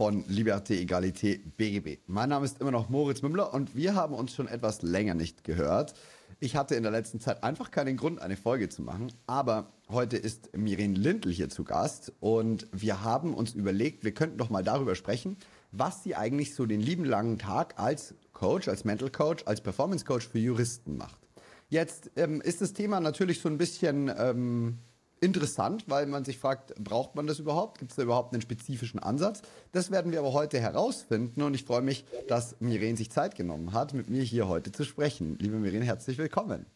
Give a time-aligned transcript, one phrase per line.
[0.00, 1.98] von Liberté, Egalité, BGB.
[2.06, 5.44] Mein Name ist immer noch Moritz Mümmler und wir haben uns schon etwas länger nicht
[5.44, 5.92] gehört.
[6.38, 10.16] Ich hatte in der letzten Zeit einfach keinen Grund, eine Folge zu machen, aber heute
[10.16, 14.64] ist Mirin Lindl hier zu Gast und wir haben uns überlegt, wir könnten doch mal
[14.64, 15.36] darüber sprechen,
[15.70, 20.06] was sie eigentlich so den lieben langen Tag als Coach, als Mental Coach, als Performance
[20.06, 21.20] Coach für Juristen macht.
[21.68, 24.78] Jetzt ähm, ist das Thema natürlich so ein bisschen ähm,
[25.20, 27.78] interessant, weil man sich fragt, braucht man das überhaupt?
[27.78, 29.42] Gibt es da überhaupt einen spezifischen Ansatz?
[29.72, 33.72] Das werden wir aber heute herausfinden und ich freue mich, dass Miren sich Zeit genommen
[33.72, 35.36] hat, mit mir hier heute zu sprechen.
[35.38, 36.66] Liebe Miren, herzlich willkommen.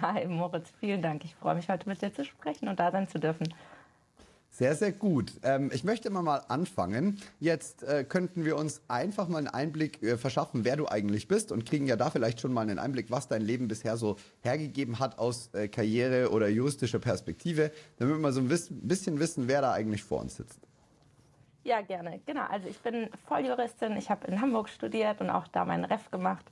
[0.00, 1.24] Hi Moritz, vielen Dank.
[1.24, 3.52] Ich freue mich heute mit dir zu sprechen und da sein zu dürfen.
[4.54, 5.32] Sehr, sehr gut.
[5.42, 7.20] Ähm, ich möchte immer mal anfangen.
[7.40, 11.50] Jetzt äh, könnten wir uns einfach mal einen Einblick äh, verschaffen, wer du eigentlich bist
[11.50, 15.00] und kriegen ja da vielleicht schon mal einen Einblick, was dein Leben bisher so hergegeben
[15.00, 19.60] hat aus äh, Karriere oder juristischer Perspektive, damit wir mal so ein bisschen wissen, wer
[19.60, 20.60] da eigentlich vor uns sitzt.
[21.64, 22.20] Ja, gerne.
[22.24, 22.46] Genau.
[22.48, 23.96] Also ich bin Volljuristin.
[23.96, 26.44] Ich habe in Hamburg studiert und auch da meinen Ref gemacht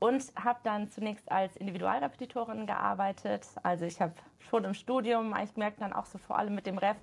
[0.00, 3.46] und habe dann zunächst als Individualrepetitorin gearbeitet.
[3.62, 4.14] Also ich habe
[4.50, 6.96] schon im Studium eigentlich gemerkt, dann auch so vor allem mit dem Ref,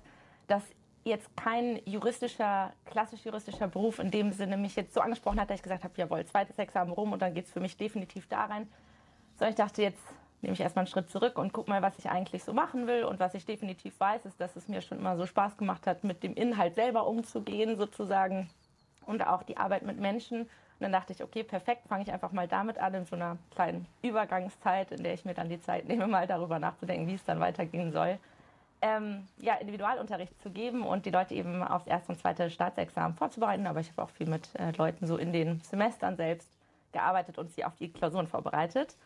[0.46, 0.62] dass
[1.06, 5.58] jetzt kein juristischer, klassisch juristischer Beruf in dem Sinne mich jetzt so angesprochen hat, dass
[5.58, 8.46] ich gesagt habe, jawohl, zweites Examen rum und dann geht es für mich definitiv da
[8.46, 8.68] rein.
[9.36, 10.02] Sondern ich dachte, jetzt
[10.42, 13.04] nehme ich erstmal einen Schritt zurück und gucke mal, was ich eigentlich so machen will.
[13.04, 16.02] Und was ich definitiv weiß, ist, dass es mir schon immer so Spaß gemacht hat,
[16.02, 18.50] mit dem Inhalt selber umzugehen, sozusagen.
[19.06, 20.40] Und auch die Arbeit mit Menschen.
[20.42, 20.48] Und
[20.80, 23.86] dann dachte ich, okay, perfekt, fange ich einfach mal damit an, in so einer kleinen
[24.02, 27.38] Übergangszeit, in der ich mir dann die Zeit nehme, mal darüber nachzudenken, wie es dann
[27.38, 28.18] weitergehen soll
[28.86, 33.66] ähm, ja, Individualunterricht zu geben und die Leute eben aufs erste und zweite Staatsexamen vorzubereiten.
[33.66, 36.48] Aber ich habe auch viel mit äh, Leuten so in den Semestern selbst
[36.92, 38.96] gearbeitet und sie auf die Klausuren vorbereitet.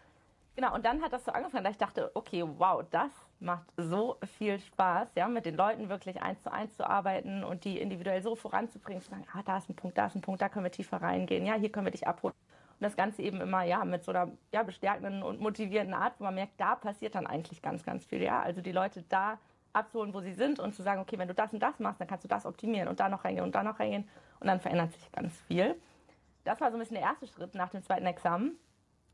[0.56, 4.16] Genau, und dann hat das so angefangen, dass ich dachte, okay, wow, das macht so
[4.36, 8.22] viel Spaß, ja, mit den Leuten wirklich eins zu eins zu arbeiten und die individuell
[8.22, 10.64] so voranzubringen, zu sagen, ah, da ist ein Punkt, da ist ein Punkt, da können
[10.64, 12.34] wir tiefer reingehen, ja, hier können wir dich abholen.
[12.78, 16.24] Und das Ganze eben immer, ja, mit so einer ja, bestärkenden und motivierenden Art, wo
[16.24, 18.42] man merkt, da passiert dann eigentlich ganz, ganz viel, ja.
[18.42, 19.38] Also die Leute da
[19.72, 22.08] abzuholen, wo sie sind und zu sagen, okay, wenn du das und das machst, dann
[22.08, 24.08] kannst du das optimieren und da noch reingehen und da noch reingehen
[24.40, 25.80] und dann verändert sich ganz viel.
[26.44, 28.58] Das war so ein bisschen der erste Schritt nach dem zweiten Examen.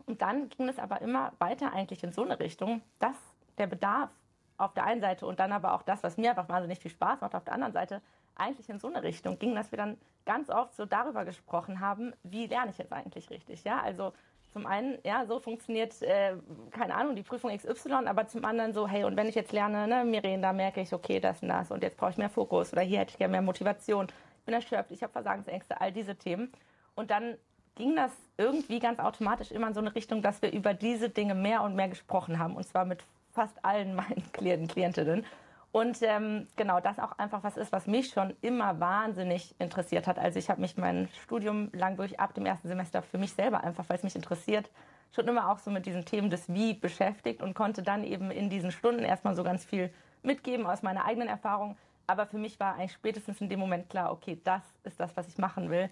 [0.06, 3.16] Und dann ging es aber immer weiter eigentlich in so eine Richtung, dass
[3.59, 4.11] der Bedarf
[4.56, 7.21] auf der einen Seite und dann aber auch das, was mir einfach wahnsinnig viel Spaß
[7.21, 8.00] macht, auf der anderen Seite
[8.37, 12.15] eigentlich in so eine Richtung ging, dass wir dann ganz oft so darüber gesprochen haben,
[12.22, 13.65] wie lerne ich jetzt eigentlich richtig.
[13.65, 14.12] Ja, also
[14.56, 16.34] zum einen, ja, so funktioniert, äh,
[16.71, 19.87] keine Ahnung, die Prüfung XY, aber zum anderen so, hey, und wenn ich jetzt lerne,
[19.87, 22.72] ne, Miren, da merke ich, okay, das und das und jetzt brauche ich mehr Fokus
[22.72, 26.16] oder hier hätte ich gerne mehr Motivation, ich bin erschöpft, ich habe Versagensängste, all diese
[26.16, 26.50] Themen.
[26.95, 27.37] Und dann
[27.75, 31.34] ging das irgendwie ganz automatisch immer in so eine Richtung, dass wir über diese Dinge
[31.34, 35.27] mehr und mehr gesprochen haben und zwar mit fast allen meinen Klienten, Klientinnen.
[35.76, 40.19] Und ähm, genau, das auch einfach was ist, was mich schon immer wahnsinnig interessiert hat.
[40.19, 43.62] Also ich habe mich mein Studium lang durch ab dem ersten Semester für mich selber
[43.62, 44.70] einfach, weil es mich interessiert,
[45.15, 48.48] schon immer auch so mit diesen Themen des Wie beschäftigt und konnte dann eben in
[48.48, 49.92] diesen Stunden erstmal so ganz viel
[50.22, 51.76] mitgeben aus meiner eigenen Erfahrung.
[52.06, 55.28] Aber für mich war eigentlich spätestens in dem Moment klar, okay, das ist das, was
[55.28, 55.91] ich machen will.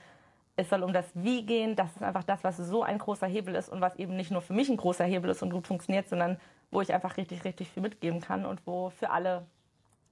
[0.57, 1.77] Es soll um das Wie gehen.
[1.77, 4.41] Das ist einfach das, was so ein großer Hebel ist und was eben nicht nur
[4.41, 6.41] für mich ein großer Hebel ist und gut funktioniert, sondern
[6.71, 9.45] wo ich einfach richtig, richtig viel mitgeben kann und wo für alle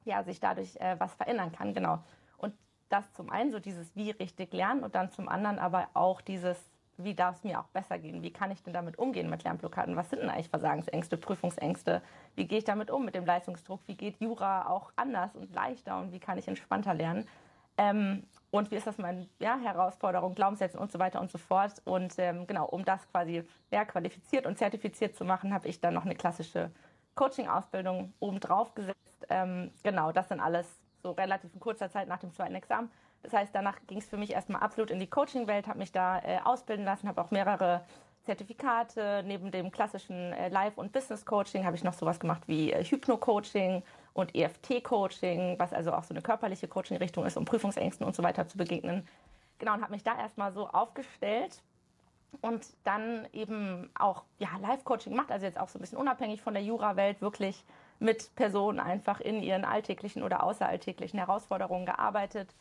[0.05, 1.75] ja, sich dadurch äh, was verändern kann.
[1.75, 1.99] Genau.
[2.39, 2.55] Und
[2.89, 6.73] das zum einen so dieses Wie richtig lernen und dann zum anderen aber auch dieses
[6.99, 8.23] wie darf es mir auch besser gehen?
[8.23, 9.97] Wie kann ich denn damit umgehen mit Lernblockaden?
[9.97, 12.03] Was sind denn eigentlich Versagensängste, Prüfungsängste?
[12.35, 13.81] Wie gehe ich damit um mit dem Leistungsdruck?
[13.87, 17.27] Wie geht Jura auch anders und leichter und wie kann ich entspannter lernen?
[17.79, 21.81] Ähm, und wie ist das meine ja, Herausforderung, Glaubenssätze und so weiter und so fort.
[21.85, 25.95] Und ähm, genau, um das quasi ja, qualifiziert und zertifiziert zu machen, habe ich dann
[25.95, 26.71] noch eine klassische
[27.15, 28.99] Coaching-Ausbildung obendrauf gesetzt.
[29.31, 30.67] Ähm, genau, das dann alles
[31.03, 32.91] so relativ in kurzer Zeit nach dem zweiten Examen.
[33.23, 36.19] Das heißt, danach ging es für mich erstmal absolut in die Coaching-Welt, habe mich da
[36.21, 37.85] äh, ausbilden lassen, habe auch mehrere
[38.23, 39.23] Zertifikate.
[39.27, 43.83] Neben dem klassischen äh, Live- und Business-Coaching habe ich noch sowas gemacht wie äh, Hypno-Coaching
[44.13, 48.47] und EFT-Coaching, was also auch so eine körperliche Coaching-Richtung ist, um Prüfungsängsten und so weiter
[48.47, 49.07] zu begegnen.
[49.59, 51.63] Genau, und habe mich da erstmal so aufgestellt
[52.41, 56.55] und dann eben auch ja, Live-Coaching gemacht, also jetzt auch so ein bisschen unabhängig von
[56.55, 57.65] der Jura-Welt, wirklich
[57.99, 62.55] mit Personen einfach in ihren alltäglichen oder außeralltäglichen Herausforderungen gearbeitet.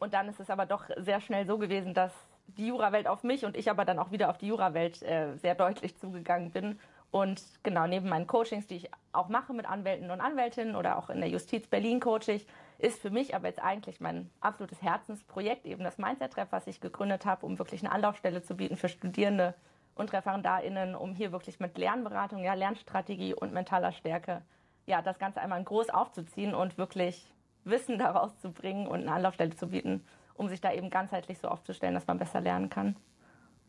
[0.00, 2.12] Und dann ist es aber doch sehr schnell so gewesen, dass
[2.48, 5.54] die Jura-Welt auf mich und ich aber dann auch wieder auf die Jura-Welt äh, sehr
[5.54, 6.78] deutlich zugegangen bin
[7.12, 11.10] Und genau, neben meinen Coachings, die ich auch mache mit Anwälten und Anwältinnen oder auch
[11.10, 12.46] in der Justiz Berlin coach ich,
[12.82, 17.24] ist für mich aber jetzt eigentlich mein absolutes Herzensprojekt eben das Mindset-Treff, was ich gegründet
[17.24, 19.54] habe, um wirklich eine Anlaufstelle zu bieten für Studierende
[19.94, 24.42] und ReferendarInnen, um hier wirklich mit Lernberatung, ja, Lernstrategie und mentaler Stärke,
[24.86, 27.32] ja, das Ganze einmal groß aufzuziehen und wirklich
[27.64, 30.04] Wissen daraus zu bringen und eine Anlaufstelle zu bieten,
[30.34, 32.96] um sich da eben ganzheitlich so aufzustellen, dass man besser lernen kann.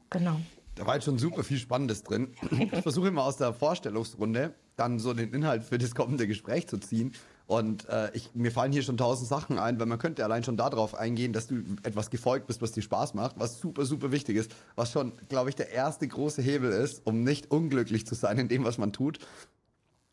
[0.09, 0.39] Genau.
[0.75, 2.33] Da war jetzt schon super viel Spannendes drin.
[2.50, 6.80] Ich versuche immer aus der Vorstellungsrunde dann so den Inhalt für das kommende Gespräch zu
[6.80, 7.13] ziehen.
[7.45, 10.56] Und äh, ich, mir fallen hier schon tausend Sachen ein, weil man könnte allein schon
[10.56, 14.38] darauf eingehen, dass du etwas gefolgt bist, was dir Spaß macht, was super, super wichtig
[14.38, 18.38] ist, was schon, glaube ich, der erste große Hebel ist, um nicht unglücklich zu sein
[18.38, 19.19] in dem, was man tut.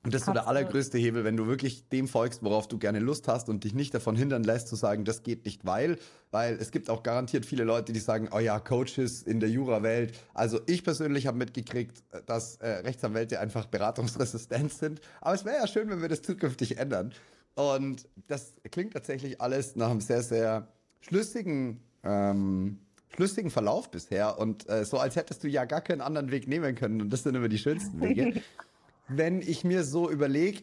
[0.03, 3.01] Und das ist so der allergrößte Hebel, wenn du wirklich dem folgst, worauf du gerne
[3.01, 5.99] Lust hast und dich nicht davon hindern lässt zu sagen, das geht nicht, weil,
[6.31, 10.19] weil es gibt auch garantiert viele Leute, die sagen, oh ja, Coaches in der Jura-Welt.
[10.33, 15.03] Also ich persönlich habe mitgekriegt, dass äh, Rechtsanwälte einfach beratungsresistent sind.
[15.21, 17.13] Aber es wäre ja schön, wenn wir das zukünftig ändern.
[17.55, 20.69] Und das klingt tatsächlich alles nach einem sehr, sehr
[21.03, 22.79] schlüssigen, ähm,
[23.15, 24.39] schlüssigen Verlauf bisher.
[24.39, 27.03] Und äh, so als hättest du ja gar keinen anderen Weg nehmen können.
[27.03, 28.41] Und das sind immer die schönsten Wege.
[29.11, 30.63] wenn ich mir so überlege,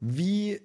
[0.00, 0.60] wie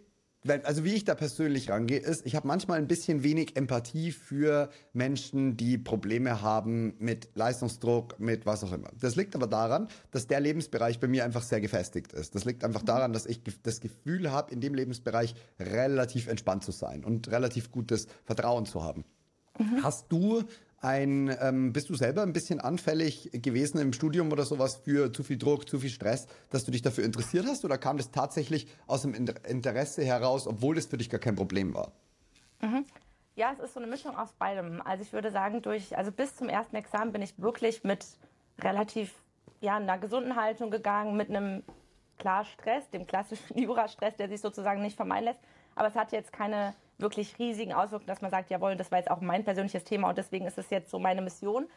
[0.63, 4.69] also wie ich da persönlich rangehe, ist, ich habe manchmal ein bisschen wenig Empathie für
[4.93, 8.89] Menschen, die Probleme haben mit Leistungsdruck, mit was auch immer.
[8.99, 12.35] Das liegt aber daran, dass der Lebensbereich bei mir einfach sehr gefestigt ist.
[12.35, 16.71] Das liegt einfach daran, dass ich das Gefühl habe, in dem Lebensbereich relativ entspannt zu
[16.71, 19.03] sein und relativ gutes Vertrauen zu haben.
[19.59, 19.83] Mhm.
[19.83, 20.43] Hast du
[20.79, 25.24] ein, ähm, bist du selber ein bisschen anfällig gewesen im Studium oder sowas für zu
[25.24, 27.65] viel Druck, zu viel Stress, dass du dich dafür interessiert hast?
[27.65, 31.74] Oder kam das tatsächlich aus dem Interesse heraus, obwohl das für dich gar kein Problem
[31.74, 31.91] war?
[32.62, 32.85] Mhm.
[33.35, 34.81] Ja, es ist so eine Mischung aus beidem.
[34.81, 38.06] Also ich würde sagen, durch, also bis zum ersten Examen bin ich wirklich mit
[38.59, 39.13] relativ,
[39.62, 41.63] ja, einer gesunden Haltung gegangen, mit einem
[42.18, 45.41] klar Stress, dem klassischen Jura-Stress, der sich sozusagen nicht vermeiden lässt.
[45.75, 49.11] Aber es hat jetzt keine wirklich riesigen Auswirkungen, dass man sagt, jawohl, das war jetzt
[49.11, 51.67] auch mein persönliches Thema und deswegen ist es jetzt so meine Mission.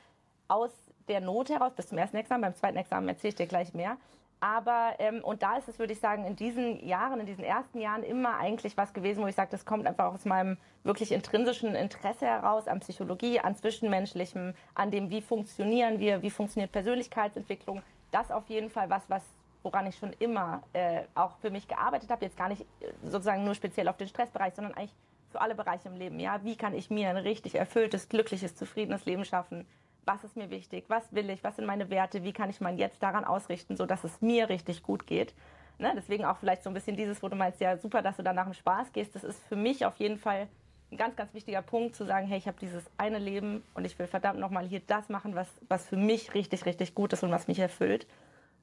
[0.49, 0.71] Aus
[1.09, 3.97] der Not heraus, bis zum ersten Examen, beim zweiten Examen erzähle ich dir gleich mehr.
[4.41, 7.79] Aber, ähm, und da ist es, würde ich sagen, in diesen Jahren, in diesen ersten
[7.79, 11.75] Jahren immer eigentlich was gewesen, wo ich sage, das kommt einfach aus meinem wirklich intrinsischen
[11.75, 17.83] Interesse heraus an Psychologie, an Zwischenmenschlichem, an dem, wie funktionieren wir, wie funktioniert Persönlichkeitsentwicklung.
[18.13, 19.23] Das auf jeden Fall was, was
[19.63, 23.45] woran ich schon immer äh, auch für mich gearbeitet habe, jetzt gar nicht äh, sozusagen
[23.45, 24.95] nur speziell auf den Stressbereich, sondern eigentlich
[25.31, 26.19] für alle Bereiche im Leben.
[26.21, 29.67] Ja, wie kann ich mir ein richtig erfülltes, glückliches, zufriedenes Leben schaffen?
[30.05, 30.85] Was ist mir wichtig?
[30.89, 31.45] Was will ich?
[31.45, 32.25] Was sind meine Werte?
[32.25, 35.35] Wie kann ich mein Jetzt daran ausrichten, so dass es mir richtig gut geht?
[35.79, 35.93] Ne?
[35.97, 38.33] Deswegen auch vielleicht so ein bisschen dieses, wo du meinst, ja super, dass du da
[38.33, 39.15] nach dem Spaß gehst.
[39.15, 40.49] Das ist für mich auf jeden Fall
[40.91, 43.99] ein ganz, ganz wichtiger Punkt, zu sagen, hey, ich habe dieses eine Leben und ich
[43.99, 47.31] will verdammt nochmal hier das machen, was, was für mich richtig, richtig gut ist und
[47.31, 48.07] was mich erfüllt.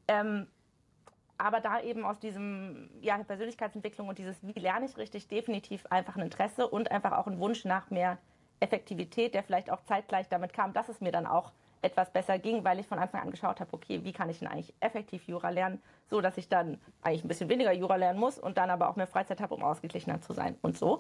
[0.08, 0.48] Ähm,
[1.38, 6.16] aber da eben aus diesem ja, Persönlichkeitsentwicklung und dieses, wie lerne ich richtig, definitiv einfach
[6.16, 8.18] ein Interesse und einfach auch ein Wunsch nach mehr
[8.60, 11.52] Effektivität, der vielleicht auch zeitgleich damit kam, dass es mir dann auch
[11.82, 14.48] etwas besser ging, weil ich von Anfang an geschaut habe, okay, wie kann ich denn
[14.48, 18.40] eigentlich effektiv Jura lernen, so dass ich dann eigentlich ein bisschen weniger Jura lernen muss
[18.40, 21.00] und dann aber auch mehr Freizeit habe, um ausgeglichener zu sein und so.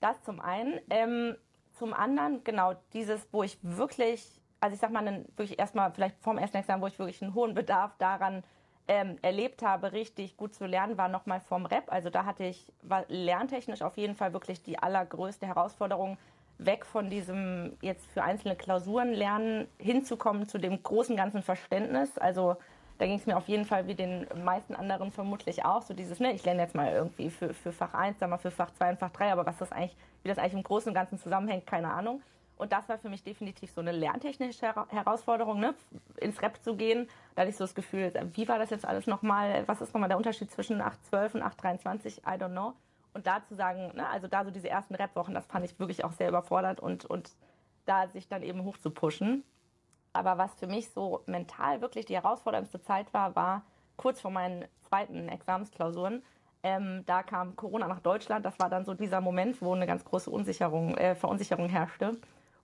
[0.00, 0.80] Das zum einen.
[0.90, 1.36] Ähm,
[1.78, 6.38] zum anderen, genau, dieses, wo ich wirklich, also ich sag mal, wirklich erstmal vielleicht vorm
[6.38, 8.42] ersten Examen, wo ich wirklich einen hohen Bedarf daran
[8.88, 11.92] ähm, erlebt habe, richtig gut zu lernen, war nochmal vom Rap.
[11.92, 16.18] Also da hatte ich war lerntechnisch auf jeden Fall wirklich die allergrößte Herausforderung,
[16.58, 22.18] weg von diesem jetzt für einzelne Klausuren lernen, hinzukommen zu dem großen ganzen Verständnis.
[22.18, 22.56] Also
[22.98, 26.18] da ging es mir auf jeden Fall wie den meisten anderen vermutlich auch, so dieses,
[26.18, 28.90] ne, ich lerne jetzt mal irgendwie für, für Fach 1, dann mal für Fach 2
[28.90, 31.64] und Fach 3, aber was das eigentlich, wie das eigentlich im Großen und Ganzen zusammenhängt,
[31.66, 32.20] keine Ahnung.
[32.58, 35.74] Und das war für mich definitiv so eine lerntechnische Herausforderung, ne?
[36.20, 37.08] ins Rap zu gehen.
[37.34, 39.62] Da hatte ich so das Gefühl, wie war das jetzt alles nochmal?
[39.66, 42.18] Was ist nochmal der Unterschied zwischen 812 und 823?
[42.18, 42.74] I don't know.
[43.14, 46.04] Und da zu sagen, ne, also da so diese ersten Rap-Wochen, das fand ich wirklich
[46.04, 47.30] auch sehr überfordert und, und
[47.86, 49.44] da sich dann eben hoch zu pushen.
[50.12, 53.62] Aber was für mich so mental wirklich die herausforderndste Zeit war, war
[53.96, 56.22] kurz vor meinen zweiten Examensklausuren.
[56.62, 58.44] Ähm, da kam Corona nach Deutschland.
[58.44, 62.16] Das war dann so dieser Moment, wo eine ganz große Unsicherung, äh, Verunsicherung herrschte.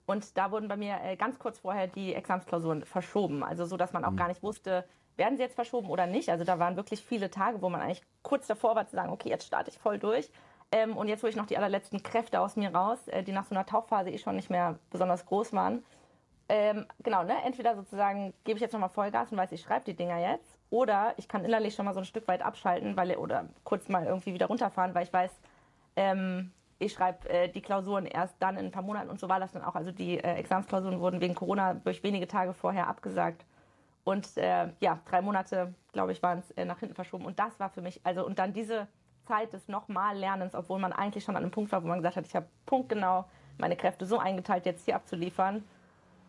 [0.05, 3.43] Und da wurden bei mir äh, ganz kurz vorher die Examsklausuren verschoben.
[3.43, 4.17] Also so, dass man auch mhm.
[4.17, 4.85] gar nicht wusste,
[5.17, 6.29] werden sie jetzt verschoben oder nicht.
[6.29, 9.29] Also da waren wirklich viele Tage, wo man eigentlich kurz davor war zu sagen, okay,
[9.29, 10.29] jetzt starte ich voll durch.
[10.71, 13.45] Ähm, und jetzt hole ich noch die allerletzten Kräfte aus mir raus, äh, die nach
[13.45, 15.83] so einer Tauchphase eh schon nicht mehr besonders groß waren.
[16.47, 17.35] Ähm, genau, ne?
[17.43, 20.57] entweder sozusagen gebe ich jetzt nochmal Vollgas und weiß, ich schreibe die Dinger jetzt.
[20.69, 24.05] Oder ich kann innerlich schon mal so ein Stück weit abschalten weil, oder kurz mal
[24.05, 25.31] irgendwie wieder runterfahren, weil ich weiß,
[25.95, 29.39] ähm, ich schreibe äh, die Klausuren erst dann in ein paar Monaten und so war
[29.39, 29.75] das dann auch.
[29.75, 33.45] Also die äh, Examensklausuren wurden wegen Corona durch wenige Tage vorher abgesagt.
[34.03, 37.25] Und äh, ja, drei Monate, glaube ich, waren es äh, nach hinten verschoben.
[37.25, 38.87] Und das war für mich, also und dann diese
[39.25, 42.17] Zeit des nochmal Lernens, obwohl man eigentlich schon an einem Punkt war, wo man gesagt
[42.17, 43.25] hat, ich habe punktgenau
[43.57, 45.63] meine Kräfte so eingeteilt, jetzt hier abzuliefern.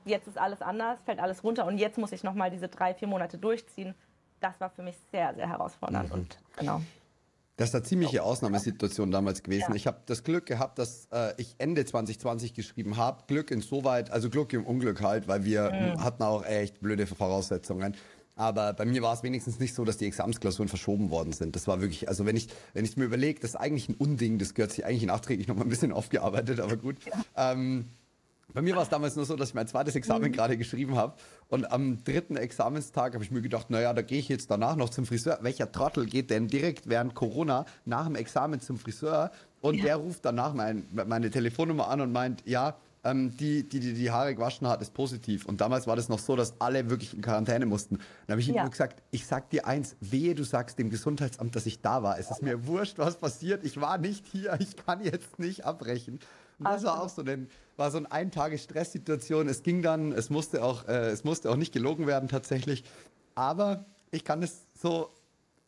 [0.05, 3.09] Jetzt ist alles anders, fällt alles runter und jetzt muss ich nochmal diese drei, vier
[3.09, 3.95] Monate durchziehen.
[4.41, 6.11] Das war für mich sehr, sehr herausfordernd.
[6.11, 6.15] Mhm.
[6.15, 6.81] Und genau.
[7.57, 9.71] Das ist eine ziemliche Ausnahmesituation damals gewesen.
[9.71, 9.75] Ja.
[9.75, 13.25] Ich habe das Glück gehabt, dass äh, ich Ende 2020 geschrieben habe.
[13.29, 16.05] Glück insoweit, also Glück im Unglück halt, weil wir mhm.
[16.05, 17.97] hatten auch echt blöde Voraussetzungen.
[18.35, 21.57] Aber bei mir war es wenigstens nicht so, dass die Examensklausuren verschoben worden sind.
[21.57, 24.39] Das war wirklich, also wenn ich wenn ich mir überlege, das ist eigentlich ein Unding,
[24.39, 26.97] das gehört sich eigentlich nachträglich noch mal ein bisschen aufgearbeitet, aber gut.
[27.07, 27.53] Ja.
[27.53, 27.87] Ähm,
[28.57, 30.33] bei mir war es damals nur so, dass ich mein zweites Examen mhm.
[30.33, 31.13] gerade geschrieben habe.
[31.49, 34.89] Und am dritten Examenstag habe ich mir gedacht, naja, da gehe ich jetzt danach noch
[34.89, 35.41] zum Friseur.
[35.43, 39.31] Welcher Trottel geht denn direkt während Corona nach dem Examen zum Friseur?
[39.61, 39.85] Und ja.
[39.85, 44.11] der ruft danach mein, meine Telefonnummer an und meint, ja, ähm, die, die, die die
[44.11, 45.45] Haare gewaschen hat, ist positiv.
[45.45, 47.99] Und damals war das noch so, dass alle wirklich in Quarantäne mussten.
[48.27, 48.63] Dann habe ich ihm ja.
[48.63, 52.19] nur gesagt, ich sag dir eins, wehe, du sagst dem Gesundheitsamt, dass ich da war.
[52.19, 53.65] Es ist mir wurscht, was passiert.
[53.65, 56.21] Ich war nicht hier, ich kann jetzt nicht abbrechen.
[56.59, 59.49] Das war auch so ein, war so eine Ein-Tage-Stresssituation.
[59.49, 62.85] Es ging dann, es musste auch, äh, es musste auch nicht gelogen werden tatsächlich.
[63.35, 65.11] Aber ich kann es so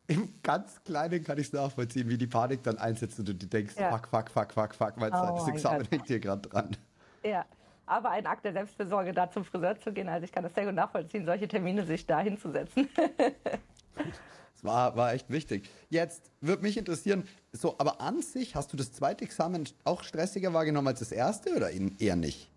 [0.07, 3.75] im ganz Kleinen kann ich es nachvollziehen, wie die Panik dann einsetzt und du denkst,
[3.79, 3.91] ja.
[3.91, 6.77] fuck, fuck, fuck, fuck, fuck, mein oh Examen hängt hier gerade dran.
[7.23, 7.45] Ja,
[7.85, 10.09] aber ein Akt der Selbstfürsorge, da zum Friseur zu gehen.
[10.09, 12.89] Also ich kann das sehr gut nachvollziehen, solche Termine sich da hinzusetzen.
[14.59, 15.71] Das war, war echt wichtig.
[15.89, 20.53] Jetzt würde mich interessieren, so, aber an sich hast du das zweite Examen auch stressiger
[20.53, 22.51] wahrgenommen als das erste oder eher nicht?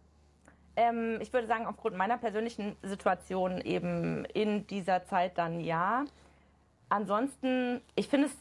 [0.76, 6.06] Ähm, ich würde sagen, aufgrund meiner persönlichen Situation eben in dieser Zeit dann ja.
[6.90, 8.34] Ansonsten, ich finde es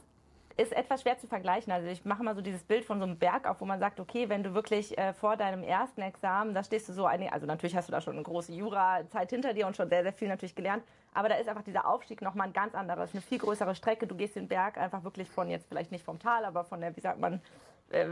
[0.61, 1.73] ist etwas schwer zu vergleichen.
[1.73, 3.99] Also ich mache mal so dieses Bild von so einem Berg auf, wo man sagt,
[3.99, 7.47] okay, wenn du wirklich äh, vor deinem ersten Examen, da stehst du so eine, also
[7.47, 10.29] natürlich hast du da schon eine große Jura-Zeit hinter dir und schon sehr, sehr viel
[10.29, 13.75] natürlich gelernt, aber da ist einfach dieser Aufstieg nochmal ein ganz anderes, eine viel größere
[13.75, 14.07] Strecke.
[14.07, 16.95] Du gehst den Berg einfach wirklich von jetzt vielleicht nicht vom Tal, aber von der,
[16.95, 17.41] wie sagt man,
[17.89, 18.09] äh,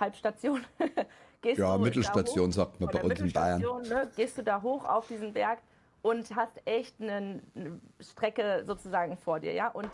[0.00, 0.64] Halbstation.
[1.42, 3.60] gehst ja, du Mittelstation hoch, sagt man bei uns in Bayern.
[3.60, 5.58] Ne, gehst du da hoch auf diesen Berg
[6.00, 9.90] und hast echt eine, eine Strecke sozusagen vor dir, ja, und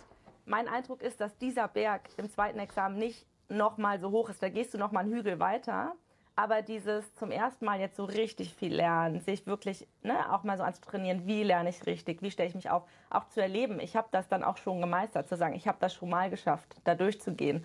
[0.49, 4.43] mein Eindruck ist, dass dieser Berg im zweiten Examen nicht nochmal so hoch ist.
[4.43, 5.95] Da gehst du nochmal einen Hügel weiter.
[6.37, 10.57] Aber dieses zum ersten Mal jetzt so richtig viel lernen, sich wirklich ne, auch mal
[10.57, 13.81] so anzutrainieren, wie lerne ich richtig, wie stelle ich mich auf, auch zu erleben.
[13.81, 16.76] Ich habe das dann auch schon gemeistert, zu sagen, ich habe das schon mal geschafft,
[16.85, 17.64] da durchzugehen.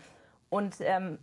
[0.50, 1.20] Und ähm,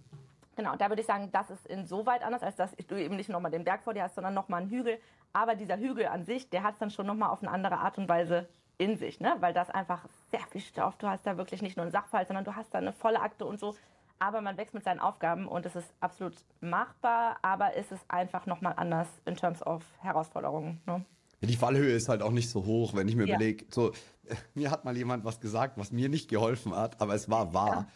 [0.54, 3.50] genau, da würde ich sagen, das ist insoweit anders, als dass du eben nicht nochmal
[3.50, 5.00] den Berg vor dir hast, sondern nochmal einen Hügel.
[5.32, 7.98] Aber dieser Hügel an sich, der hat es dann schon nochmal auf eine andere Art
[7.98, 8.48] und Weise
[8.80, 9.36] in sich, ne?
[9.40, 12.44] weil das einfach sehr viel Stoff, du hast da wirklich nicht nur einen Sachverhalt, sondern
[12.44, 13.76] du hast da eine volle Akte und so.
[14.18, 18.46] Aber man wächst mit seinen Aufgaben und es ist absolut machbar, aber es ist einfach
[18.46, 20.80] nochmal anders in terms of Herausforderungen.
[20.86, 21.04] Ne?
[21.40, 23.36] Ja, die Fallhöhe ist halt auch nicht so hoch, wenn ich mir ja.
[23.36, 23.92] überlege, so,
[24.54, 27.68] mir hat mal jemand was gesagt, was mir nicht geholfen hat, aber es war wahr.
[27.68, 27.86] Ja.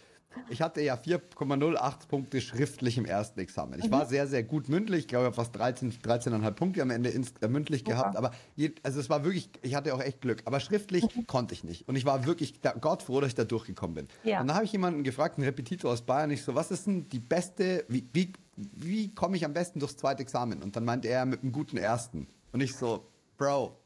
[0.49, 3.79] Ich hatte ja 4,08 Punkte schriftlich im ersten Examen.
[3.79, 3.93] Ich mhm.
[3.93, 5.01] war sehr, sehr gut mündlich.
[5.01, 7.93] Ich glaube, ich habe fast 13, 13,5 Punkte am Ende ins, äh, mündlich Super.
[7.93, 8.17] gehabt.
[8.17, 10.43] Aber je, also es war wirklich, ich hatte auch echt Glück.
[10.45, 11.27] Aber schriftlich mhm.
[11.27, 11.89] konnte ich nicht.
[11.89, 14.09] Und ich war wirklich da, Gott froh, dass ich da durchgekommen bin.
[14.23, 14.41] Ja.
[14.41, 17.09] Und dann habe ich jemanden gefragt, einen Repetitor aus Bayern, ich so, was ist denn
[17.09, 20.63] die beste, wie, wie, wie komme ich am besten durchs zweite Examen?
[20.63, 22.29] Und dann meinte er mit einem guten ersten.
[22.53, 23.79] Und ich so, Bro,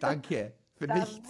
[0.00, 1.20] danke für nichts.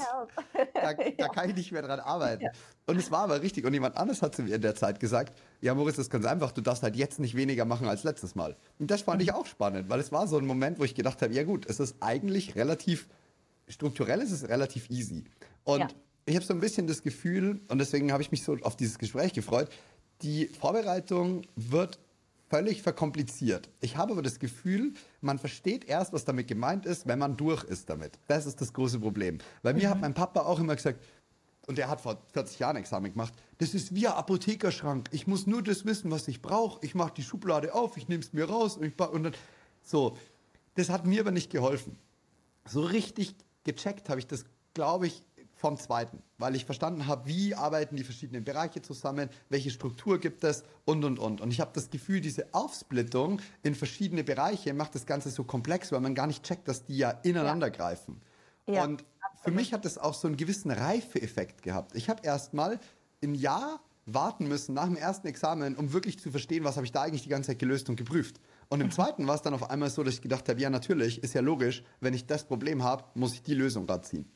[0.74, 2.44] Da, da, kann ich nicht mehr dran arbeiten.
[2.44, 2.50] Ja.
[2.86, 3.64] Und es war aber richtig.
[3.64, 6.24] Und jemand anderes hat zu mir in der Zeit gesagt, ja Moritz, das ist ganz
[6.24, 8.56] einfach, du darfst halt jetzt nicht weniger machen als letztes Mal.
[8.78, 11.20] Und das fand ich auch spannend, weil es war so ein Moment, wo ich gedacht
[11.22, 13.08] habe, ja gut, es ist eigentlich relativ,
[13.68, 15.24] strukturell ist es relativ easy.
[15.64, 15.88] Und ja.
[16.26, 18.98] ich habe so ein bisschen das Gefühl, und deswegen habe ich mich so auf dieses
[18.98, 19.68] Gespräch gefreut,
[20.22, 21.98] die Vorbereitung wird
[22.48, 23.68] völlig verkompliziert.
[23.80, 27.64] Ich habe aber das Gefühl, man versteht erst, was damit gemeint ist, wenn man durch
[27.64, 28.18] ist damit.
[28.28, 29.38] Das ist das große Problem.
[29.62, 30.02] Bei mir hat mhm.
[30.02, 31.00] mein Papa auch immer gesagt,
[31.66, 35.08] und der hat vor 40 Jahren Examen gemacht, das ist wie ein Apothekerschrank.
[35.10, 36.84] Ich muss nur das wissen, was ich brauche.
[36.84, 39.34] Ich mache die Schublade auf, ich nehme es mir raus und, ich, und dann
[39.82, 40.16] so.
[40.76, 41.98] Das hat mir aber nicht geholfen.
[42.68, 43.34] So richtig
[43.64, 45.24] gecheckt habe ich das, glaube ich,
[45.56, 50.44] vom zweiten, weil ich verstanden habe, wie arbeiten die verschiedenen Bereiche zusammen, welche Struktur gibt
[50.44, 51.40] es und und und.
[51.40, 55.90] Und ich habe das Gefühl, diese Aufsplittung in verschiedene Bereiche macht das Ganze so komplex,
[55.92, 57.72] weil man gar nicht checkt, dass die ja ineinander ja.
[57.72, 58.20] greifen.
[58.66, 59.44] Ja, und absolut.
[59.44, 61.96] für mich hat das auch so einen gewissen Reifeeffekt gehabt.
[61.96, 62.78] Ich habe erst mal
[63.22, 66.92] ein Jahr warten müssen nach dem ersten Examen, um wirklich zu verstehen, was habe ich
[66.92, 68.40] da eigentlich die ganze Zeit gelöst und geprüft.
[68.68, 68.92] Und im mhm.
[68.92, 71.40] zweiten war es dann auf einmal so, dass ich gedacht habe, ja natürlich, ist ja
[71.40, 74.30] logisch, wenn ich das Problem habe, muss ich die Lösung gerade ziehen.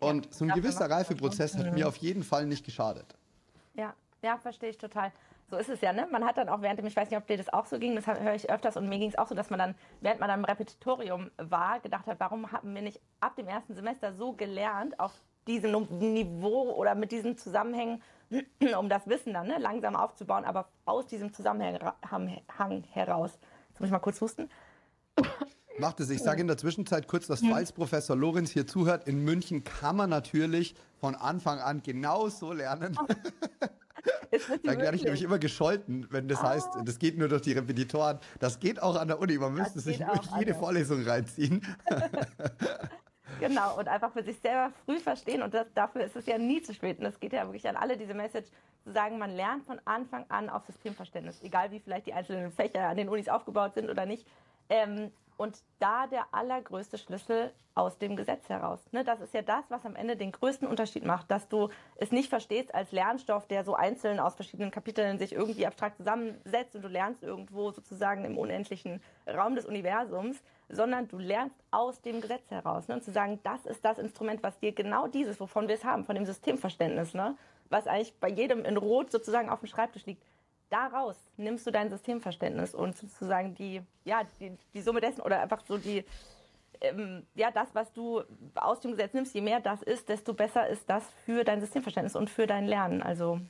[0.00, 3.14] Und ja, so ein gewisser Reifeprozess hat mir auf jeden Fall nicht geschadet.
[3.74, 5.12] Ja, ja, verstehe ich total.
[5.50, 6.06] so ist es ja, ne?
[6.10, 7.94] Man hat dann auch während dem, ich weiß nicht, ob dir das auch so ging,
[7.94, 10.28] das höre ich öfters und mir ging es auch so, dass man dann, während man
[10.28, 14.32] dann im Repetitorium war, gedacht hat, warum haben wir nicht ab dem ersten Semester so
[14.32, 15.12] gelernt, auf
[15.46, 18.02] diesem Niveau oder mit diesen Zusammenhängen,
[18.78, 21.78] um das Wissen dann ne, langsam aufzubauen, aber aus diesem Zusammenhang
[22.92, 23.38] heraus.
[23.68, 24.48] Jetzt muss ich mal kurz husten.
[25.78, 26.10] Macht es.
[26.10, 29.96] Ich sage in der Zwischenzeit kurz, dass falls Professor Lorenz hier zuhört, in München kann
[29.96, 32.98] man natürlich von Anfang an genauso lernen.
[34.64, 36.50] Dann werde ich nämlich immer gescholten, wenn das ah.
[36.50, 38.18] heißt, das geht nur durch die Repetitoren.
[38.38, 39.38] Das geht auch an der Uni.
[39.38, 41.66] Man müsste sich wirklich jede Vorlesung reinziehen.
[43.40, 45.42] genau, und einfach für sich selber früh verstehen.
[45.42, 46.98] Und das, dafür ist es ja nie zu spät.
[46.98, 48.48] Und es geht ja wirklich an alle diese Message,
[48.84, 51.42] zu sagen, man lernt von Anfang an auf Systemverständnis.
[51.42, 54.26] Egal wie vielleicht die einzelnen Fächer an den Unis aufgebaut sind oder nicht.
[54.70, 58.80] Ähm, und da der allergrößte Schlüssel aus dem Gesetz heraus.
[58.92, 62.12] Ne, das ist ja das, was am Ende den größten Unterschied macht, dass du es
[62.12, 66.82] nicht verstehst als Lernstoff, der so einzeln aus verschiedenen Kapiteln sich irgendwie abstrakt zusammensetzt und
[66.82, 72.50] du lernst irgendwo sozusagen im unendlichen Raum des Universums, sondern du lernst aus dem Gesetz
[72.50, 72.88] heraus.
[72.88, 75.84] Ne, und zu sagen, das ist das Instrument, was dir genau dieses, wovon wir es
[75.84, 77.36] haben, von dem Systemverständnis, ne,
[77.70, 80.22] was eigentlich bei jedem in Rot sozusagen auf dem Schreibtisch liegt,
[80.70, 85.60] daraus nimmst du dein Systemverständnis und sozusagen die, ja, die, die Summe dessen oder einfach
[85.66, 86.04] so die,
[86.80, 88.22] ähm, ja, das, was du
[88.54, 92.16] aus dem Gesetz nimmst, je mehr das ist, desto besser ist das für dein Systemverständnis
[92.16, 93.02] und für dein Lernen.
[93.02, 93.40] Also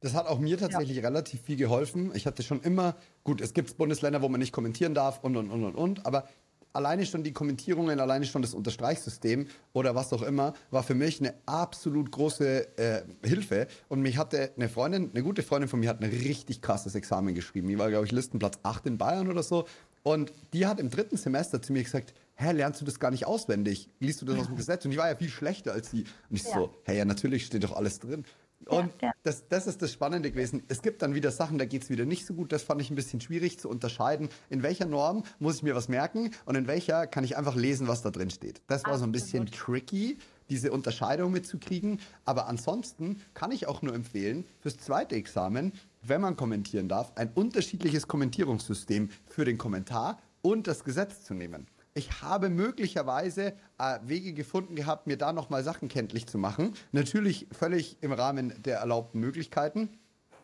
[0.00, 1.04] das hat auch mir tatsächlich ja.
[1.04, 2.10] relativ viel geholfen.
[2.14, 5.48] Ich hatte schon immer, gut, es gibt Bundesländer, wo man nicht kommentieren darf und und
[5.50, 6.28] und und und, aber
[6.72, 11.20] alleine schon die Kommentierungen, alleine schon das Unterstreichsystem oder was auch immer, war für mich
[11.20, 13.66] eine absolut große äh, Hilfe.
[13.88, 17.34] Und mich hatte eine Freundin, eine gute Freundin von mir, hat ein richtig krasses Examen
[17.34, 17.68] geschrieben.
[17.68, 19.66] Die war, glaube ich, Listenplatz 8 in Bayern oder so.
[20.02, 23.26] Und die hat im dritten Semester zu mir gesagt, hä, lernst du das gar nicht
[23.26, 23.88] auswendig?
[24.00, 24.84] Liest du das aus dem Gesetz?
[24.84, 26.04] Und die war ja viel schlechter als sie.
[26.28, 26.54] Und ich ja.
[26.54, 28.24] so, hä, ja, natürlich steht doch alles drin.
[28.66, 29.12] Und ja, ja.
[29.22, 30.62] Das, das ist das Spannende gewesen.
[30.68, 32.52] Es gibt dann wieder Sachen, da geht es wieder nicht so gut.
[32.52, 34.28] Das fand ich ein bisschen schwierig zu unterscheiden.
[34.50, 37.88] In welcher Norm muss ich mir was merken und in welcher kann ich einfach lesen,
[37.88, 38.62] was da drin steht.
[38.66, 40.18] Das war so ein bisschen tricky,
[40.50, 42.00] diese Unterscheidung mitzukriegen.
[42.24, 47.30] Aber ansonsten kann ich auch nur empfehlen, fürs zweite Examen, wenn man kommentieren darf, ein
[47.34, 54.32] unterschiedliches Kommentierungssystem für den Kommentar und das Gesetz zu nehmen ich habe möglicherweise äh, Wege
[54.32, 56.74] gefunden gehabt, mir da nochmal Sachen kenntlich zu machen.
[56.92, 59.90] Natürlich völlig im Rahmen der erlaubten Möglichkeiten.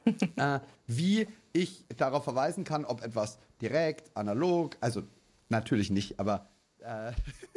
[0.37, 5.03] äh, wie ich darauf verweisen kann, ob etwas direkt, analog, also
[5.49, 6.49] natürlich nicht, aber
[6.81, 7.13] äh,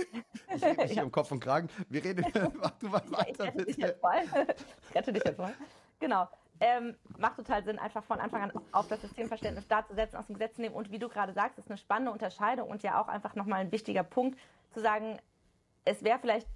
[0.56, 1.04] ich rede mich ja.
[1.04, 1.70] um Kopf und Kragen.
[1.90, 2.26] Wir reden,
[2.62, 3.54] mach du mal weiter,
[4.02, 4.26] mal.
[4.90, 5.54] Ich rette dich jetzt mal.
[6.00, 6.28] Genau
[6.62, 10.28] ähm, macht total Sinn, einfach von Anfang an auf das Systemverständnis da zu setzen, aus
[10.28, 10.76] dem Gesetz zu nehmen.
[10.76, 13.72] Und wie du gerade sagst, ist eine spannende Unterscheidung und ja auch einfach nochmal ein
[13.72, 15.20] wichtiger Punkt, zu sagen,
[15.86, 16.48] es wäre vielleicht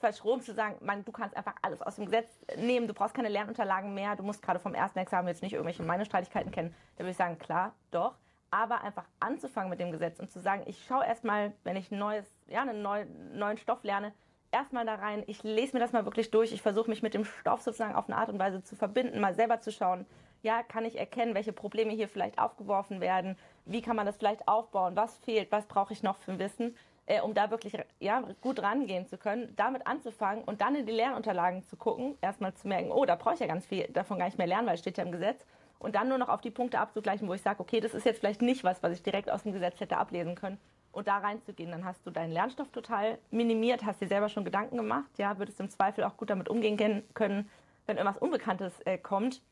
[0.00, 3.30] verschroben zu sagen, man, du kannst einfach alles aus dem Gesetz nehmen, du brauchst keine
[3.30, 6.74] Lernunterlagen mehr, du musst gerade vom ersten Examen jetzt nicht irgendwelche Meinungsstreitigkeiten kennen.
[6.96, 8.16] Da würde ich sagen, klar, doch.
[8.50, 12.26] Aber einfach anzufangen mit dem Gesetz und zu sagen, ich schaue erstmal, wenn ich neues,
[12.46, 14.12] ja, einen neuen Stoff lerne,
[14.50, 17.24] erstmal da rein, ich lese mir das mal wirklich durch, ich versuche mich mit dem
[17.24, 20.06] Stoff sozusagen auf eine Art und Weise zu verbinden, mal selber zu schauen,
[20.42, 24.46] ja, kann ich erkennen, welche Probleme hier vielleicht aufgeworfen werden, wie kann man das vielleicht
[24.46, 28.62] aufbauen, was fehlt, was brauche ich noch für Wissen, äh, um da wirklich ja, gut
[28.62, 32.92] rangehen zu können, damit anzufangen und dann in die Lernunterlagen zu gucken, erstmal zu merken,
[32.92, 34.98] oh, da brauche ich ja ganz viel davon gar nicht mehr lernen, weil es steht
[34.98, 35.44] ja im Gesetz.
[35.80, 38.18] Und dann nur noch auf die Punkte abzugleichen, wo ich sage, okay, das ist jetzt
[38.18, 40.58] vielleicht nicht was, was ich direkt aus dem Gesetz hätte ablesen können
[40.92, 41.70] und da reinzugehen.
[41.70, 45.60] Dann hast du deinen Lernstoff total minimiert, hast dir selber schon Gedanken gemacht, ja, würdest
[45.60, 47.48] im Zweifel auch gut damit umgehen können,
[47.86, 49.42] wenn irgendwas Unbekanntes äh, kommt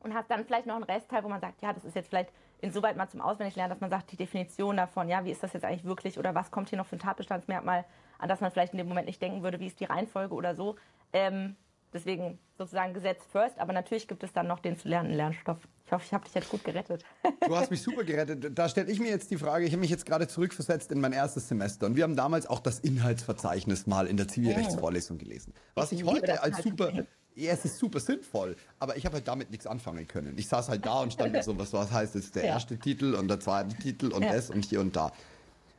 [0.00, 2.30] und hast dann vielleicht noch einen Restteil, wo man sagt, ja, das ist jetzt vielleicht
[2.60, 5.64] insoweit mal zum Auswendiglernen, dass man sagt, die Definition davon, ja, wie ist das jetzt
[5.64, 7.84] eigentlich wirklich oder was kommt hier noch für ein Tatbestandsmerkmal,
[8.18, 10.54] an das man vielleicht in dem Moment nicht denken würde, wie ist die Reihenfolge oder
[10.54, 10.76] so.
[11.12, 11.56] Ähm,
[11.92, 15.58] deswegen sozusagen Gesetz first, aber natürlich gibt es dann noch den zu lernenden Lernstoff.
[15.84, 17.04] Ich hoffe, ich habe dich jetzt gut gerettet.
[17.46, 18.56] Du hast mich super gerettet.
[18.56, 21.12] Da stelle ich mir jetzt die Frage, ich habe mich jetzt gerade zurückversetzt in mein
[21.12, 25.52] erstes Semester und wir haben damals auch das Inhaltsverzeichnis mal in der Zivilrechtsvorlesung gelesen.
[25.74, 26.92] Was ich heute als super,
[27.34, 30.36] ja, es ist super sinnvoll, aber ich habe halt damit nichts anfangen können.
[30.36, 33.14] Ich saß halt da und stand mir so, was, was heißt jetzt der erste Titel
[33.14, 34.32] und der zweite Titel und ja.
[34.32, 35.12] das und hier und da.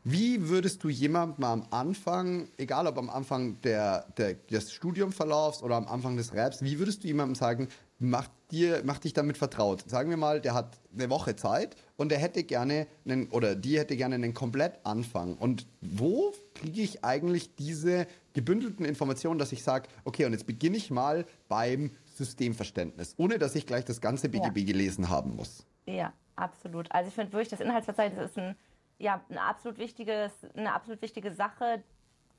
[0.06, 5.76] Wie würdest du jemandem am Anfang, egal ob am Anfang der, der, des Studiumverlaufs oder
[5.76, 9.90] am Anfang des Raps, wie würdest du jemandem sagen, mach, dir, mach dich damit vertraut?
[9.90, 13.80] Sagen wir mal, der hat eine Woche Zeit und der hätte gerne einen, oder die
[13.80, 15.36] hätte gerne einen Komplettanfang.
[15.36, 20.76] Und wo kriege ich eigentlich diese gebündelten Informationen, dass ich sage, okay, und jetzt beginne
[20.76, 24.66] ich mal beim Systemverständnis, ohne dass ich gleich das ganze BGB ja.
[24.66, 25.66] gelesen haben muss?
[25.86, 26.92] Ja, absolut.
[26.92, 28.58] Also ich finde wirklich, das Inhaltsverzeichnis ist ein
[29.04, 31.84] ja, eine absolut, wichtiges, eine absolut wichtige Sache,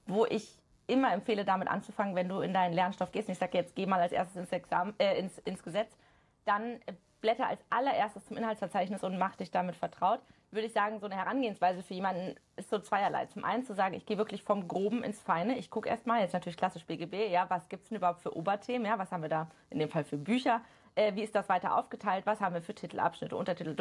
[0.06, 3.28] wo ich immer empfehle, damit anzufangen, wenn du in deinen Lernstoff gehst.
[3.28, 5.96] Und ich sage jetzt, geh mal als erstes ins, Examen, äh, ins, ins Gesetz.
[6.44, 6.78] dann
[7.20, 10.20] blätter als allererstes zum Inhaltsverzeichnis und mach dich damit vertraut.
[10.50, 13.24] Würde ich sagen, so eine Herangehensweise für jemanden ist so zweierlei.
[13.26, 15.56] Zum einen zu sagen, ich gehe wirklich vom Groben ins Feine.
[15.56, 18.98] Ich gucke erstmal, jetzt natürlich klassisch BGB, ja, was es denn überhaupt für Oberthemen, ja,
[18.98, 20.60] was haben wir da in dem Fall für Bücher,
[20.94, 23.74] äh, wie ist das weiter aufgeteilt, was haben wir für Titel, Abschnitte, Untertitel,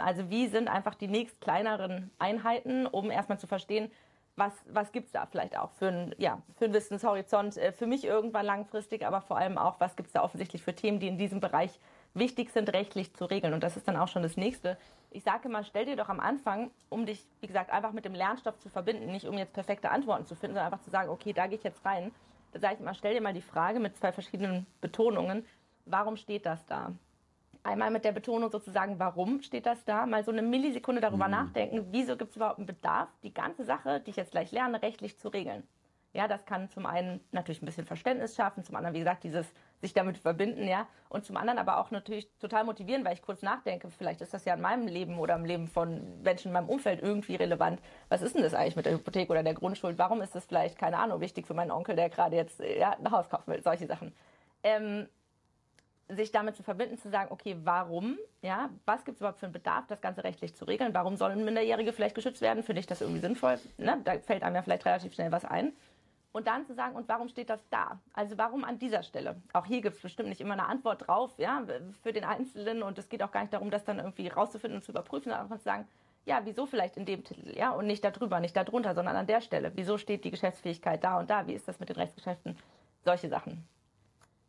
[0.00, 3.90] also wie sind einfach die nächst kleineren Einheiten, um erstmal zu verstehen,
[4.36, 7.86] was, was gibt es da vielleicht auch für, ein, ja, für einen Wissenshorizont, äh, für
[7.86, 11.08] mich irgendwann langfristig, aber vor allem auch, was gibt es da offensichtlich für Themen, die
[11.08, 11.80] in diesem Bereich
[12.12, 13.54] wichtig sind, rechtlich zu regeln.
[13.54, 14.76] Und das ist dann auch schon das Nächste.
[15.10, 18.14] Ich sage immer, stell dir doch am Anfang, um dich, wie gesagt, einfach mit dem
[18.14, 21.32] Lernstoff zu verbinden, nicht um jetzt perfekte Antworten zu finden, sondern einfach zu sagen, okay,
[21.32, 22.12] da gehe ich jetzt rein.
[22.52, 25.46] Da sage ich immer, stell dir mal die Frage mit zwei verschiedenen Betonungen,
[25.86, 26.92] warum steht das da?
[27.62, 30.06] Einmal mit der Betonung sozusagen, warum steht das da?
[30.06, 31.32] Mal so eine Millisekunde darüber mhm.
[31.32, 34.82] nachdenken, wieso gibt es überhaupt einen Bedarf, die ganze Sache, die ich jetzt gleich lerne,
[34.82, 35.64] rechtlich zu regeln.
[36.12, 39.46] Ja, das kann zum einen natürlich ein bisschen Verständnis schaffen, zum anderen, wie gesagt, dieses
[39.82, 43.42] sich damit verbinden, ja, und zum anderen aber auch natürlich total motivieren, weil ich kurz
[43.42, 46.70] nachdenke, vielleicht ist das ja in meinem Leben oder im Leben von Menschen in meinem
[46.70, 47.82] Umfeld irgendwie relevant.
[48.08, 49.98] Was ist denn das eigentlich mit der Hypothek oder der Grundschuld?
[49.98, 53.10] Warum ist das vielleicht, keine Ahnung, wichtig für meinen Onkel, der gerade jetzt ja, ein
[53.10, 53.62] Haus kaufen will?
[53.62, 54.14] Solche Sachen.
[54.62, 55.08] Ähm,
[56.08, 59.52] sich damit zu verbinden, zu sagen, okay, warum, ja, was gibt es überhaupt für einen
[59.52, 60.94] Bedarf, das Ganze rechtlich zu regeln?
[60.94, 62.62] Warum sollen Minderjährige vielleicht geschützt werden?
[62.62, 63.58] Finde ich das irgendwie sinnvoll?
[63.76, 64.00] Ne?
[64.04, 65.72] Da fällt einem ja vielleicht relativ schnell was ein.
[66.32, 67.98] Und dann zu sagen, und warum steht das da?
[68.12, 69.40] Also warum an dieser Stelle?
[69.54, 71.64] Auch hier gibt es bestimmt nicht immer eine Antwort drauf, ja,
[72.02, 72.82] für den Einzelnen.
[72.82, 75.44] Und es geht auch gar nicht darum, das dann irgendwie rauszufinden und zu überprüfen, sondern
[75.44, 75.88] einfach zu sagen,
[76.26, 79.40] ja, wieso vielleicht in dem Titel, ja, und nicht darüber, nicht darunter, sondern an der
[79.40, 79.72] Stelle.
[79.76, 81.46] Wieso steht die Geschäftsfähigkeit da und da?
[81.46, 82.58] Wie ist das mit den Rechtsgeschäften?
[83.04, 83.66] Solche Sachen.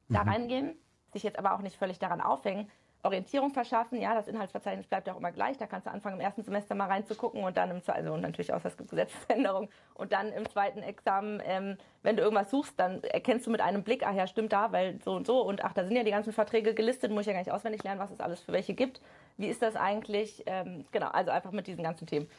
[0.10, 0.30] Da mhm.
[0.30, 0.76] reingehen,
[1.14, 2.70] sich jetzt aber auch nicht völlig daran aufhängen,
[3.04, 4.02] Orientierung verschaffen.
[4.02, 5.58] Ja, das Inhaltsverzeichnis bleibt ja auch immer gleich.
[5.58, 8.54] Da kannst du anfangen, im ersten Semester mal reinzugucken und dann im zweiten, also natürlich
[8.54, 9.70] außer es gibt Gesetzesänderungen.
[9.94, 13.84] Und dann im zweiten Examen, ähm, wenn du irgendwas suchst, dann erkennst du mit einem
[13.84, 15.42] Blick, ach ja, stimmt da, weil so und so.
[15.42, 17.84] Und ach, da sind ja die ganzen Verträge gelistet, muss ich ja gar nicht auswendig
[17.84, 19.02] lernen, was es alles für welche gibt.
[19.38, 20.44] Wie ist das eigentlich?
[20.46, 22.30] Ähm, genau, also einfach mit diesen ganzen Themen.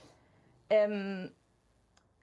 [0.71, 1.31] Ähm,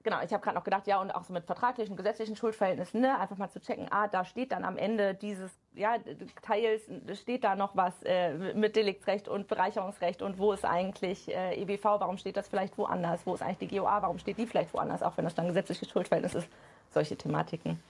[0.05, 3.19] genau, ich habe gerade noch gedacht, ja, und auch so mit vertraglichen, gesetzlichen Schuldverhältnissen, ne,
[3.19, 5.97] einfach mal zu checken, ah, da steht dann am Ende dieses ja,
[6.43, 6.83] Teils,
[7.19, 11.83] steht da noch was äh, mit Deliktsrecht und Bereicherungsrecht und wo ist eigentlich äh, EBV,
[11.83, 15.03] warum steht das vielleicht woanders, wo ist eigentlich die GOA, warum steht die vielleicht woanders,
[15.03, 16.47] auch wenn das dann gesetzliches Schuldverhältnis ist,
[16.91, 17.81] solche Thematiken.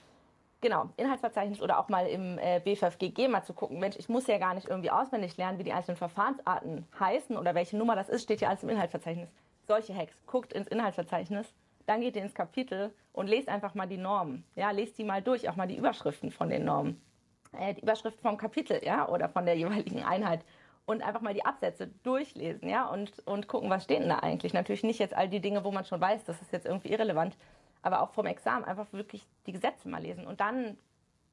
[0.62, 4.38] Genau, Inhaltsverzeichnis oder auch mal im äh, BFFGG mal zu gucken, Mensch, ich muss ja
[4.38, 8.22] gar nicht irgendwie auswendig lernen, wie die einzelnen Verfahrensarten heißen oder welche Nummer das ist,
[8.22, 9.28] steht ja alles im Inhaltsverzeichnis.
[9.68, 11.52] Solche Hacks, guckt ins Inhaltsverzeichnis
[11.86, 14.44] dann geht ihr ins Kapitel und lest einfach mal die Normen.
[14.54, 17.00] Ja, lest die mal durch, auch mal die Überschriften von den Normen.
[17.52, 20.44] Äh, die Überschrift vom Kapitel, ja, oder von der jeweiligen Einheit.
[20.84, 24.52] Und einfach mal die Absätze durchlesen, ja, und, und gucken, was stehen da eigentlich.
[24.52, 27.36] Natürlich nicht jetzt all die Dinge, wo man schon weiß, das ist jetzt irgendwie irrelevant,
[27.82, 30.26] aber auch vom Examen einfach wirklich die Gesetze mal lesen.
[30.26, 30.76] Und dann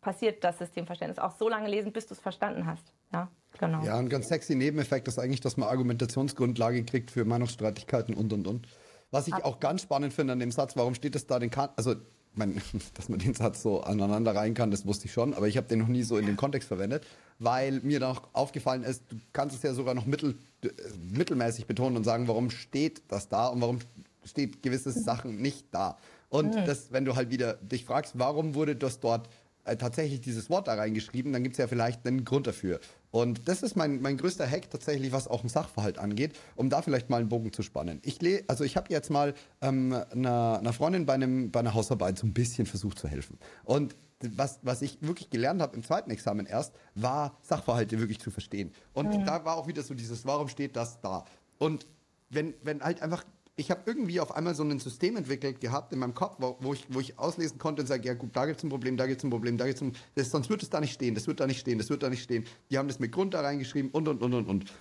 [0.02, 1.18] passiert das Systemverständnis.
[1.18, 2.94] Auch so lange lesen, bis du es verstanden hast.
[3.12, 3.84] Ja, genau.
[3.84, 8.48] Ja, ein ganz sexy Nebeneffekt ist eigentlich, dass man Argumentationsgrundlage kriegt für Meinungsstreitigkeiten und, und,
[8.48, 8.68] und.
[9.14, 11.74] Was ich auch ganz spannend finde an dem Satz, warum steht das da den Karten?
[11.78, 11.96] Also,
[12.34, 12.60] mein,
[12.96, 15.68] dass man den Satz so aneinander rein kann, das wusste ich schon, aber ich habe
[15.68, 17.06] den noch nie so in dem Kontext verwendet,
[17.38, 20.70] weil mir noch aufgefallen ist, du kannst es ja sogar noch mittel, äh,
[21.12, 23.80] mittelmäßig betonen und sagen, warum steht das da und warum
[24.26, 25.98] steht gewisse Sachen nicht da.
[26.30, 26.66] Und mhm.
[26.66, 29.30] das, wenn du halt wieder dich fragst, warum wurde das dort
[29.66, 32.80] äh, tatsächlich dieses Wort da reingeschrieben, dann gibt es ja vielleicht einen Grund dafür.
[33.14, 36.82] Und das ist mein, mein größter Hack tatsächlich, was auch einen Sachverhalt angeht, um da
[36.82, 38.00] vielleicht mal einen Bogen zu spannen.
[38.02, 41.76] Ich le also ich habe jetzt mal ähm, einer, einer Freundin bei, einem, bei einer
[41.76, 43.38] Hausarbeit so ein bisschen versucht zu helfen.
[43.66, 48.32] Und was, was ich wirklich gelernt habe im zweiten Examen erst, war Sachverhalte wirklich zu
[48.32, 48.72] verstehen.
[48.94, 49.26] Und mhm.
[49.26, 51.26] da war auch wieder so dieses, warum steht das da?
[51.60, 51.86] Und
[52.32, 53.24] wenn, wenn halt einfach
[53.56, 56.74] ich habe irgendwie auf einmal so ein System entwickelt gehabt in meinem Kopf, wo, wo,
[56.74, 59.06] ich, wo ich auslesen konnte und sage, ja gut, da gibt es ein Problem, da
[59.06, 61.14] gibt es ein Problem, da gibt es ein das, Sonst wird es da nicht stehen,
[61.14, 62.46] das wird da nicht stehen, das wird da nicht stehen.
[62.72, 64.74] Die haben das mit Grund da reingeschrieben und, und, und, und, und.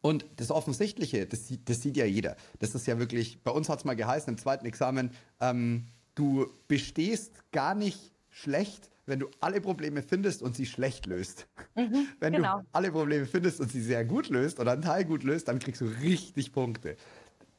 [0.00, 2.36] Und das Offensichtliche, das sieht, das sieht ja jeder.
[2.58, 6.46] Das ist ja wirklich, bei uns hat es mal geheißen im zweiten Examen, ähm, du
[6.68, 11.46] bestehst gar nicht schlecht, wenn du alle Probleme findest und sie schlecht löst.
[11.74, 12.60] Mhm, wenn genau.
[12.60, 15.58] du alle Probleme findest und sie sehr gut löst oder einen Teil gut löst, dann
[15.58, 16.96] kriegst du richtig Punkte.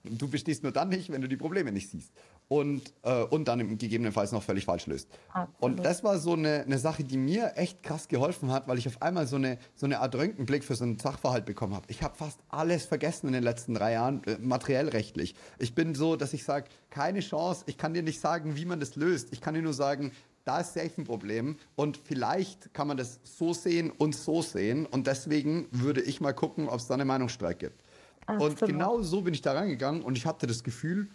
[0.06, 2.12] Du bestehst nur dann nicht, wenn du die Probleme nicht siehst.
[2.50, 5.08] Und, äh, und dann gegebenenfalls noch völlig falsch löst.
[5.30, 5.62] Absolut.
[5.62, 8.88] Und das war so eine, eine Sache, die mir echt krass geholfen hat, weil ich
[8.88, 11.86] auf einmal so eine, so eine Art Röntgenblick für so einen Sachverhalt bekommen habe.
[11.88, 15.36] Ich habe fast alles vergessen in den letzten drei Jahren, äh, materiell rechtlich.
[15.58, 18.82] Ich bin so, dass ich sage, keine Chance, ich kann dir nicht sagen, wie man
[18.82, 19.30] das löst.
[19.32, 20.12] Ich kann dir nur sagen,
[20.44, 24.86] da ist safe ein Problem und vielleicht kann man das so sehen und so sehen
[24.86, 27.83] und deswegen würde ich mal gucken, ob es da eine Meinungsstreit gibt.
[28.28, 31.10] Und genau so bin ich da reingegangen und ich hatte das Gefühl,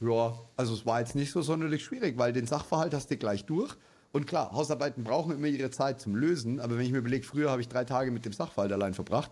[0.00, 3.44] ja, also es war jetzt nicht so sonderlich schwierig, weil den Sachverhalt hast du gleich
[3.44, 3.74] durch
[4.12, 7.50] Und klar, Hausarbeiten brauchen immer ihre Zeit zum Lösen, aber wenn ich mir überlege, früher
[7.50, 9.30] habe ich drei Tage mit dem Sachverhalt allein verbracht,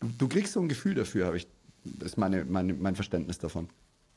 [0.00, 1.46] du, du kriegst so ein Gefühl dafür, habe ich,
[1.84, 3.68] das ist meine, meine, mein Verständnis davon.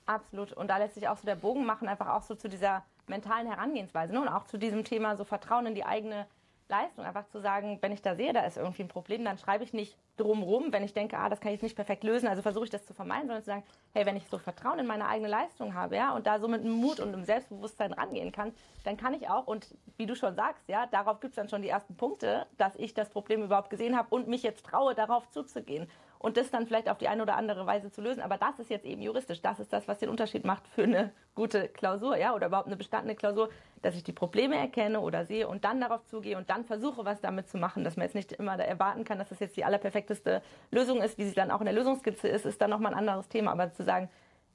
[0.06, 0.54] Absolut.
[0.54, 3.48] Und da lässt sich auch so der Bogen machen, einfach auch so zu dieser mentalen
[3.48, 4.22] Herangehensweise ne?
[4.22, 6.26] und auch zu diesem Thema so Vertrauen in die eigene
[6.70, 7.06] Leistung.
[7.06, 9.74] Einfach zu sagen, wenn ich da sehe, da ist irgendwie ein Problem, dann schreibe ich
[9.74, 12.66] nicht drumrum, wenn ich denke, ah, das kann ich jetzt nicht perfekt lösen, also versuche
[12.66, 15.30] ich das zu vermeiden, sondern zu sagen, hey, wenn ich so Vertrauen in meine eigene
[15.30, 18.54] Leistung habe, ja, und da so mit einem Mut und einem Selbstbewusstsein rangehen kann,
[18.84, 21.62] dann kann ich auch, und wie du schon sagst, ja, darauf gibt es dann schon
[21.62, 25.30] die ersten Punkte, dass ich das Problem überhaupt gesehen habe und mich jetzt traue, darauf
[25.30, 25.88] zuzugehen
[26.22, 28.22] und das dann vielleicht auf die eine oder andere Weise zu lösen.
[28.22, 29.42] Aber das ist jetzt eben juristisch.
[29.42, 32.78] Das ist das, was den Unterschied macht für eine gute Klausur, ja, oder überhaupt eine
[32.78, 33.50] bestandene Klausur,
[33.82, 37.22] dass ich die Probleme erkenne oder sehe und dann darauf zugehe und dann versuche, was
[37.22, 40.44] damit zu machen, dass man jetzt nicht immer erwarten kann, dass das jetzt die allerperfekteste
[40.70, 43.28] Lösung ist, wie sie dann auch in der Lösungskizze ist, ist dann nochmal ein anderes
[43.28, 43.52] Thema.
[43.52, 44.08] Aber zu sagen,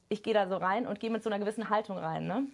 [0.08, 2.46] ich gehe da so rein und gehe mit so einer gewissen Haltung rein, ne?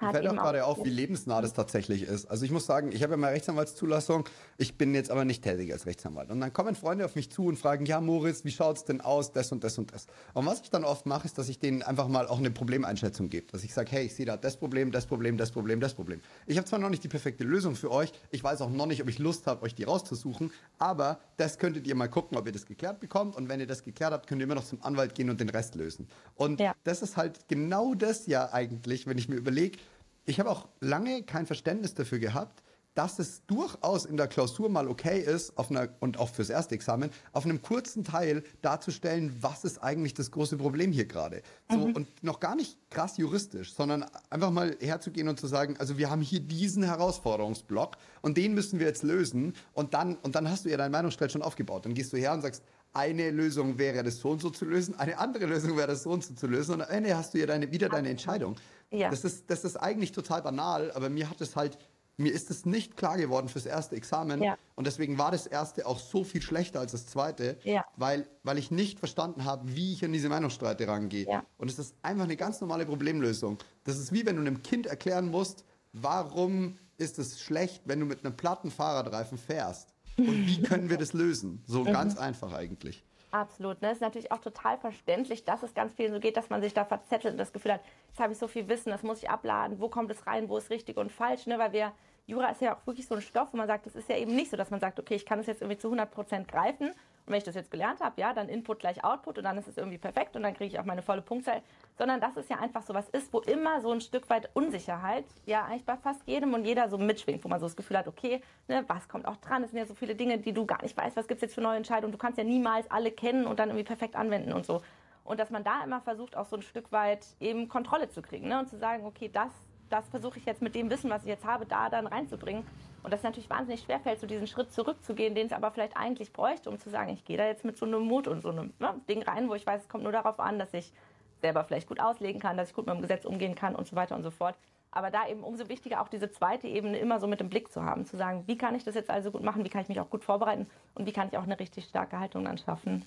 [0.00, 2.26] Mir fällt auch gerade auf, wie lebensnah das tatsächlich ist.
[2.26, 4.28] Also ich muss sagen, ich habe ja meine Rechtsanwaltszulassung,
[4.58, 6.30] ich bin jetzt aber nicht tätig als Rechtsanwalt.
[6.30, 9.00] Und dann kommen Freunde auf mich zu und fragen, ja Moritz, wie schaut es denn
[9.00, 10.06] aus, das und das und das.
[10.34, 13.30] Und was ich dann oft mache, ist, dass ich denen einfach mal auch eine Problemeinschätzung
[13.30, 13.46] gebe.
[13.50, 16.20] Dass ich sage, hey, ich sehe da das Problem, das Problem, das Problem, das Problem.
[16.46, 19.00] Ich habe zwar noch nicht die perfekte Lösung für euch, ich weiß auch noch nicht,
[19.00, 22.52] ob ich Lust habe, euch die rauszusuchen, aber das könntet ihr mal gucken, ob ihr
[22.52, 23.34] das geklärt bekommt.
[23.34, 25.48] Und wenn ihr das geklärt habt, könnt ihr immer noch zum Anwalt gehen und den
[25.48, 26.06] Rest lösen.
[26.34, 26.74] Und ja.
[26.84, 29.78] das ist halt genau das ja eigentlich, wenn ich mir überlege,
[30.26, 32.62] ich habe auch lange kein Verständnis dafür gehabt,
[32.96, 36.74] dass es durchaus in der Klausur mal okay ist, auf einer, und auch fürs erste
[36.74, 41.42] Examen, auf einem kurzen Teil darzustellen, was ist eigentlich das große Problem hier gerade.
[41.70, 41.94] So, mhm.
[41.94, 46.08] Und noch gar nicht krass juristisch, sondern einfach mal herzugehen und zu sagen, also wir
[46.10, 49.52] haben hier diesen Herausforderungsblock und den müssen wir jetzt lösen.
[49.74, 51.84] Und dann, und dann hast du ja dein Meinungsstreit schon aufgebaut.
[51.84, 52.62] Dann gehst du her und sagst,
[52.94, 56.10] eine Lösung wäre das so und so zu lösen, eine andere Lösung wäre das so
[56.10, 58.56] und so zu lösen und am Ende hast du ja deine, wieder deine Entscheidung.
[58.90, 59.10] Ja.
[59.10, 61.78] Das, ist, das ist eigentlich total banal, aber mir hat es halt,
[62.16, 64.42] mir ist es nicht klar geworden fürs erste Examen.
[64.42, 64.56] Ja.
[64.74, 67.84] Und deswegen war das erste auch so viel schlechter als das zweite, ja.
[67.96, 71.26] weil, weil ich nicht verstanden habe, wie ich an diese Meinungsstreite rangehe.
[71.26, 71.44] Ja.
[71.58, 73.58] Und es ist einfach eine ganz normale Problemlösung.
[73.84, 78.06] Das ist wie wenn du einem Kind erklären musst, warum ist es schlecht, wenn du
[78.06, 79.92] mit einem platten Fahrradreifen fährst.
[80.16, 81.62] Und wie können wir das lösen?
[81.66, 81.92] So mhm.
[81.92, 83.04] ganz einfach eigentlich.
[83.40, 83.82] Absolut.
[83.82, 83.88] Ne?
[83.88, 86.72] Es ist natürlich auch total verständlich, dass es ganz vielen so geht, dass man sich
[86.72, 89.28] da verzettelt und das Gefühl hat, jetzt habe ich so viel Wissen, das muss ich
[89.28, 91.58] abladen, wo kommt es rein, wo ist richtig und falsch, ne?
[91.58, 91.92] weil wir,
[92.26, 94.34] Jura ist ja auch wirklich so ein Stoff, wo man sagt, es ist ja eben
[94.34, 96.94] nicht so, dass man sagt, okay, ich kann es jetzt irgendwie zu 100 Prozent greifen
[97.26, 99.76] wenn ich das jetzt gelernt habe, ja, dann Input gleich Output und dann ist es
[99.76, 101.62] irgendwie perfekt und dann kriege ich auch meine volle Punktzahl.
[101.98, 105.24] Sondern dass es ja einfach so was ist, wo immer so ein Stück weit Unsicherheit,
[105.44, 108.06] ja, eigentlich bei fast jedem und jeder so mitschwingt, wo man so das Gefühl hat,
[108.06, 109.64] okay, ne, was kommt auch dran?
[109.64, 111.54] Es sind ja so viele Dinge, die du gar nicht weißt, was gibt es jetzt
[111.54, 112.12] für neue Entscheidungen.
[112.12, 114.82] Du kannst ja niemals alle kennen und dann irgendwie perfekt anwenden und so.
[115.24, 118.48] Und dass man da immer versucht, auch so ein Stück weit eben Kontrolle zu kriegen
[118.48, 118.60] ne?
[118.60, 119.50] und zu sagen, okay, das,
[119.90, 122.64] das versuche ich jetzt mit dem Wissen, was ich jetzt habe, da dann reinzubringen.
[123.06, 126.68] Und das natürlich wahnsinnig schwerfällt, so diesen Schritt zurückzugehen, den es aber vielleicht eigentlich bräuchte,
[126.68, 128.94] um zu sagen, ich gehe da jetzt mit so einem Mut und so einem ne,
[129.08, 130.92] Ding rein, wo ich weiß, es kommt nur darauf an, dass ich
[131.40, 133.94] selber vielleicht gut auslegen kann, dass ich gut mit dem Gesetz umgehen kann und so
[133.94, 134.56] weiter und so fort.
[134.90, 137.84] Aber da eben umso wichtiger auch diese zweite Ebene immer so mit dem Blick zu
[137.84, 140.00] haben, zu sagen, wie kann ich das jetzt also gut machen, wie kann ich mich
[140.00, 143.04] auch gut vorbereiten und wie kann ich auch eine richtig starke Haltung dann schaffen.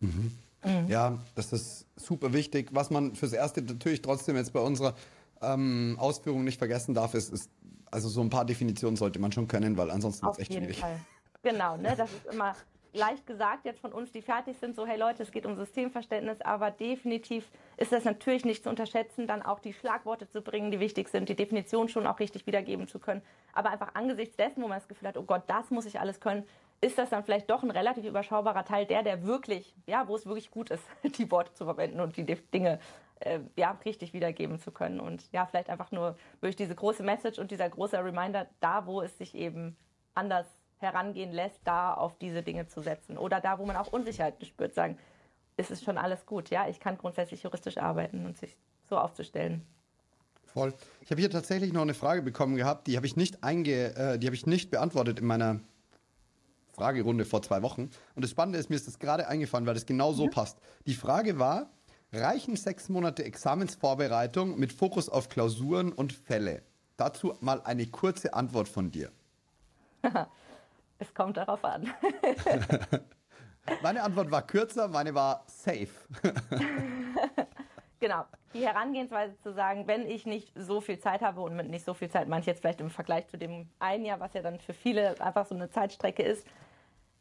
[0.00, 0.32] Mhm.
[0.64, 0.88] Mhm.
[0.88, 2.70] Ja, das ist super wichtig.
[2.72, 4.94] Was man fürs Erste natürlich trotzdem jetzt bei unserer
[5.42, 7.50] ähm, Ausführung nicht vergessen darf, ist, ist
[7.90, 10.80] also so ein paar Definitionen sollte man schon können, weil ansonsten ist es echt schwierig.
[10.80, 11.00] Fall.
[11.42, 11.94] Genau, ne?
[11.96, 12.54] das ist immer
[12.96, 16.40] leicht gesagt jetzt von uns, die fertig sind, so hey Leute, es geht um Systemverständnis,
[16.40, 20.80] aber definitiv ist das natürlich nicht zu unterschätzen, dann auch die Schlagworte zu bringen, die
[20.80, 23.22] wichtig sind, die Definition schon auch richtig wiedergeben zu können.
[23.52, 26.20] Aber einfach angesichts dessen, wo man das Gefühl hat, oh Gott, das muss ich alles
[26.20, 26.44] können,
[26.80, 30.26] ist das dann vielleicht doch ein relativ überschaubarer Teil, der, der wirklich, ja, wo es
[30.26, 30.82] wirklich gut ist,
[31.18, 32.80] die Worte zu verwenden und die Dinge
[33.20, 35.00] äh, ja, richtig wiedergeben zu können.
[35.00, 39.02] Und ja, vielleicht einfach nur durch diese große Message und dieser große Reminder, da wo
[39.02, 39.76] es sich eben
[40.14, 40.46] anders
[40.78, 43.16] herangehen lässt, da auf diese Dinge zu setzen.
[43.16, 44.98] Oder da, wo man auch Unsicherheit spürt, sagen,
[45.56, 48.56] ist es schon alles gut, ja, ich kann grundsätzlich juristisch arbeiten und sich
[48.88, 49.62] so aufzustellen.
[50.44, 50.74] Voll.
[51.00, 54.18] Ich habe hier tatsächlich noch eine Frage bekommen gehabt, die habe ich nicht einge, äh,
[54.18, 55.60] die habe ich nicht beantwortet in meiner
[56.74, 57.90] Fragerunde vor zwei Wochen.
[58.14, 60.30] Und das Spannende ist, mir ist das gerade eingefallen, weil das genau so mhm.
[60.30, 60.58] passt.
[60.86, 61.70] Die Frage war,
[62.12, 66.62] reichen sechs Monate Examensvorbereitung mit Fokus auf Klausuren und Fälle?
[66.96, 69.10] Dazu mal eine kurze Antwort von dir.
[70.98, 71.92] es kommt darauf an.
[73.82, 75.88] meine Antwort war kürzer, meine war safe.
[78.00, 78.24] genau.
[78.54, 81.92] Die Herangehensweise zu sagen, wenn ich nicht so viel Zeit habe und mit nicht so
[81.92, 84.72] viel Zeit, manche jetzt vielleicht im Vergleich zu dem einen Jahr, was ja dann für
[84.72, 86.46] viele einfach so eine Zeitstrecke ist,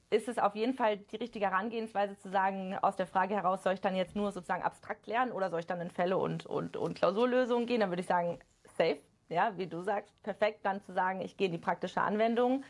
[0.09, 3.73] ist es auf jeden Fall die richtige Herangehensweise zu sagen, aus der Frage heraus, soll
[3.73, 6.77] ich dann jetzt nur sozusagen abstrakt lernen oder soll ich dann in Fälle und, und,
[6.77, 7.79] und Klausurlösungen gehen?
[7.79, 8.39] Dann würde ich sagen,
[8.77, 8.99] safe.
[9.29, 12.63] ja, wie du sagst, perfekt dann zu sagen, ich gehe in die praktische Anwendung.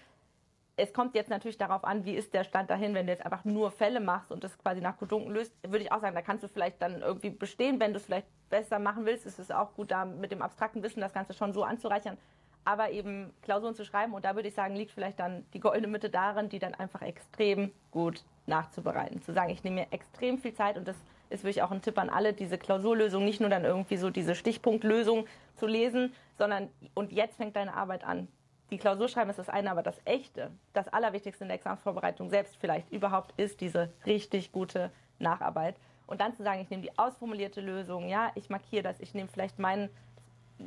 [0.78, 3.46] Es kommt jetzt natürlich darauf an, wie ist der Stand dahin, wenn du jetzt einfach
[3.46, 6.44] nur Fälle machst und das quasi nach Kodunken löst, würde ich auch sagen, da kannst
[6.44, 9.74] du vielleicht dann irgendwie bestehen, wenn du es vielleicht besser machen willst, ist es auch
[9.74, 12.18] gut, da mit dem abstrakten Wissen das Ganze schon so anzureichern,
[12.66, 14.14] aber eben Klausuren zu schreiben.
[14.14, 17.02] Und da würde ich sagen, liegt vielleicht dann die goldene Mitte darin, die dann einfach
[17.02, 19.22] extrem gut nachzubereiten.
[19.22, 20.96] Zu sagen, ich nehme mir extrem viel Zeit und das
[21.30, 24.36] ist wirklich auch ein Tipp an alle, diese Klausurlösung nicht nur dann irgendwie so diese
[24.36, 25.26] Stichpunktlösung
[25.56, 28.28] zu lesen, sondern und jetzt fängt deine Arbeit an.
[28.72, 32.58] Die Klausur schreiben ist das eine, aber das Echte, das Allerwichtigste in der Examensvorbereitung selbst
[32.58, 35.76] vielleicht überhaupt ist diese richtig gute Nacharbeit.
[36.08, 39.28] Und dann zu sagen, ich nehme die ausformulierte Lösung, ja, ich markiere das, ich nehme
[39.28, 39.90] vielleicht meinen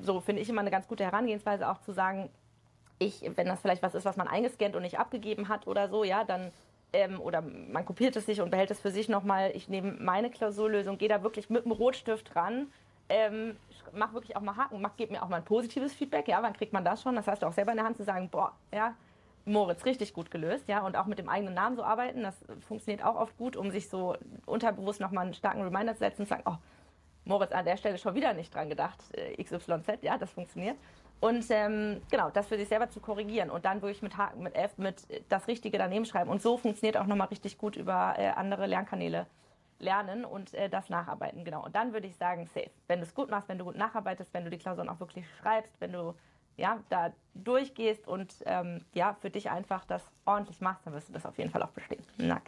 [0.03, 2.31] so finde ich immer eine ganz gute Herangehensweise, auch zu sagen,
[2.99, 6.05] ich, wenn das vielleicht was ist, was man eingescannt und nicht abgegeben hat oder so,
[6.05, 6.51] ja, dann
[6.93, 9.53] ähm, oder man kopiert es sich und behält es für sich nochmal.
[9.55, 12.69] Ich nehme meine Klausurlösung, gehe da wirklich mit dem Rotstift ran,
[13.09, 13.57] ähm,
[13.93, 16.53] mach wirklich auch mal Haken, mach, gib mir auch mal ein positives Feedback, ja, wann
[16.53, 17.15] kriegt man das schon?
[17.15, 18.95] Das heißt auch selber in der Hand zu sagen, boah, ja,
[19.45, 22.35] Moritz, richtig gut gelöst, ja, und auch mit dem eigenen Namen so arbeiten, das
[22.67, 26.27] funktioniert auch oft gut, um sich so unterbewusst nochmal einen starken Reminder zu setzen und
[26.27, 26.57] zu sagen, oh,
[27.29, 30.77] Moritz an der Stelle schon wieder nicht dran gedacht, äh, XYZ, ja, das funktioniert.
[31.21, 34.55] Und ähm, genau, das für sich selber zu korrigieren und dann wirklich mit Haken, mit
[34.55, 36.31] F, mit das Richtige daneben schreiben.
[36.31, 39.27] Und so funktioniert auch nochmal richtig gut über äh, andere Lernkanäle
[39.81, 41.65] lernen und äh, das nacharbeiten, genau.
[41.65, 42.71] Und dann würde ich sagen, safe.
[42.87, 45.25] Wenn du es gut machst, wenn du gut nacharbeitest, wenn du die Klausuren auch wirklich
[45.41, 46.15] schreibst, wenn du
[46.59, 51.13] ja, da durchgehst und ähm, ja, für dich einfach das ordentlich machst, dann wirst du
[51.13, 52.03] das auf jeden Fall auch bestehen.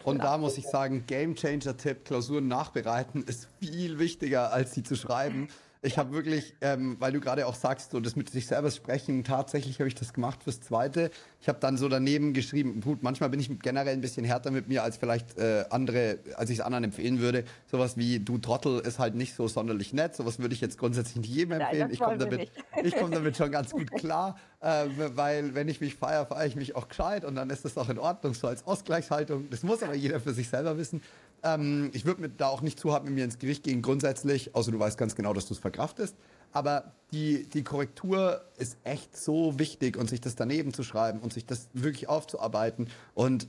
[0.05, 4.83] und da muss ich sagen, Game Changer Tipp, Klausuren nachbereiten ist viel wichtiger, als sie
[4.83, 5.49] zu schreiben.
[5.83, 9.25] Ich habe wirklich, ähm, weil du gerade auch sagst, so das mit sich selber sprechen,
[9.25, 11.11] tatsächlich habe ich das gemacht fürs Zweite.
[11.43, 14.69] Ich habe dann so daneben geschrieben, gut, manchmal bin ich generell ein bisschen härter mit
[14.69, 17.45] mir als vielleicht äh, andere, als ich es anderen empfehlen würde.
[17.71, 20.15] Sowas wie du Trottel ist halt nicht so sonderlich nett.
[20.15, 21.85] Sowas würde ich jetzt grundsätzlich nicht jedem empfehlen.
[21.85, 22.51] Nein, ich komme damit,
[22.83, 26.57] ich komme damit schon ganz gut klar, äh, weil wenn ich mich feiere, feiere ich
[26.57, 29.49] mich auch gescheit und dann ist das auch in Ordnung, so als Ausgleichshaltung.
[29.49, 31.01] Das muss aber jeder für sich selber wissen.
[31.43, 34.73] Ähm, ich würde da auch nicht zu hart mit mir ins Gericht gehen, grundsätzlich, außer
[34.73, 36.15] du weißt ganz genau, dass du es verkraftest.
[36.53, 41.33] Aber die, die Korrektur ist echt so wichtig und sich das daneben zu schreiben und
[41.33, 43.49] sich das wirklich aufzuarbeiten und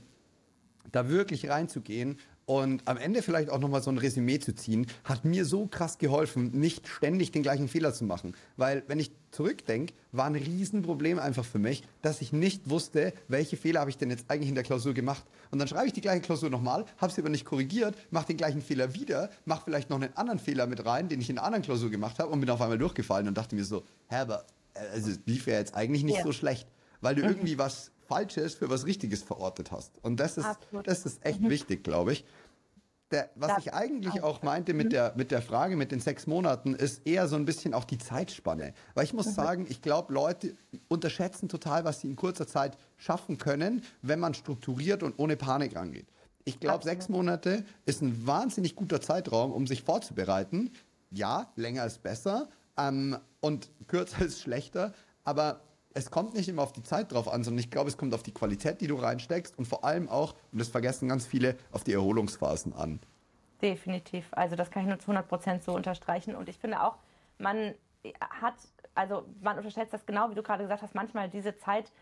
[0.90, 5.24] da wirklich reinzugehen und am Ende vielleicht auch nochmal so ein Resümee zu ziehen, hat
[5.24, 8.34] mir so krass geholfen, nicht ständig den gleichen Fehler zu machen.
[8.56, 13.56] Weil, wenn ich zurückdenke, war ein Riesenproblem einfach für mich, dass ich nicht wusste, welche
[13.56, 15.24] Fehler habe ich denn jetzt eigentlich in der Klausur gemacht.
[15.50, 18.36] Und dann schreibe ich die gleiche Klausur nochmal, habe sie aber nicht korrigiert, mache den
[18.36, 21.46] gleichen Fehler wieder, mache vielleicht noch einen anderen Fehler mit rein, den ich in einer
[21.46, 24.44] anderen Klausur gemacht habe und bin auf einmal durchgefallen und dachte mir so, hä, aber
[24.74, 26.24] äh, also, es lief ja jetzt eigentlich nicht ja.
[26.24, 26.66] so schlecht,
[27.00, 27.28] weil du mhm.
[27.28, 29.92] irgendwie was Falsches für was Richtiges verortet hast.
[30.02, 30.48] Und das ist,
[30.84, 31.50] das ist echt mhm.
[31.50, 32.24] wichtig, glaube ich.
[33.12, 34.90] Der, was das ich eigentlich auch meinte mit mhm.
[34.90, 37.98] der, mit der Frage mit den sechs Monaten, ist eher so ein bisschen auch die
[37.98, 38.72] Zeitspanne.
[38.94, 39.32] Weil ich muss mhm.
[39.32, 40.56] sagen, ich glaube, Leute
[40.88, 45.76] unterschätzen total, was sie in kurzer Zeit schaffen können, wenn man strukturiert und ohne Panik
[45.76, 46.06] rangeht.
[46.44, 50.70] Ich glaube, sechs Monate ist ein wahnsinnig guter Zeitraum, um sich vorzubereiten.
[51.10, 55.60] Ja, länger ist besser ähm, und kürzer ist schlechter, aber
[55.94, 58.22] es kommt nicht immer auf die Zeit drauf an, sondern ich glaube, es kommt auf
[58.22, 61.84] die Qualität, die du reinsteckst und vor allem auch, und das vergessen ganz viele, auf
[61.84, 63.00] die Erholungsphasen an.
[63.60, 64.26] Definitiv.
[64.32, 66.34] Also das kann ich nur zu 100 Prozent so unterstreichen.
[66.34, 66.96] Und ich finde auch,
[67.38, 67.74] man
[68.20, 68.54] hat,
[68.94, 71.92] also man unterschätzt das genau, wie du gerade gesagt hast, manchmal diese Zeit,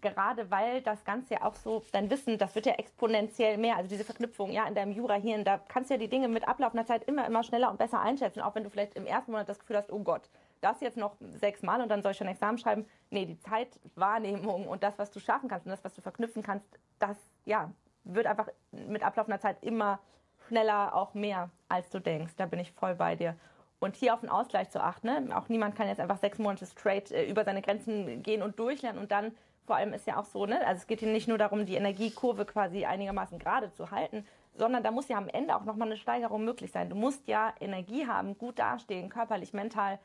[0.00, 3.88] gerade weil das Ganze ja auch so, dein Wissen, das wird ja exponentiell mehr, also
[3.88, 7.04] diese Verknüpfung, ja, in deinem Jura-Hirn, da kannst du ja die Dinge mit ablaufender Zeit
[7.04, 9.78] immer, immer schneller und besser einschätzen, auch wenn du vielleicht im ersten Monat das Gefühl
[9.78, 10.28] hast, oh Gott,
[10.60, 12.86] das jetzt noch sechsmal und dann soll ich schon Examen schreiben.
[13.10, 16.66] Nee, die Zeitwahrnehmung und das, was du schaffen kannst und das, was du verknüpfen kannst,
[16.98, 17.70] das, ja,
[18.04, 20.00] wird einfach mit ablaufender Zeit immer
[20.48, 22.34] schneller auch mehr, als du denkst.
[22.36, 23.36] Da bin ich voll bei dir.
[23.78, 25.06] Und hier auf den Ausgleich zu achten.
[25.06, 25.36] Ne?
[25.36, 29.00] Auch niemand kann jetzt einfach sechs Monate straight äh, über seine Grenzen gehen und durchlernen
[29.00, 29.32] und dann
[29.66, 30.66] vor allem ist ja auch so, ne?
[30.66, 34.82] also es geht hier nicht nur darum, die Energiekurve quasi einigermaßen gerade zu halten, sondern
[34.82, 36.90] da muss ja am Ende auch nochmal eine Steigerung möglich sein.
[36.90, 40.00] Du musst ja Energie haben, gut dastehen, körperlich, mental,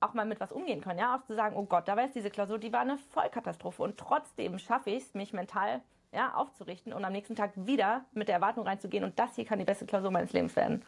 [0.00, 0.98] auch mal mit was umgehen können.
[0.98, 3.82] Ja, auch zu sagen, oh Gott, da war jetzt diese Klausur, die war eine Vollkatastrophe
[3.82, 5.80] und trotzdem schaffe ich es, mich mental
[6.12, 9.58] ja, aufzurichten und am nächsten Tag wieder mit der Erwartung reinzugehen und das hier kann
[9.58, 10.84] die beste Klausur meines Lebens werden.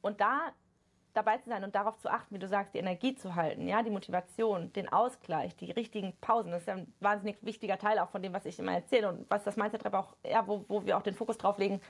[0.00, 0.52] Und da
[1.14, 3.82] dabei zu sein und darauf zu achten, wie du sagst, die Energie zu halten, ja,
[3.82, 8.10] die Motivation, den Ausgleich, die richtigen Pausen, das ist ja ein wahnsinnig wichtiger Teil auch
[8.10, 10.96] von dem, was ich immer erzähle und was das Mindset auch, ja, wo, wo wir
[10.96, 11.80] auch den Fokus drauf legen,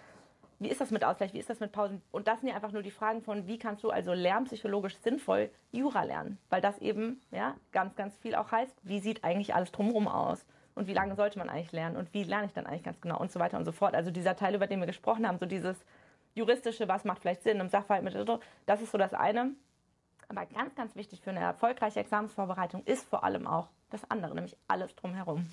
[0.61, 2.03] wie ist das mit Ausgleich, wie ist das mit Pausen?
[2.11, 5.51] Und das sind ja einfach nur die Fragen von, wie kannst du also lernpsychologisch sinnvoll
[5.71, 6.39] Jura lernen?
[6.51, 10.45] Weil das eben ja, ganz, ganz viel auch heißt, wie sieht eigentlich alles drumherum aus?
[10.75, 11.97] Und wie lange sollte man eigentlich lernen?
[11.97, 13.19] Und wie lerne ich dann eigentlich ganz genau?
[13.19, 13.95] Und so weiter und so fort.
[13.95, 15.77] Also dieser Teil, über den wir gesprochen haben, so dieses
[16.35, 18.15] juristische, was macht vielleicht Sinn im Sachverhalt mit,
[18.67, 19.53] das ist so das eine.
[20.29, 24.57] Aber ganz, ganz wichtig für eine erfolgreiche Examensvorbereitung ist vor allem auch das andere, nämlich
[24.69, 25.47] alles drumherum.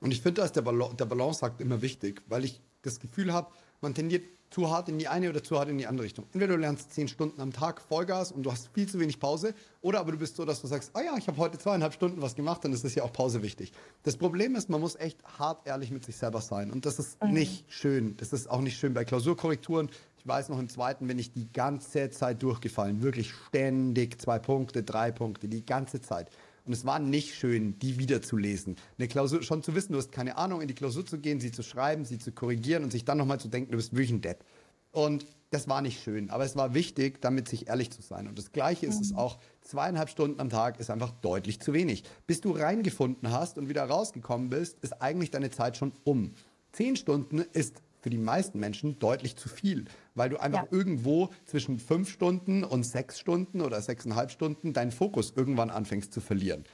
[0.00, 3.32] Und ich finde, da ist der, Bal der Balanceakt immer wichtig, weil ich das Gefühl
[3.32, 3.52] habe,
[3.82, 6.26] man tendiert zu hart in die eine oder zu hart in die andere Richtung.
[6.32, 9.54] Entweder du lernst zehn Stunden am Tag Vollgas und du hast viel zu wenig Pause,
[9.80, 12.20] oder aber du bist so, dass du sagst, ah ja, ich habe heute zweieinhalb Stunden
[12.20, 13.72] was gemacht, dann ist das ja auch Pause wichtig.
[14.02, 17.22] Das Problem ist, man muss echt hart ehrlich mit sich selber sein und das ist
[17.22, 17.32] mhm.
[17.32, 18.16] nicht schön.
[18.18, 19.90] Das ist auch nicht schön bei Klausurkorrekturen.
[20.18, 24.82] Ich weiß noch, im zweiten bin ich die ganze Zeit durchgefallen, wirklich ständig zwei Punkte,
[24.82, 26.30] drei Punkte, die ganze Zeit.
[26.64, 28.76] Und es war nicht schön, die wiederzulesen.
[28.98, 31.50] Eine Klausur, schon zu wissen, du hast keine Ahnung, in die Klausur zu gehen, sie
[31.50, 34.20] zu schreiben, sie zu korrigieren und sich dann nochmal zu denken, du bist wirklich ein
[34.20, 34.44] Depp.
[34.92, 38.26] Und das war nicht schön, aber es war wichtig, damit sich ehrlich zu sein.
[38.26, 39.18] Und das Gleiche ist es mhm.
[39.18, 42.04] auch, zweieinhalb Stunden am Tag ist einfach deutlich zu wenig.
[42.26, 46.34] Bis du reingefunden hast und wieder rausgekommen bist, ist eigentlich deine Zeit schon um.
[46.72, 49.84] Zehn Stunden ist für die meisten Menschen deutlich zu viel,
[50.14, 50.68] weil du einfach ja.
[50.70, 56.20] irgendwo zwischen fünf Stunden und sechs Stunden oder sechseinhalb Stunden deinen Fokus irgendwann anfängst zu
[56.20, 56.64] verlieren.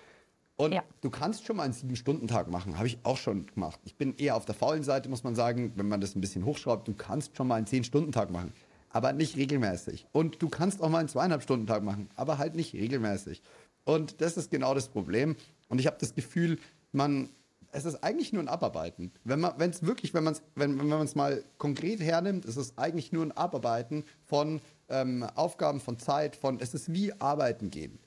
[0.57, 0.83] Und ja.
[1.03, 3.79] du kannst schon mal einen Sieben-Stunden-Tag machen, habe ich auch schon gemacht.
[3.85, 6.45] Ich bin eher auf der faulen Seite, muss man sagen, wenn man das ein bisschen
[6.45, 6.89] hochschraubt.
[6.89, 8.53] Du kannst schon mal einen Zehn-Stunden-Tag machen,
[8.91, 10.07] aber nicht regelmäßig.
[10.11, 13.43] Und du kannst auch mal einen Zweieinhalb-Stunden-Tag machen, aber halt nicht regelmäßig.
[13.85, 15.37] Und das ist genau das Problem.
[15.69, 16.59] Und ich habe das Gefühl,
[16.91, 17.29] man
[17.73, 19.13] es ist eigentlich nur ein Abarbeiten.
[19.25, 22.45] Wenn man, wenn es wirklich, wenn man es, wenn, wenn man es mal konkret hernimmt,
[22.45, 27.13] ist es eigentlich nur ein Abarbeiten von ähm, Aufgaben, von Zeit, von, es ist wie
[27.21, 27.99] Arbeiten gehen.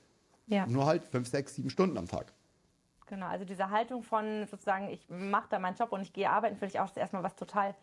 [0.46, 0.66] Ja.
[0.66, 2.32] Nur halt fünf, sechs, sieben Stunden am Tag.
[3.06, 6.56] Genau, also diese Haltung von sozusagen, ich mache da meinen Job und ich gehe arbeiten,
[6.56, 7.74] finde ich auch erstmal was total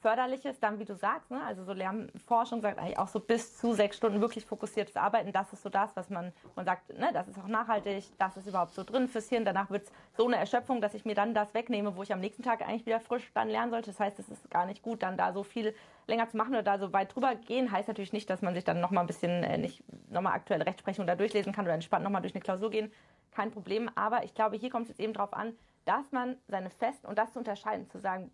[0.00, 1.42] Förderliches, dann wie du sagst, ne?
[1.44, 5.52] also so Lernforschung sagt eigentlich auch so bis zu sechs Stunden wirklich fokussiertes Arbeiten, das
[5.52, 8.72] ist so das, was man, man sagt, ne, das ist auch nachhaltig, das ist überhaupt
[8.72, 11.52] so drin fürs Hirn, danach wird es so eine Erschöpfung, dass ich mir dann das
[11.52, 13.90] wegnehme, wo ich am nächsten Tag eigentlich wieder frisch dann lernen sollte.
[13.90, 15.74] Das heißt, es ist gar nicht gut, dann da so viel
[16.06, 18.64] länger zu machen oder da so weit drüber gehen, heißt natürlich nicht, dass man sich
[18.64, 22.22] dann nochmal ein bisschen, äh, nicht nochmal aktuelle Rechtsprechung da durchlesen kann oder entspannt nochmal
[22.22, 22.90] durch eine Klausur gehen,
[23.32, 26.70] kein Problem, aber ich glaube, hier kommt es jetzt eben darauf an, dass man seine
[26.70, 28.30] festen und das zu unterscheiden, zu sagen,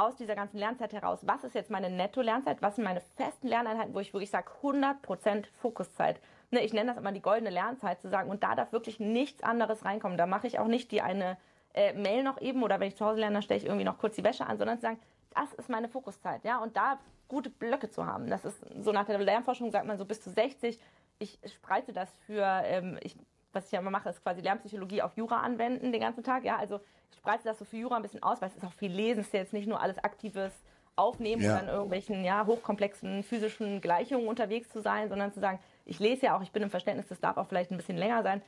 [0.00, 3.94] aus dieser ganzen Lernzeit heraus, was ist jetzt meine Netto-Lernzeit, was sind meine festen Lerneinheiten,
[3.94, 6.20] wo ich wirklich sage, 100% Fokuszeit.
[6.50, 9.42] Ne, ich nenne das immer die goldene Lernzeit, zu sagen, und da darf wirklich nichts
[9.42, 10.18] anderes reinkommen.
[10.18, 11.36] Da mache ich auch nicht die eine
[11.74, 13.98] äh, Mail noch eben oder wenn ich zu Hause lerne, dann stelle ich irgendwie noch
[13.98, 15.00] kurz die Wäsche an, sondern zu sagen,
[15.34, 16.44] das ist meine Fokuszeit.
[16.44, 16.58] Ja?
[16.58, 16.98] Und da
[17.28, 18.28] gute Blöcke zu haben.
[18.28, 20.78] Das ist so nach der Lernforschung sagt man so bis zu 60.
[21.18, 23.16] Ich spreite das für, ähm, ich
[23.52, 26.44] was ich ja immer mache, ist quasi Lernpsychologie auf Jura anwenden den ganzen Tag.
[26.44, 26.80] Ja, also
[27.10, 29.20] ich spreite das so für Jura ein bisschen aus, weil es ist auch viel Lesen,
[29.20, 30.52] es ist ja jetzt nicht nur alles aktives
[30.96, 31.52] Aufnehmen ja.
[31.52, 36.26] oder in irgendwelchen ja, hochkomplexen physischen Gleichungen unterwegs zu sein, sondern zu sagen, ich lese
[36.26, 38.42] ja auch, ich bin im Verständnis, das darf auch vielleicht ein bisschen länger sein.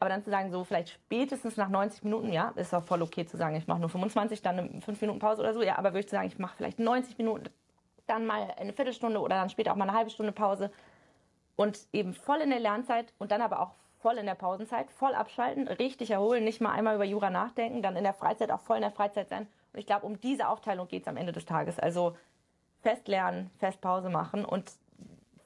[0.00, 3.24] Aber dann zu sagen, so vielleicht spätestens nach 90 Minuten, ja, ist auch voll okay
[3.24, 5.90] zu sagen, ich mache nur 25, dann eine 5 Minuten Pause oder so, ja, aber
[5.90, 7.48] würde ich sagen, ich mache vielleicht 90 Minuten,
[8.06, 10.70] dann mal eine Viertelstunde oder dann später auch mal eine halbe Stunde Pause
[11.56, 13.74] und eben voll in der Lernzeit und dann aber auch
[14.04, 17.96] voll in der Pausenzeit, voll abschalten, richtig erholen, nicht mal einmal über Jura nachdenken, dann
[17.96, 19.46] in der Freizeit auch voll in der Freizeit sein.
[19.72, 21.78] Und ich glaube, um diese Aufteilung geht es am Ende des Tages.
[21.78, 22.14] Also
[22.82, 24.72] fest lernen, fest Pause machen und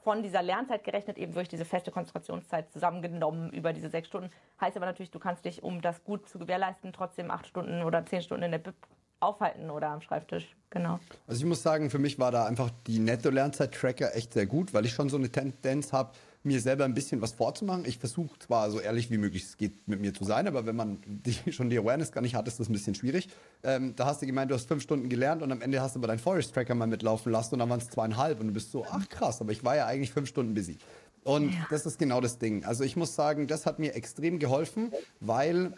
[0.03, 4.29] von dieser Lernzeit gerechnet eben durch diese feste Konzentrationszeit zusammengenommen über diese sechs Stunden.
[4.59, 8.05] Heißt aber natürlich, du kannst dich, um das gut zu gewährleisten, trotzdem acht Stunden oder
[8.07, 8.75] zehn Stunden in der Bib
[9.21, 10.53] aufhalten oder am Schreibtisch.
[10.69, 10.99] Genau.
[11.27, 14.85] Also ich muss sagen, für mich war da einfach die Netto-Lernzeit-Tracker echt sehr gut, weil
[14.85, 16.11] ich schon so eine Tendenz habe,
[16.43, 17.85] mir selber ein bisschen was vorzumachen.
[17.85, 20.75] Ich versuche zwar so ehrlich wie möglich es geht mit mir zu sein, aber wenn
[20.75, 23.29] man die, schon die Awareness gar nicht hat, ist das ein bisschen schwierig.
[23.63, 25.99] Ähm, da hast du gemeint, du hast fünf Stunden gelernt und am Ende hast du
[25.99, 28.71] aber deinen Forest Tracker mal mitlaufen lassen und dann waren es zweieinhalb und du bist
[28.71, 30.77] so, ach krass, aber ich war ja eigentlich fünf Stunden busy.
[31.23, 31.67] Und ja.
[31.69, 32.63] das ist genau das Ding.
[32.63, 35.73] Also ich muss sagen, das hat mir extrem geholfen, weil,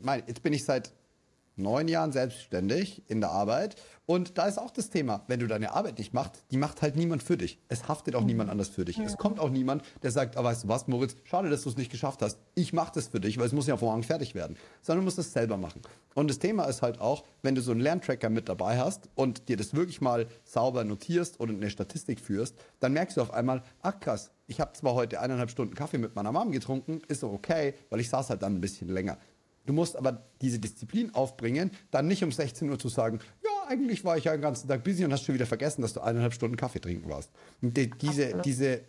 [0.00, 0.92] mein, jetzt bin ich seit
[1.56, 3.76] neun Jahren selbstständig in der Arbeit.
[4.06, 6.94] Und da ist auch das Thema, wenn du deine Arbeit nicht machst, die macht halt
[6.94, 7.58] niemand für dich.
[7.68, 8.98] Es haftet auch niemand anders für dich.
[8.98, 9.04] Ja.
[9.04, 11.76] Es kommt auch niemand, der sagt, ah, weißt du was, Moritz, schade, dass du es
[11.76, 12.38] nicht geschafft hast.
[12.54, 14.56] Ich mache das für dich, weil es muss ja morgen fertig werden.
[14.80, 15.80] Sondern du musst es selber machen.
[16.14, 19.48] Und das Thema ist halt auch, wenn du so einen Lerntracker mit dabei hast und
[19.48, 23.62] dir das wirklich mal sauber notierst oder eine Statistik führst, dann merkst du auf einmal,
[23.82, 27.32] ach krass, ich habe zwar heute eineinhalb Stunden Kaffee mit meiner Mom getrunken, ist doch
[27.32, 29.18] okay, weil ich saß halt dann ein bisschen länger.
[29.66, 34.04] Du musst aber diese Disziplin aufbringen, dann nicht um 16 Uhr zu sagen, ja, eigentlich
[34.04, 36.32] war ich ja den ganzen Tag busy und hast schon wieder vergessen, dass du eineinhalb
[36.32, 37.30] Stunden Kaffee trinken warst.
[37.60, 38.82] Und die, diese, diese,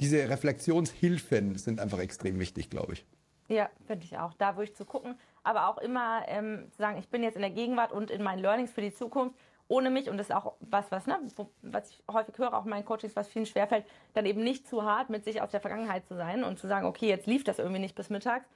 [0.00, 3.06] diese Reflexionshilfen sind einfach extrem wichtig, glaube ich.
[3.48, 4.34] Ja, finde ich auch.
[4.34, 7.42] Da würde ich zu gucken, aber auch immer ähm, zu sagen, ich bin jetzt in
[7.42, 9.34] der Gegenwart und in meinen Learnings für die Zukunft
[9.68, 11.18] ohne mich, und das ist auch was, was, ne,
[11.62, 14.82] was ich häufig höre, auch in meinen Coachings, was vielen schwerfällt, dann eben nicht zu
[14.82, 17.58] hart mit sich aus der Vergangenheit zu sein und zu sagen, okay, jetzt lief das
[17.58, 18.46] irgendwie nicht bis mittags,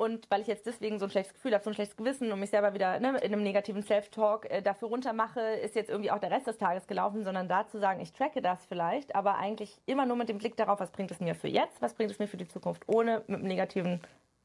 [0.00, 2.40] Und weil ich jetzt deswegen so ein schlechtes Gefühl habe, so ein schlechtes Gewissen und
[2.40, 6.18] mich selber wieder ne, in einem negativen Self-Talk äh, dafür runtermache, ist jetzt irgendwie auch
[6.18, 9.76] der Rest des Tages gelaufen, sondern da zu sagen, ich tracke das vielleicht, aber eigentlich
[9.84, 12.18] immer nur mit dem Blick darauf, was bringt es mir für jetzt, was bringt es
[12.18, 14.00] mir für die Zukunft, ohne mit dem Negativen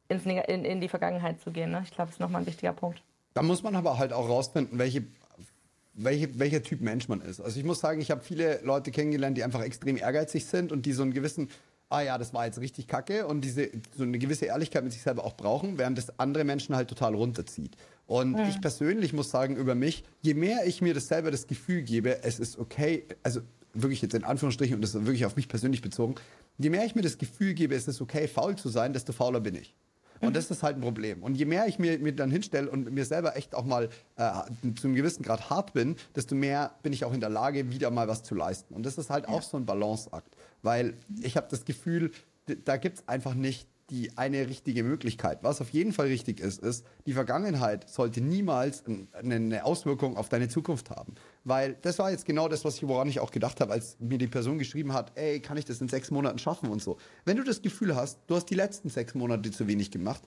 [0.10, 1.72] ins in, in die Vergangenheit zu gehen.
[1.72, 1.84] Ne?
[1.86, 3.02] Ich glaube, das ist nochmal ein wichtiger Punkt.
[3.34, 5.06] Da muss man aber halt auch rausfinden, welche
[5.94, 7.40] welche, welcher Typ Mensch man ist.
[7.40, 10.86] Also ich muss sagen, ich habe viele Leute kennengelernt, die einfach extrem ehrgeizig sind und
[10.86, 11.50] die so einen gewissen,
[11.90, 15.02] ah ja, das war jetzt richtig kacke und diese so eine gewisse Ehrlichkeit mit sich
[15.02, 17.76] selber auch brauchen, während das andere Menschen halt total runterzieht.
[18.08, 18.50] Und mhm.
[18.50, 22.24] ich persönlich muss sagen über mich, je mehr ich mir das selber das Gefühl gebe,
[22.24, 23.42] es ist okay, also
[23.74, 26.16] wirklich jetzt in Anführungsstrichen und das ist wirklich auf mich persönlich bezogen,
[26.58, 29.42] je mehr ich mir das Gefühl gebe, es ist okay, faul zu sein, desto fauler
[29.42, 29.76] bin ich.
[30.22, 31.24] Und das ist halt ein Problem.
[31.24, 34.32] Und je mehr ich mir, mir dann hinstelle und mir selber echt auch mal äh,
[34.80, 37.92] zu einem gewissen Grad hart bin, desto mehr bin ich auch in der Lage, wieder
[37.92, 38.74] mal was zu leisten.
[38.74, 39.30] Und das ist halt ja.
[39.34, 40.36] auch so ein Balanceakt.
[40.66, 42.12] Weil ich habe das Gefühl,
[42.66, 45.44] da gibt es einfach nicht die eine richtige Möglichkeit.
[45.44, 50.50] Was auf jeden Fall richtig ist, ist, die Vergangenheit sollte niemals eine Auswirkung auf deine
[50.50, 51.14] Zukunft haben.
[51.44, 54.18] Weil das war jetzt genau das, was ich, woran ich auch gedacht habe, als mir
[54.18, 56.98] die Person geschrieben hat, ey, kann ich das in sechs Monaten schaffen und so.
[57.26, 60.24] Wenn du das Gefühl hast, du hast die letzten sechs Monate zu wenig gemacht,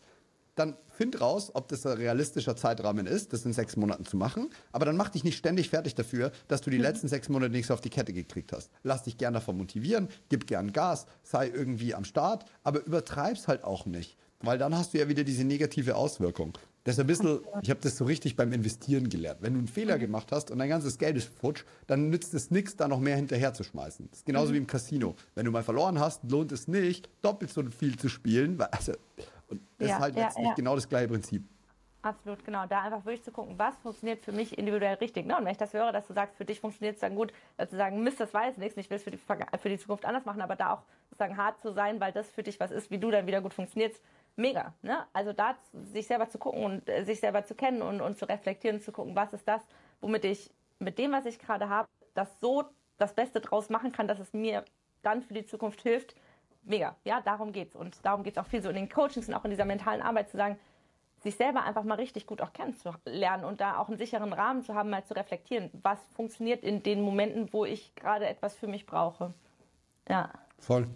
[0.59, 4.51] dann find raus, ob das ein realistischer Zeitrahmen ist, das in sechs Monaten zu machen.
[4.73, 6.83] Aber dann mach dich nicht ständig fertig dafür, dass du die mhm.
[6.85, 8.71] letzten sechs Monate nichts auf die Kette gekriegt hast.
[8.83, 13.65] Lass dich gern davon motivieren, gib gern Gas, sei irgendwie am Start, aber übertreib's halt
[13.65, 14.17] auch nicht.
[14.41, 16.57] Weil dann hast du ja wieder diese negative Auswirkung.
[16.85, 19.43] Das ist ein bisschen, ich habe das so richtig beim Investieren gelernt.
[19.43, 20.01] Wenn du einen Fehler mhm.
[20.01, 23.17] gemacht hast und dein ganzes Geld ist futsch, dann nützt es nichts, da noch mehr
[23.17, 24.09] hinterher zu schmeißen.
[24.11, 24.55] Das ist genauso mhm.
[24.55, 25.15] wie im Casino.
[25.35, 28.93] Wenn du mal verloren hast, lohnt es nicht, doppelt so viel zu spielen, weil, also,
[29.49, 30.55] und das ja, ist halt letztlich ja.
[30.55, 31.45] genau das gleiche Prinzip.
[32.03, 32.65] Absolut, genau.
[32.67, 35.27] Da einfach wirklich zu gucken, was funktioniert für mich individuell richtig.
[35.27, 35.37] Ne?
[35.37, 37.33] Und wenn ich das höre, dass du sagst, für dich funktioniert es dann gut,
[37.69, 40.25] zu sagen, Mist, das weiß nichts, ich will es für die, für die Zukunft anders
[40.25, 42.99] machen, aber da auch sozusagen hart zu sein, weil das für dich was ist, wie
[42.99, 44.01] du dann wieder gut funktionierst,
[44.37, 44.75] mega.
[44.83, 45.05] Ne?
[45.13, 45.57] Also da
[45.93, 48.93] sich selber zu gucken und äh, sich selber zu kennen und, und zu reflektieren, zu
[48.93, 49.63] gucken, was ist das,
[50.01, 52.65] womit ich mit dem, was ich gerade habe, das so
[52.97, 54.65] das Beste draus machen kann, dass es mir
[55.03, 56.15] dann für die Zukunft hilft,
[56.69, 56.97] mega.
[57.05, 57.75] Ja, darum geht's.
[57.75, 60.03] Und darum geht es auch viel so in den Coachings und auch in dieser mentalen
[60.03, 60.59] Arbeit zu sagen,
[61.23, 64.75] sich selber einfach mal richtig gut auch kennenzulernen und da auch einen sicheren Rahmen zu
[64.75, 68.87] haben, mal zu reflektieren, was funktioniert in den Momenten, wo ich gerade etwas für mich
[68.87, 69.35] brauche.
[70.09, 70.31] Ja.
[70.59, 70.87] Voll.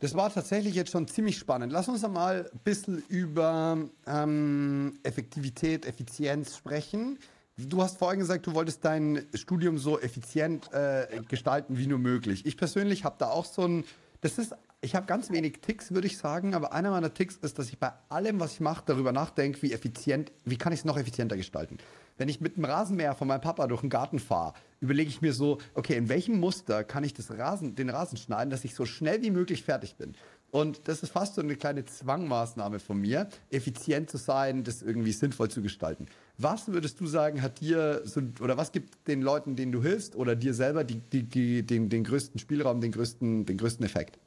[0.00, 1.72] Das war tatsächlich jetzt schon ziemlich spannend.
[1.72, 7.18] Lass uns mal ein bisschen über ähm, Effektivität, Effizienz sprechen.
[7.56, 12.46] Du hast vorhin gesagt, du wolltest dein Studium so effizient äh, gestalten wie nur möglich.
[12.46, 13.84] Ich persönlich habe da auch so ein
[14.20, 17.58] das ist, ich habe ganz wenig Ticks, würde ich sagen, aber einer meiner Ticks ist,
[17.58, 20.84] dass ich bei allem, was ich mache, darüber nachdenke, wie effizient, wie kann ich es
[20.84, 21.78] noch effizienter gestalten.
[22.16, 25.32] Wenn ich mit dem Rasenmäher von meinem Papa durch den Garten fahre, überlege ich mir
[25.32, 28.86] so, okay, in welchem Muster kann ich das Rasen, den Rasen schneiden, dass ich so
[28.86, 30.14] schnell wie möglich fertig bin.
[30.50, 35.12] Und das ist fast so eine kleine Zwangmaßnahme von mir, effizient zu sein, das irgendwie
[35.12, 36.06] sinnvoll zu gestalten.
[36.38, 40.16] Was würdest du sagen, hat dir so, oder was gibt den Leuten, denen du hilfst,
[40.16, 44.18] oder dir selber die, die, die, den, den größten Spielraum, den größten, den größten Effekt?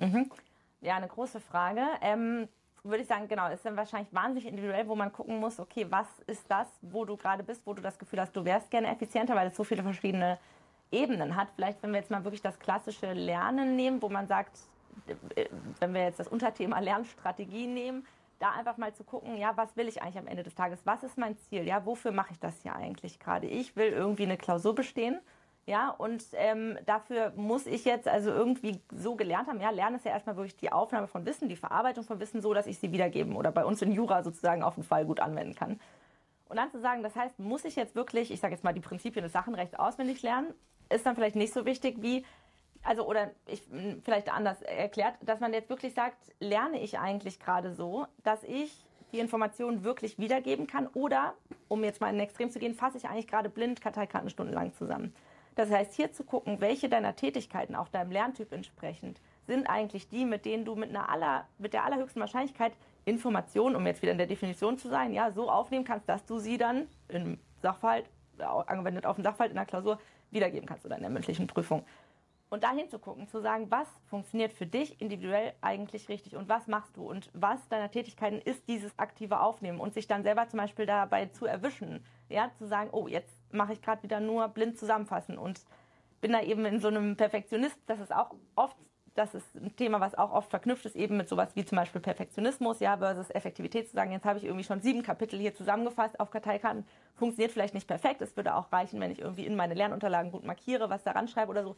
[0.00, 0.30] Mhm.
[0.80, 1.82] Ja, eine große Frage.
[2.00, 2.48] Ähm,
[2.84, 6.06] würde ich sagen, genau, ist dann wahrscheinlich wahnsinnig individuell, wo man gucken muss, okay, was
[6.26, 9.36] ist das, wo du gerade bist, wo du das Gefühl hast, du wärst gerne effizienter,
[9.36, 10.38] weil es so viele verschiedene
[10.90, 11.48] Ebenen hat.
[11.54, 14.58] Vielleicht, wenn wir jetzt mal wirklich das klassische Lernen nehmen, wo man sagt,
[15.80, 18.06] wenn wir jetzt das Unterthema Lernstrategie nehmen,
[18.38, 20.80] da einfach mal zu gucken, ja, was will ich eigentlich am Ende des Tages?
[20.84, 21.66] Was ist mein Ziel?
[21.66, 23.46] Ja, wofür mache ich das hier eigentlich gerade?
[23.46, 25.20] Ich will irgendwie eine Klausur bestehen.
[25.64, 29.60] Ja, und ähm, dafür muss ich jetzt also irgendwie so gelernt haben.
[29.60, 32.52] Ja, Lernen ist ja erstmal wirklich die Aufnahme von Wissen, die Verarbeitung von Wissen, so
[32.52, 35.54] dass ich sie wiedergeben oder bei uns in Jura sozusagen auf den Fall gut anwenden
[35.54, 35.78] kann.
[36.48, 38.80] Und dann zu sagen, das heißt, muss ich jetzt wirklich, ich sage jetzt mal, die
[38.80, 40.52] Prinzipien des Sachenrechts auswendig lernen,
[40.90, 42.24] ist dann vielleicht nicht so wichtig wie,
[42.82, 43.62] also oder ich
[44.02, 48.84] vielleicht anders erklärt, dass man jetzt wirklich sagt, lerne ich eigentlich gerade so, dass ich
[49.12, 51.34] die Informationen wirklich wiedergeben kann oder,
[51.68, 54.72] um jetzt mal in ein Extrem zu gehen, fasse ich eigentlich gerade blind Karteikarten stundenlang
[54.72, 55.14] zusammen.
[55.54, 60.24] Das heißt, hier zu gucken, welche deiner Tätigkeiten auch deinem Lerntyp entsprechend sind eigentlich die,
[60.24, 62.72] mit denen du mit einer aller, mit der allerhöchsten Wahrscheinlichkeit
[63.04, 66.38] Informationen, um jetzt wieder in der Definition zu sein, ja, so aufnehmen kannst, dass du
[66.38, 68.08] sie dann im Sachverhalt,
[68.38, 69.98] angewendet auf den Sachverhalt in der Klausur,
[70.30, 71.84] wiedergeben kannst oder in der mündlichen Prüfung.
[72.52, 76.94] Und da hinzugucken, zu sagen, was funktioniert für dich individuell eigentlich richtig und was machst
[76.98, 80.84] du und was deiner Tätigkeiten ist dieses aktive Aufnehmen und sich dann selber zum Beispiel
[80.84, 85.38] dabei zu erwischen, ja, zu sagen, oh, jetzt mache ich gerade wieder nur blind zusammenfassen
[85.38, 85.62] und
[86.20, 88.76] bin da eben in so einem Perfektionist, das ist auch oft,
[89.14, 92.02] das ist ein Thema, was auch oft verknüpft ist, eben mit sowas wie zum Beispiel
[92.02, 96.20] Perfektionismus, ja, versus Effektivität, zu sagen, jetzt habe ich irgendwie schon sieben Kapitel hier zusammengefasst
[96.20, 96.84] auf Karteikarten,
[97.14, 100.44] funktioniert vielleicht nicht perfekt, es würde auch reichen, wenn ich irgendwie in meine Lernunterlagen gut
[100.44, 101.76] markiere, was daran schreibe oder so,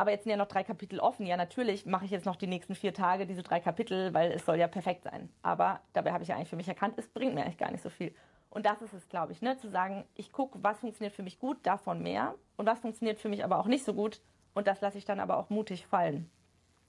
[0.00, 1.26] aber jetzt sind ja noch drei Kapitel offen.
[1.26, 4.46] Ja, natürlich mache ich jetzt noch die nächsten vier Tage diese drei Kapitel, weil es
[4.46, 5.28] soll ja perfekt sein.
[5.42, 7.82] Aber dabei habe ich ja eigentlich für mich erkannt, es bringt mir eigentlich gar nicht
[7.82, 8.14] so viel.
[8.48, 9.58] Und das ist es, glaube ich, ne?
[9.58, 12.34] zu sagen, ich gucke, was funktioniert für mich gut, davon mehr.
[12.56, 14.22] Und was funktioniert für mich aber auch nicht so gut.
[14.54, 16.30] Und das lasse ich dann aber auch mutig fallen.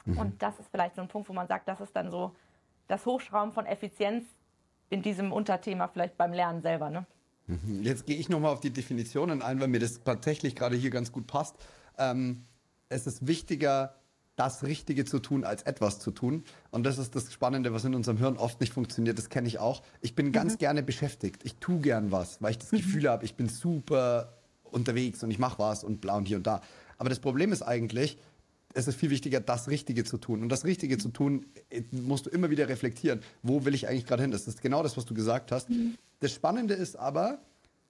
[0.05, 0.17] Mhm.
[0.17, 2.33] Und das ist vielleicht so ein Punkt, wo man sagt, das ist dann so
[2.87, 4.23] das Hochschrauben von Effizienz
[4.89, 6.89] in diesem Unterthema vielleicht beim Lernen selber.
[6.89, 7.05] Ne?
[7.47, 7.83] Mhm.
[7.83, 11.11] Jetzt gehe ich nochmal auf die Definitionen ein, weil mir das tatsächlich gerade hier ganz
[11.11, 11.57] gut passt.
[11.97, 12.45] Ähm,
[12.91, 13.95] es ist wichtiger,
[14.35, 16.43] das Richtige zu tun, als etwas zu tun.
[16.71, 19.17] Und das ist das Spannende, was in unserem Hirn oft nicht funktioniert.
[19.17, 19.83] Das kenne ich auch.
[20.01, 20.57] Ich bin ganz mhm.
[20.57, 21.41] gerne beschäftigt.
[21.43, 22.77] Ich tue gern was, weil ich das mhm.
[22.77, 26.47] Gefühl habe, ich bin super unterwegs und ich mache was und bla und hier und
[26.47, 26.61] da.
[26.97, 28.17] Aber das Problem ist eigentlich,
[28.73, 30.41] es ist viel wichtiger, das Richtige zu tun.
[30.41, 33.21] Und das Richtige zu tun, äh, musst du immer wieder reflektieren.
[33.43, 34.31] Wo will ich eigentlich gerade hin?
[34.31, 35.69] Das ist genau das, was du gesagt hast.
[35.69, 35.95] Mhm.
[36.19, 37.41] Das Spannende ist aber,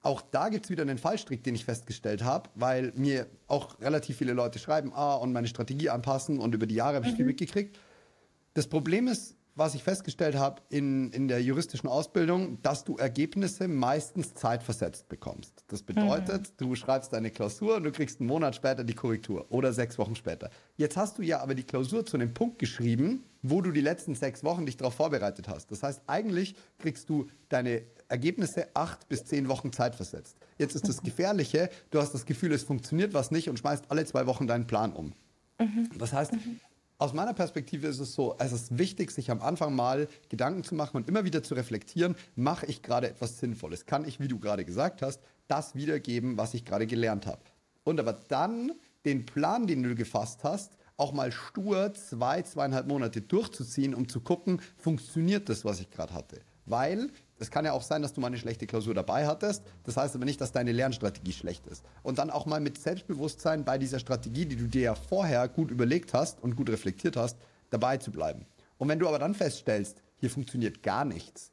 [0.03, 4.17] auch da gibt es wieder einen Fallstrick, den ich festgestellt habe, weil mir auch relativ
[4.17, 7.17] viele Leute schreiben, ah, und meine Strategie anpassen und über die Jahre habe ich mhm.
[7.17, 7.77] viel mitgekriegt.
[8.53, 13.67] Das Problem ist, was ich festgestellt habe in, in der juristischen Ausbildung, dass du Ergebnisse
[13.67, 15.63] meistens zeitversetzt bekommst.
[15.67, 16.53] Das bedeutet, mhm.
[16.57, 20.15] du schreibst deine Klausur und du kriegst einen Monat später die Korrektur oder sechs Wochen
[20.15, 20.49] später.
[20.77, 24.15] Jetzt hast du ja aber die Klausur zu einem Punkt geschrieben, wo du die letzten
[24.15, 25.69] sechs Wochen dich darauf vorbereitet hast.
[25.71, 30.37] Das heißt, eigentlich kriegst du deine Ergebnisse acht bis zehn Wochen Zeit versetzt.
[30.57, 34.05] Jetzt ist das Gefährliche, du hast das Gefühl, es funktioniert was nicht und schmeißt alle
[34.05, 35.13] zwei Wochen deinen Plan um.
[35.59, 35.89] Mhm.
[35.97, 36.59] Das heißt, mhm.
[36.97, 40.75] aus meiner Perspektive ist es so, es ist wichtig, sich am Anfang mal Gedanken zu
[40.75, 43.85] machen und immer wieder zu reflektieren, mache ich gerade etwas Sinnvolles?
[43.85, 47.41] Kann ich, wie du gerade gesagt hast, das wiedergeben, was ich gerade gelernt habe?
[47.83, 48.73] Und aber dann
[49.05, 54.21] den Plan, den du gefasst hast, auch mal stur zwei, zweieinhalb Monate durchzuziehen, um zu
[54.21, 56.41] gucken, funktioniert das, was ich gerade hatte.
[56.65, 57.09] Weil
[57.41, 59.63] es kann ja auch sein, dass du mal eine schlechte Klausur dabei hattest.
[59.83, 61.83] Das heißt aber nicht, dass deine Lernstrategie schlecht ist.
[62.03, 65.71] Und dann auch mal mit Selbstbewusstsein bei dieser Strategie, die du dir ja vorher gut
[65.71, 67.37] überlegt hast und gut reflektiert hast,
[67.71, 68.45] dabei zu bleiben.
[68.77, 71.51] Und wenn du aber dann feststellst, hier funktioniert gar nichts,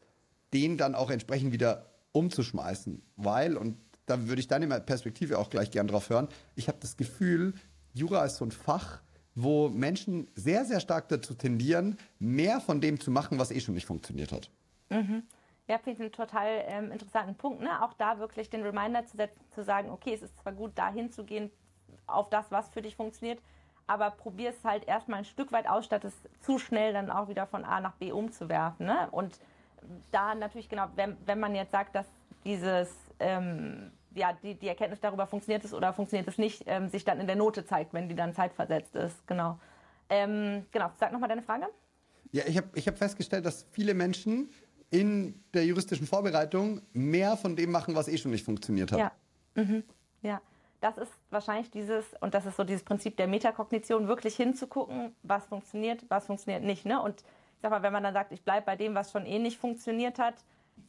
[0.52, 3.02] den dann auch entsprechend wieder umzuschmeißen.
[3.16, 6.98] Weil, und da würde ich deine Perspektive auch gleich gern drauf hören, ich habe das
[6.98, 7.54] Gefühl,
[7.94, 9.00] Jura ist so ein Fach,
[9.34, 13.74] wo Menschen sehr, sehr stark dazu tendieren, mehr von dem zu machen, was eh schon
[13.74, 14.50] nicht funktioniert hat.
[14.90, 15.22] Mhm.
[15.68, 17.60] Ja, finde ich einen total ähm, interessanten Punkt.
[17.60, 17.82] Ne?
[17.82, 21.10] Auch da wirklich den Reminder zu setzen, zu sagen, okay, es ist zwar gut, dahin
[21.12, 21.50] zu gehen,
[22.06, 23.40] auf das, was für dich funktioniert,
[23.86, 27.28] aber probier es halt erstmal ein Stück weit aus, statt es zu schnell dann auch
[27.28, 28.86] wieder von A nach B umzuwerfen.
[28.86, 29.08] Ne?
[29.10, 29.38] Und
[30.10, 32.06] da natürlich, genau, wenn, wenn man jetzt sagt, dass
[32.44, 32.90] dieses,
[33.20, 37.20] ähm, ja, die, die Erkenntnis darüber, funktioniert es oder funktioniert es nicht, ähm, sich dann
[37.20, 39.26] in der Note zeigt, wenn die dann zeitversetzt ist.
[39.26, 39.58] Genau.
[40.08, 41.66] Ähm, genau, sag nochmal deine Frage.
[42.32, 44.50] Ja, ich habe ich hab festgestellt, dass viele Menschen
[44.90, 48.98] in der juristischen Vorbereitung mehr von dem machen, was eh schon nicht funktioniert hat.
[48.98, 49.12] Ja.
[49.54, 49.84] Mhm.
[50.22, 50.40] ja.
[50.80, 55.44] Das ist wahrscheinlich dieses, und das ist so dieses Prinzip der Metakognition, wirklich hinzugucken, was
[55.46, 56.86] funktioniert, was funktioniert nicht.
[56.86, 57.02] Ne?
[57.02, 59.40] Und ich sag mal, wenn man dann sagt, ich bleibe bei dem, was schon eh
[59.40, 60.34] nicht funktioniert hat,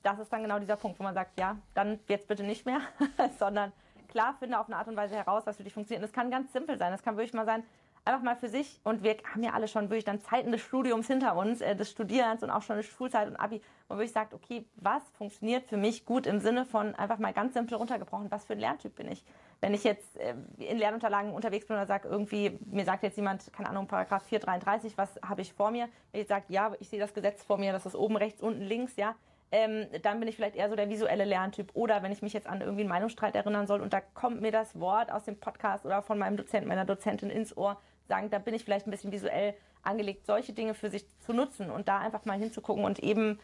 [0.03, 2.81] das ist dann genau dieser Punkt, wo man sagt, ja, dann jetzt bitte nicht mehr,
[3.39, 3.71] sondern
[4.09, 6.03] klar, finde auf eine Art und Weise heraus, was für dich funktioniert.
[6.03, 6.91] Und das kann ganz simpel sein.
[6.91, 7.63] Das kann wirklich mal sein,
[8.05, 8.79] einfach mal für sich.
[8.83, 11.91] Und wir haben ja alle schon wirklich dann Zeiten des Studiums hinter uns, äh, des
[11.91, 15.77] Studierens und auch schon eine Schulzeit und Abi, wo wirklich sagt, okay, was funktioniert für
[15.77, 19.11] mich gut im Sinne von einfach mal ganz simpel runtergebrochen, was für ein Lerntyp bin
[19.11, 19.23] ich?
[19.61, 23.51] Wenn ich jetzt äh, in Lernunterlagen unterwegs bin oder sage, irgendwie, mir sagt jetzt jemand,
[23.53, 25.89] keine Ahnung, Paragraph 433, was habe ich vor mir?
[26.11, 28.61] Wenn ich sage, ja, ich sehe das Gesetz vor mir, das ist oben rechts, unten
[28.61, 29.15] links, ja,
[29.51, 31.71] ähm, dann bin ich vielleicht eher so der visuelle Lerntyp.
[31.73, 34.51] Oder wenn ich mich jetzt an irgendwie einen Meinungsstreit erinnern soll und da kommt mir
[34.51, 37.77] das Wort aus dem Podcast oder von meinem Dozenten, meiner Dozentin ins Ohr,
[38.09, 41.71] sagen, da bin ich vielleicht ein bisschen visuell angelegt, solche Dinge für sich zu nutzen
[41.71, 43.39] und da einfach mal hinzugucken und eben,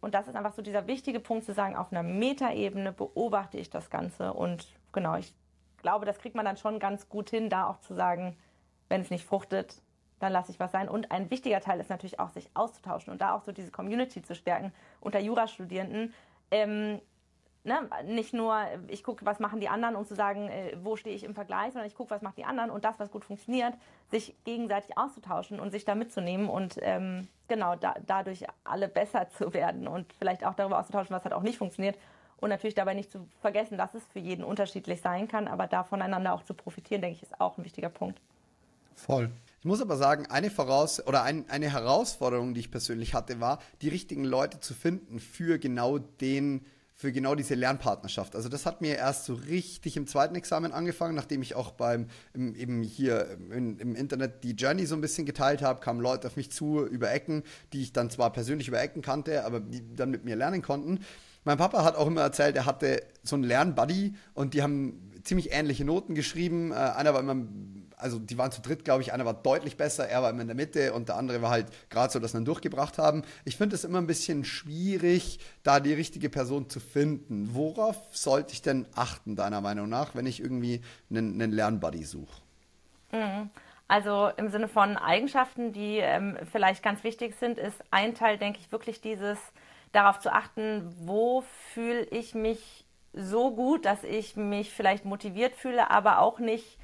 [0.00, 3.68] und das ist einfach so dieser wichtige Punkt zu sagen, auf einer Metaebene beobachte ich
[3.68, 5.34] das Ganze und genau, ich
[5.82, 8.36] glaube, das kriegt man dann schon ganz gut hin, da auch zu sagen,
[8.88, 9.82] wenn es nicht fruchtet,
[10.18, 10.88] dann lasse ich was sein.
[10.88, 14.22] Und ein wichtiger Teil ist natürlich auch, sich auszutauschen und da auch so diese Community
[14.22, 16.14] zu stärken unter Jurastudierenden.
[16.50, 17.00] Ähm,
[17.64, 18.56] ne, nicht nur,
[18.88, 21.72] ich gucke, was machen die anderen, um zu sagen, äh, wo stehe ich im Vergleich,
[21.72, 23.74] sondern ich gucke, was macht die anderen und das, was gut funktioniert,
[24.10, 29.52] sich gegenseitig auszutauschen und sich da mitzunehmen und ähm, genau da, dadurch alle besser zu
[29.54, 31.98] werden und vielleicht auch darüber auszutauschen, was hat auch nicht funktioniert.
[32.38, 35.82] Und natürlich dabei nicht zu vergessen, dass es für jeden unterschiedlich sein kann, aber da
[35.82, 38.20] voneinander auch zu profitieren, denke ich, ist auch ein wichtiger Punkt.
[38.94, 39.30] Voll.
[39.60, 43.60] Ich muss aber sagen, eine Voraus oder ein, eine Herausforderung, die ich persönlich hatte, war,
[43.80, 46.66] die richtigen Leute zu finden für genau den
[47.04, 48.34] für genau diese Lernpartnerschaft.
[48.34, 52.06] Also das hat mir erst so richtig im zweiten Examen angefangen, nachdem ich auch beim
[52.32, 56.28] im, eben hier im, im, Internet die Journey so ein bisschen geteilt habe, kamen Leute
[56.28, 57.42] auf mich zu über Ecken,
[57.74, 61.00] die ich dann zwar persönlich über Ecken kannte, aber die dann mit mir lernen konnten.
[61.44, 65.52] Mein Papa hat auch immer erzählt, er hatte so einen Lernbuddy und die haben ziemlich
[65.52, 66.72] ähnliche Noten geschrieben.
[66.72, 67.36] Äh, einer war immer
[67.96, 70.48] also die waren zu dritt, glaube ich, einer war deutlich besser, er war immer in
[70.48, 73.22] der Mitte und der andere war halt gerade so, dass sie dann durchgebracht haben.
[73.44, 77.54] Ich finde es immer ein bisschen schwierig, da die richtige Person zu finden.
[77.54, 82.42] Worauf sollte ich denn achten, deiner Meinung nach, wenn ich irgendwie einen, einen Lernbuddy suche?
[83.12, 83.50] Mhm.
[83.86, 88.58] Also im Sinne von Eigenschaften, die ähm, vielleicht ganz wichtig sind, ist ein Teil, denke
[88.60, 89.38] ich, wirklich dieses
[89.92, 95.90] darauf zu achten, wo fühle ich mich so gut, dass ich mich vielleicht motiviert fühle,
[95.90, 96.78] aber auch nicht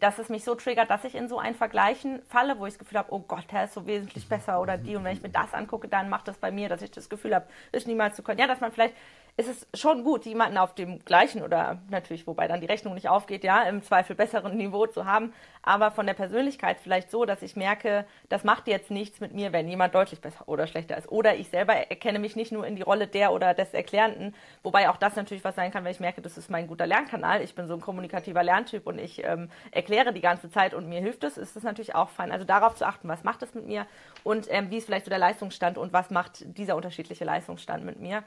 [0.00, 2.78] dass es mich so triggert, dass ich in so ein Vergleichen falle, wo ich das
[2.78, 4.96] Gefühl habe, oh Gott, der ist so wesentlich besser oder die.
[4.96, 7.34] Und wenn ich mir das angucke, dann macht das bei mir, dass ich das Gefühl
[7.34, 8.40] habe, ist niemals zu können.
[8.40, 8.94] Ja, dass man vielleicht
[9.36, 13.08] ist es schon gut, jemanden auf dem gleichen oder natürlich, wobei dann die Rechnung nicht
[13.08, 17.42] aufgeht, ja, im Zweifel besseren Niveau zu haben, aber von der Persönlichkeit vielleicht so, dass
[17.42, 21.10] ich merke, das macht jetzt nichts mit mir, wenn jemand deutlich besser oder schlechter ist.
[21.10, 24.88] Oder ich selber erkenne mich nicht nur in die Rolle der oder des Erklärenden, wobei
[24.88, 27.56] auch das natürlich was sein kann, wenn ich merke, das ist mein guter Lernkanal, ich
[27.56, 31.24] bin so ein kommunikativer Lerntyp und ich ähm, erkläre die ganze Zeit und mir hilft
[31.24, 32.30] es, ist das natürlich auch fein.
[32.30, 33.86] Also darauf zu achten, was macht es mit mir
[34.22, 37.98] und ähm, wie ist vielleicht so der Leistungsstand und was macht dieser unterschiedliche Leistungsstand mit
[37.98, 38.22] mir.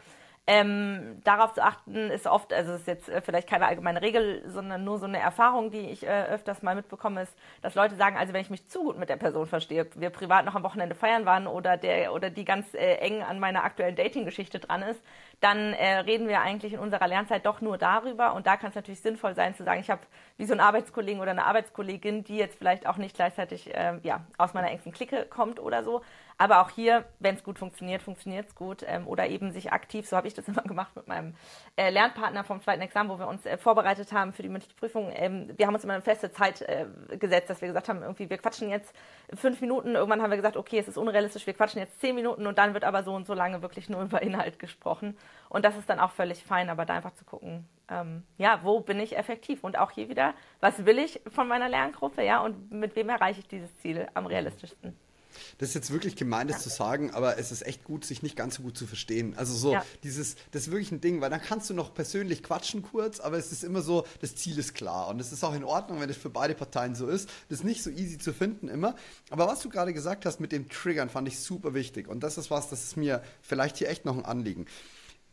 [0.49, 4.43] Ähm, darauf zu achten ist oft, also es ist jetzt äh, vielleicht keine allgemeine Regel,
[4.47, 8.15] sondern nur so eine Erfahrung, die ich äh, öfters mal mitbekomme, ist, dass Leute sagen,
[8.15, 10.95] also wenn ich mich zu gut mit der Person verstehe, wir privat noch am Wochenende
[10.95, 15.01] feiern waren oder der oder die ganz äh, eng an meiner aktuellen Dating-Geschichte dran ist,
[15.41, 18.33] dann äh, reden wir eigentlich in unserer Lernzeit doch nur darüber.
[18.33, 20.01] Und da kann es natürlich sinnvoll sein zu sagen, ich habe
[20.37, 24.21] wie so einen Arbeitskollegen oder eine Arbeitskollegin, die jetzt vielleicht auch nicht gleichzeitig äh, ja,
[24.37, 26.01] aus meiner engsten Clique kommt oder so,
[26.37, 28.83] aber auch hier, wenn es gut funktioniert, funktioniert es gut.
[28.85, 31.33] Ähm, oder eben sich aktiv, so habe ich das immer gemacht mit meinem
[31.75, 35.11] äh, Lernpartner vom zweiten Examen, wo wir uns äh, vorbereitet haben für die mündliche Prüfung.
[35.15, 36.85] Ähm, wir haben uns immer eine feste Zeit äh,
[37.17, 38.93] gesetzt, dass wir gesagt haben, irgendwie, wir quatschen jetzt
[39.33, 39.95] fünf Minuten.
[39.95, 42.73] Irgendwann haben wir gesagt, okay, es ist unrealistisch, wir quatschen jetzt zehn Minuten und dann
[42.73, 45.17] wird aber so und so lange wirklich nur über Inhalt gesprochen.
[45.49, 48.81] Und das ist dann auch völlig fein, aber da einfach zu gucken, ähm, ja, wo
[48.81, 49.63] bin ich effektiv?
[49.63, 53.39] Und auch hier wieder, was will ich von meiner Lerngruppe, ja, und mit wem erreiche
[53.39, 54.95] ich dieses Ziel am realistischsten?
[55.57, 56.63] Das ist jetzt wirklich gemein, das ja.
[56.63, 59.35] zu sagen, aber es ist echt gut, sich nicht ganz so gut zu verstehen.
[59.37, 59.85] Also so, ja.
[60.03, 63.37] dieses, das ist wirklich ein Ding, weil dann kannst du noch persönlich quatschen kurz, aber
[63.37, 65.07] es ist immer so, das Ziel ist klar.
[65.07, 67.29] Und es ist auch in Ordnung, wenn es für beide Parteien so ist.
[67.49, 68.95] Das ist nicht so easy zu finden immer.
[69.29, 72.07] Aber was du gerade gesagt hast mit dem Triggern, fand ich super wichtig.
[72.07, 74.65] Und das ist was, das ist mir vielleicht hier echt noch ein Anliegen.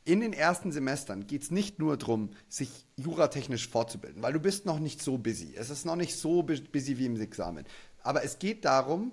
[0.06, 4.66] In den ersten Semestern geht es nicht nur darum, sich juratechnisch fortzubilden, weil du bist
[4.66, 5.54] noch nicht so busy.
[5.56, 7.64] Es ist noch nicht so busy wie im Examen.
[8.02, 9.12] Aber es geht darum,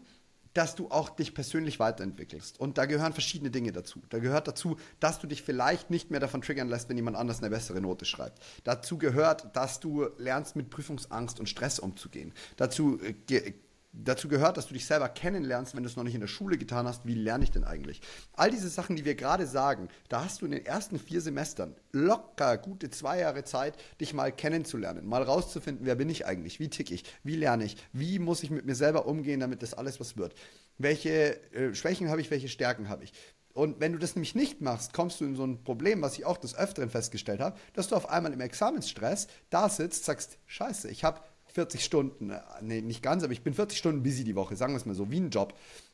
[0.54, 2.60] dass du auch dich persönlich weiterentwickelst.
[2.60, 4.02] Und da gehören verschiedene Dinge dazu.
[4.10, 7.40] Da gehört dazu, dass du dich vielleicht nicht mehr davon triggern lässt, wenn jemand anders
[7.40, 8.44] eine bessere Note schreibt.
[8.64, 12.34] Dazu gehört, dass du lernst, mit Prüfungsangst und Stress umzugehen.
[12.58, 13.54] Dazu äh,
[13.94, 16.58] dazu gehört, dass du dich selber kennenlernst, wenn du es noch nicht in der Schule
[16.58, 18.02] getan hast, wie lerne ich denn eigentlich?
[18.34, 21.76] All diese Sachen, die wir gerade sagen, da hast du in den ersten vier Semestern
[21.92, 26.70] locker gute zwei Jahre Zeit, dich mal kennenzulernen, mal rauszufinden, wer bin ich eigentlich, wie
[26.70, 30.00] tick ich, wie lerne ich, wie muss ich mit mir selber umgehen, damit das alles
[30.00, 30.36] was wird.
[30.78, 33.14] Welche äh, Schwächen habe ich, welche Stärken habe ich?
[33.54, 36.26] Und wenn du das nämlich nicht machst, kommst du in so ein Problem, was ich
[36.26, 40.90] auch des Öfteren festgestellt habe, dass du auf einmal im Examensstress da sitzt, sagst, scheiße,
[40.90, 41.20] ich habe
[41.54, 44.74] 40 Stunden, äh, nee, nicht ganz, aber ich bin 40 Stunden busy die Woche, sagen
[44.74, 45.54] wir es mal so, wie ein Job.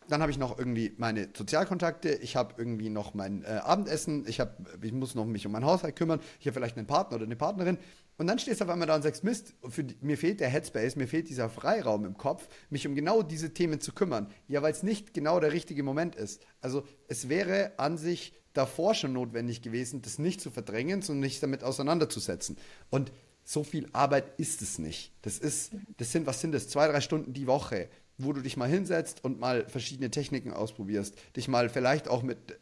[0.10, 4.40] Dann habe ich noch irgendwie meine Sozialkontakte, ich habe irgendwie noch mein äh, Abendessen, ich,
[4.40, 7.26] hab, ich muss noch mich um meinen Haushalt kümmern, ich habe vielleicht einen Partner oder
[7.26, 7.78] eine Partnerin.
[8.18, 10.96] Und dann stehst du auf einmal da und sagst, Mist, die, mir fehlt der Headspace,
[10.96, 14.28] mir fehlt dieser Freiraum im Kopf, mich um genau diese Themen zu kümmern.
[14.48, 16.42] Ja, weil es nicht genau der richtige Moment ist.
[16.62, 21.40] Also es wäre an sich davor schon notwendig gewesen, das nicht zu verdrängen, sondern sich
[21.40, 22.58] damit auseinanderzusetzen.
[22.90, 23.12] Und
[23.48, 25.14] so viel Arbeit ist es nicht.
[25.22, 26.68] Das ist, das sind, was sind das?
[26.68, 27.88] Zwei, drei Stunden die Woche,
[28.18, 32.52] wo du dich mal hinsetzt und mal verschiedene Techniken ausprobierst, dich mal vielleicht auch mit
[32.52, 32.56] äh,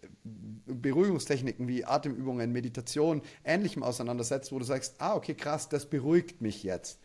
[0.68, 6.62] Beruhigungstechniken wie Atemübungen, Meditation, ähnlichem auseinandersetzt, wo du sagst, ah, okay, krass, das beruhigt mich
[6.62, 7.02] jetzt.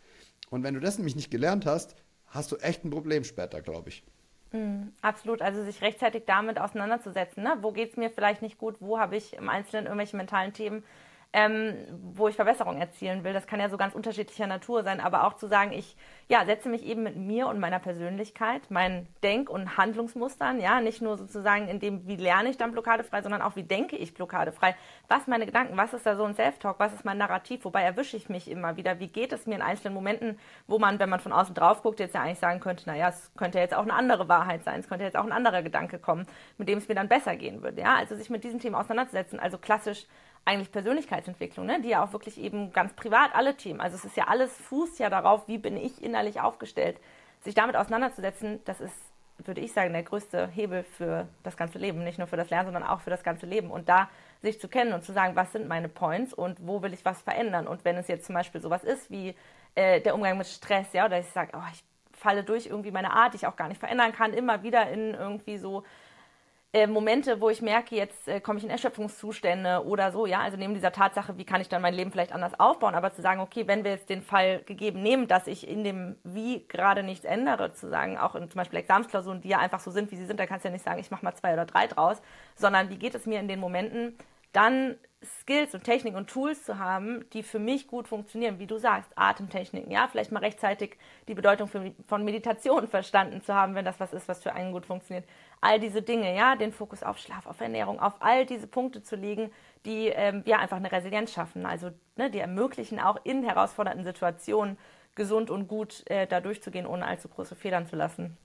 [0.51, 1.95] Und wenn du das nämlich nicht gelernt hast,
[2.27, 4.03] hast du echt ein Problem später, glaube ich.
[4.51, 7.41] Mm, absolut, also sich rechtzeitig damit auseinanderzusetzen.
[7.41, 7.57] Ne?
[7.61, 8.75] Wo geht es mir vielleicht nicht gut?
[8.79, 10.83] Wo habe ich im Einzelnen irgendwelche mentalen Themen?
[11.33, 11.75] Ähm,
[12.13, 13.31] wo ich Verbesserungen erzielen will.
[13.31, 15.95] Das kann ja so ganz unterschiedlicher Natur sein, aber auch zu sagen, ich
[16.27, 21.01] ja, setze mich eben mit mir und meiner Persönlichkeit, meinen Denk- und Handlungsmustern, ja, nicht
[21.01, 24.75] nur sozusagen in dem, wie lerne ich dann blockadefrei, sondern auch, wie denke ich blockadefrei.
[25.07, 28.17] Was meine Gedanken, was ist da so ein Self-Talk, was ist mein Narrativ, wobei erwische
[28.17, 31.21] ich mich immer wieder, wie geht es mir in einzelnen Momenten, wo man, wenn man
[31.21, 33.93] von außen drauf guckt, jetzt ja eigentlich sagen könnte, naja, es könnte jetzt auch eine
[33.93, 36.27] andere Wahrheit sein, es könnte jetzt auch ein anderer Gedanke kommen,
[36.57, 39.39] mit dem es mir dann besser gehen würde, ja, also sich mit diesen Themen auseinanderzusetzen,
[39.39, 40.07] also klassisch
[40.45, 41.81] eigentlich Persönlichkeitsentwicklung, ne?
[41.81, 44.99] die ja auch wirklich eben ganz privat alle Themen, also es ist ja alles fußt
[44.99, 46.99] ja darauf, wie bin ich innerlich aufgestellt.
[47.41, 48.95] Sich damit auseinanderzusetzen, das ist,
[49.37, 52.67] würde ich sagen, der größte Hebel für das ganze Leben, nicht nur für das Lernen,
[52.67, 53.71] sondern auch für das ganze Leben.
[53.71, 54.09] Und da
[54.41, 57.21] sich zu kennen und zu sagen, was sind meine Points und wo will ich was
[57.21, 57.67] verändern.
[57.67, 59.35] Und wenn es jetzt zum Beispiel sowas ist wie
[59.73, 61.83] äh, der Umgang mit Stress, ja, oder ich sage, oh, ich
[62.13, 65.15] falle durch irgendwie meine Art, die ich auch gar nicht verändern kann, immer wieder in
[65.15, 65.83] irgendwie so
[66.73, 70.55] äh, Momente, wo ich merke, jetzt äh, komme ich in Erschöpfungszustände oder so, ja, also
[70.57, 73.41] neben dieser Tatsache, wie kann ich dann mein Leben vielleicht anders aufbauen, aber zu sagen,
[73.41, 77.25] okay, wenn wir jetzt den Fall gegeben nehmen, dass ich in dem Wie gerade nichts
[77.25, 80.25] ändere, zu sagen, auch in zum Beispiel Examensklausuren, die ja einfach so sind, wie sie
[80.25, 82.21] sind, da kannst du ja nicht sagen, ich mache mal zwei oder drei draus,
[82.55, 84.17] sondern wie geht es mir in den Momenten,
[84.51, 88.79] dann Skills und Techniken und Tools zu haben, die für mich gut funktionieren, wie du
[88.79, 90.97] sagst, Atemtechniken, ja, vielleicht mal rechtzeitig
[91.27, 91.69] die Bedeutung
[92.07, 95.27] von Meditation verstanden zu haben, wenn das was ist, was für einen gut funktioniert.
[95.61, 99.15] All diese Dinge, ja, den Fokus auf Schlaf, auf Ernährung, auf all diese Punkte zu
[99.15, 99.51] legen,
[99.85, 104.77] die ähm, ja einfach eine Resilienz schaffen, also ne, die ermöglichen auch in herausfordernden Situationen
[105.13, 108.37] gesund und gut äh, da durchzugehen, ohne allzu große Federn zu lassen.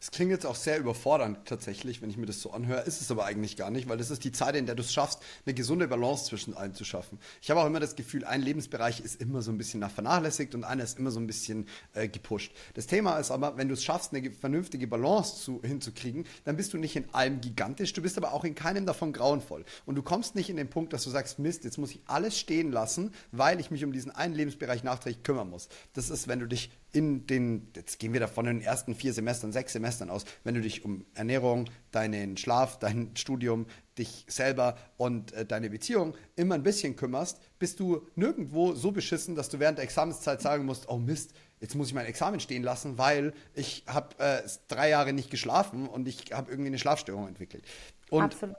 [0.00, 2.82] Es klingt jetzt auch sehr überfordernd tatsächlich, wenn ich mir das so anhöre.
[2.82, 4.92] Ist es aber eigentlich gar nicht, weil das ist die Zeit, in der du es
[4.92, 7.18] schaffst, eine gesunde Balance zwischen allen zu schaffen.
[7.42, 10.54] Ich habe auch immer das Gefühl, ein Lebensbereich ist immer so ein bisschen nach vernachlässigt
[10.54, 12.52] und einer ist immer so ein bisschen äh, gepusht.
[12.74, 16.72] Das Thema ist aber, wenn du es schaffst, eine vernünftige Balance zu, hinzukriegen, dann bist
[16.72, 19.64] du nicht in allem gigantisch, du bist aber auch in keinem davon grauenvoll.
[19.84, 22.38] Und du kommst nicht in den Punkt, dass du sagst, Mist, jetzt muss ich alles
[22.38, 25.68] stehen lassen, weil ich mich um diesen einen Lebensbereich nachträglich kümmern muss.
[25.94, 29.12] Das ist, wenn du dich in den, jetzt gehen wir davon in den ersten vier
[29.12, 33.66] Semestern, sechs Semestern aus, wenn du dich um Ernährung, deinen Schlaf, dein Studium,
[33.98, 39.34] dich selber und äh, deine Beziehung immer ein bisschen kümmerst, bist du nirgendwo so beschissen,
[39.34, 42.62] dass du während der Examenszeit sagen musst, oh Mist, jetzt muss ich mein Examen stehen
[42.62, 47.26] lassen, weil ich habe äh, drei Jahre nicht geschlafen und ich habe irgendwie eine Schlafstörung
[47.26, 47.64] entwickelt.
[48.10, 48.56] Und Absolut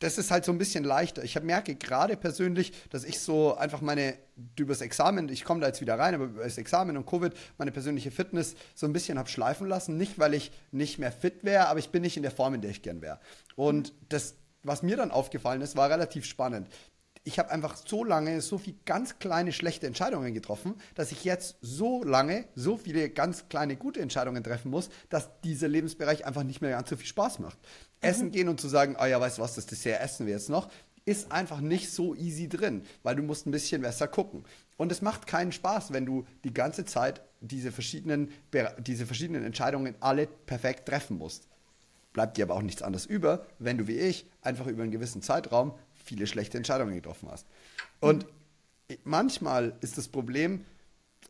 [0.00, 1.22] das ist halt so ein bisschen leichter.
[1.22, 4.16] Ich merke gerade persönlich, dass ich so einfach meine,
[4.58, 7.70] übers Examen, ich komme da jetzt wieder rein, aber über das Examen und Covid, meine
[7.70, 9.96] persönliche Fitness so ein bisschen habe schleifen lassen.
[9.96, 12.62] Nicht, weil ich nicht mehr fit wäre, aber ich bin nicht in der Form, in
[12.62, 13.20] der ich gern wäre.
[13.56, 16.68] Und das, was mir dann aufgefallen ist, war relativ spannend
[17.22, 21.56] ich habe einfach so lange so viele ganz kleine schlechte Entscheidungen getroffen, dass ich jetzt
[21.60, 26.62] so lange so viele ganz kleine gute Entscheidungen treffen muss, dass dieser Lebensbereich einfach nicht
[26.62, 27.58] mehr ganz so viel Spaß macht.
[28.02, 28.08] Mhm.
[28.08, 30.34] Essen gehen und zu sagen, ah oh ja, weißt du was, das Dessert essen wir
[30.34, 30.70] jetzt noch,
[31.04, 34.44] ist einfach nicht so easy drin, weil du musst ein bisschen besser gucken.
[34.76, 38.30] Und es macht keinen Spaß, wenn du die ganze Zeit diese verschiedenen,
[38.78, 41.48] diese verschiedenen Entscheidungen alle perfekt treffen musst.
[42.12, 45.22] Bleibt dir aber auch nichts anderes über, wenn du wie ich einfach über einen gewissen
[45.22, 45.74] Zeitraum
[46.04, 47.46] viele schlechte Entscheidungen getroffen hast.
[48.00, 48.26] Und
[49.04, 50.64] manchmal ist das Problem,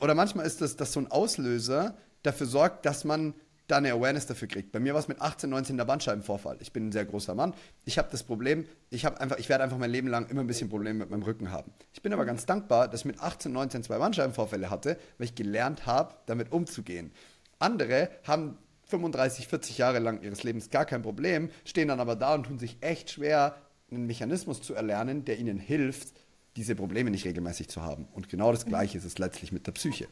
[0.01, 3.35] oder manchmal ist das, dass so ein Auslöser dafür sorgt, dass man
[3.71, 4.73] da eine Awareness dafür kriegt.
[4.73, 6.57] Bei mir war es mit 18, 19 der Bandscheibenvorfall.
[6.61, 7.55] Ich bin ein sehr großer Mann.
[7.85, 10.47] Ich habe das Problem, ich habe einfach, ich werde einfach mein Leben lang immer ein
[10.47, 11.73] bisschen Probleme mit meinem Rücken haben.
[11.93, 15.35] Ich bin aber ganz dankbar, dass ich mit 18, 19 zwei Bandscheibenvorfälle hatte, weil ich
[15.35, 17.13] gelernt habe, damit umzugehen.
[17.59, 22.35] Andere haben 35, 40 Jahre lang ihres Lebens gar kein Problem, stehen dann aber da
[22.35, 23.57] und tun sich echt schwer,
[23.91, 26.15] einen Mechanismus zu erlernen, der ihnen hilft,
[26.57, 28.09] diese Probleme nicht regelmäßig zu haben.
[28.13, 30.09] Und genau das Gleiche ist es letztlich mit der Psyche.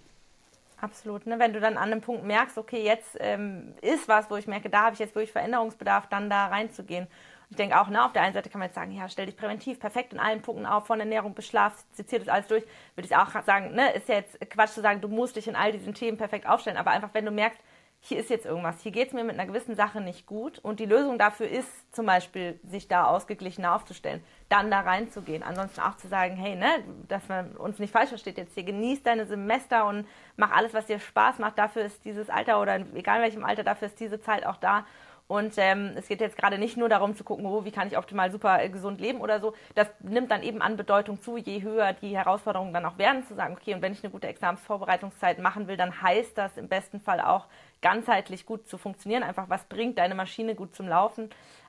[0.80, 1.26] Absolut.
[1.26, 1.38] Ne?
[1.38, 4.70] Wenn du dann an einem Punkt merkst, okay, jetzt ähm, ist was, wo ich merke,
[4.70, 7.08] da habe ich jetzt wirklich Veränderungsbedarf, dann da reinzugehen.
[7.50, 9.36] Ich denke auch, ne, auf der einen Seite kann man jetzt sagen, ja, stell dich
[9.36, 12.62] präventiv perfekt in allen Punkten auf, von Ernährung bis Schlaf, seziert das alles durch.
[12.94, 15.56] Würde ich auch sagen, ne, ist ja jetzt Quatsch zu sagen, du musst dich in
[15.56, 16.76] all diesen Themen perfekt aufstellen.
[16.76, 17.60] Aber einfach, wenn du merkst,
[18.00, 20.78] hier ist jetzt irgendwas, hier geht es mir mit einer gewissen Sache nicht gut und
[20.80, 25.42] die Lösung dafür ist zum Beispiel, sich da ausgeglichener aufzustellen, dann da reinzugehen.
[25.42, 29.02] Ansonsten auch zu sagen, hey, ne, dass man uns nicht falsch versteht jetzt hier, genieß
[29.02, 31.58] deine Semester und mach alles, was dir Spaß macht.
[31.58, 34.86] Dafür ist dieses Alter oder egal welchem Alter, dafür ist diese Zeit auch da.
[35.28, 37.98] Und ähm, es geht jetzt gerade nicht nur darum zu gucken, oh, wie kann ich
[37.98, 39.52] optimal super äh, gesund leben oder so.
[39.74, 43.34] Das nimmt dann eben an Bedeutung zu, je höher die Herausforderungen dann auch werden, zu
[43.34, 47.00] sagen, okay, und wenn ich eine gute Examensvorbereitungszeit machen will, dann heißt das im besten
[47.00, 47.46] Fall auch,
[47.82, 49.22] ganzheitlich gut zu funktionieren.
[49.22, 51.28] Einfach, was bringt deine Maschine gut zum Laufen?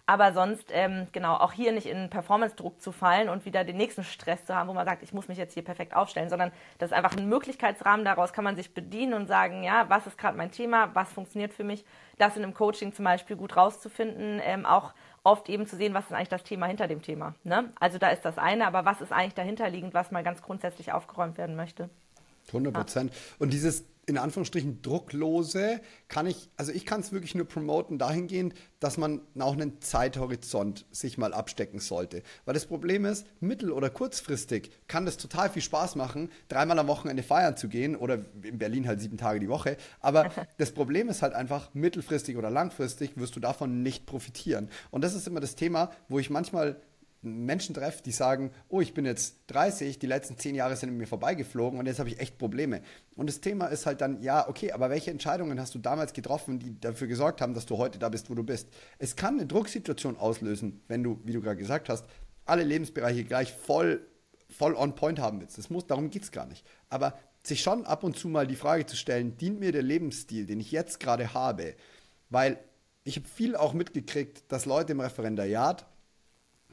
[0.10, 4.04] Aber sonst, ähm, genau, auch hier nicht in Performance-Druck zu fallen und wieder den nächsten
[4.04, 6.90] Stress zu haben, wo man sagt, ich muss mich jetzt hier perfekt aufstellen, sondern das
[6.90, 8.04] ist einfach ein Möglichkeitsrahmen.
[8.04, 11.54] Daraus kann man sich bedienen und sagen, ja, was ist gerade mein Thema, was funktioniert
[11.54, 11.86] für mich,
[12.18, 16.06] das in einem Coaching zum Beispiel gut rauszufinden, ähm, auch oft eben zu sehen, was
[16.06, 17.36] ist eigentlich das Thema hinter dem Thema.
[17.44, 17.72] Ne?
[17.80, 21.38] Also da ist das eine, aber was ist eigentlich dahinterliegend, was mal ganz grundsätzlich aufgeräumt
[21.38, 21.88] werden möchte.
[22.48, 23.14] 100 Prozent.
[23.14, 23.20] Ja.
[23.38, 28.56] Und dieses in Anführungsstrichen drucklose kann ich, also ich kann es wirklich nur promoten dahingehend,
[28.80, 32.24] dass man auch einen Zeithorizont sich mal abstecken sollte.
[32.46, 36.88] Weil das Problem ist, mittel- oder kurzfristig kann das total viel Spaß machen, dreimal am
[36.88, 39.78] Wochenende feiern zu gehen oder in Berlin halt sieben Tage die Woche.
[40.00, 44.70] Aber das Problem ist halt einfach, mittelfristig oder langfristig wirst du davon nicht profitieren.
[44.90, 46.82] Und das ist immer das Thema, wo ich manchmal
[47.22, 51.08] Menschen treffe, die sagen, oh, ich bin jetzt 30, die letzten zehn Jahre sind mir
[51.08, 52.82] vorbeigeflogen und jetzt habe ich echt Probleme.
[53.16, 56.60] Und das Thema ist halt dann, ja, okay, aber welche Entscheidungen hast du damals getroffen,
[56.60, 58.70] die dafür gesorgt haben, dass du heute da bist, wo du bist?
[59.00, 62.06] Es kann eine Drucksituation auslösen, wenn du, wie du gerade gesagt hast,
[62.46, 64.08] alle Lebensbereiche gleich voll,
[64.50, 65.58] voll on point haben willst.
[65.58, 66.66] Das muss, darum geht es gar nicht.
[66.90, 70.46] Aber sich schon ab und zu mal die Frage zu stellen, dient mir der Lebensstil,
[70.46, 71.76] den ich jetzt gerade habe?
[72.30, 72.60] Weil
[73.04, 75.86] ich habe viel auch mitgekriegt, dass Leute im Referendariat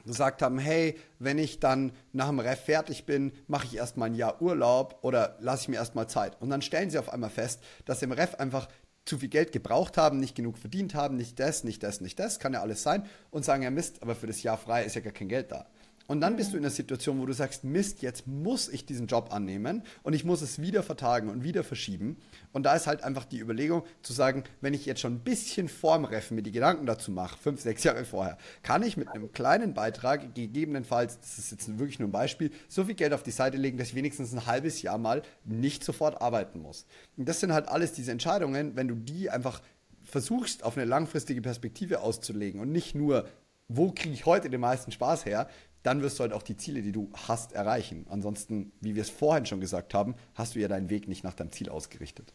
[0.06, 4.14] gesagt haben, hey, wenn ich dann nach dem Ref fertig bin, mache ich erstmal ein
[4.14, 6.40] Jahr Urlaub oder lasse ich mir erstmal Zeit.
[6.40, 8.68] Und dann stellen sie auf einmal fest, dass im Ref einfach
[9.04, 12.38] zu viel Geld gebraucht haben, nicht genug verdient haben, nicht das, nicht das, nicht das,
[12.38, 15.00] kann ja alles sein und sagen, ja Mist, aber für das Jahr frei ist ja
[15.00, 15.66] gar kein Geld da.
[16.06, 19.06] Und dann bist du in der Situation, wo du sagst, Mist, jetzt muss ich diesen
[19.06, 22.16] Job annehmen und ich muss es wieder vertagen und wieder verschieben.
[22.52, 25.68] Und da ist halt einfach die Überlegung zu sagen, wenn ich jetzt schon ein bisschen
[25.68, 29.32] vorm Reffen mir die Gedanken dazu mache, fünf, sechs Jahre vorher, kann ich mit einem
[29.32, 33.30] kleinen Beitrag gegebenenfalls, das ist jetzt wirklich nur ein Beispiel, so viel Geld auf die
[33.32, 36.86] Seite legen, dass ich wenigstens ein halbes Jahr mal nicht sofort arbeiten muss.
[37.16, 39.60] Und das sind halt alles diese Entscheidungen, wenn du die einfach
[40.04, 43.28] versuchst, auf eine langfristige Perspektive auszulegen und nicht nur,
[43.68, 45.48] wo kriege ich heute den meisten Spaß her,
[45.82, 48.06] dann wirst du halt auch die Ziele, die du hast, erreichen.
[48.10, 51.34] Ansonsten, wie wir es vorhin schon gesagt haben, hast du ja deinen Weg nicht nach
[51.34, 52.32] deinem Ziel ausgerichtet.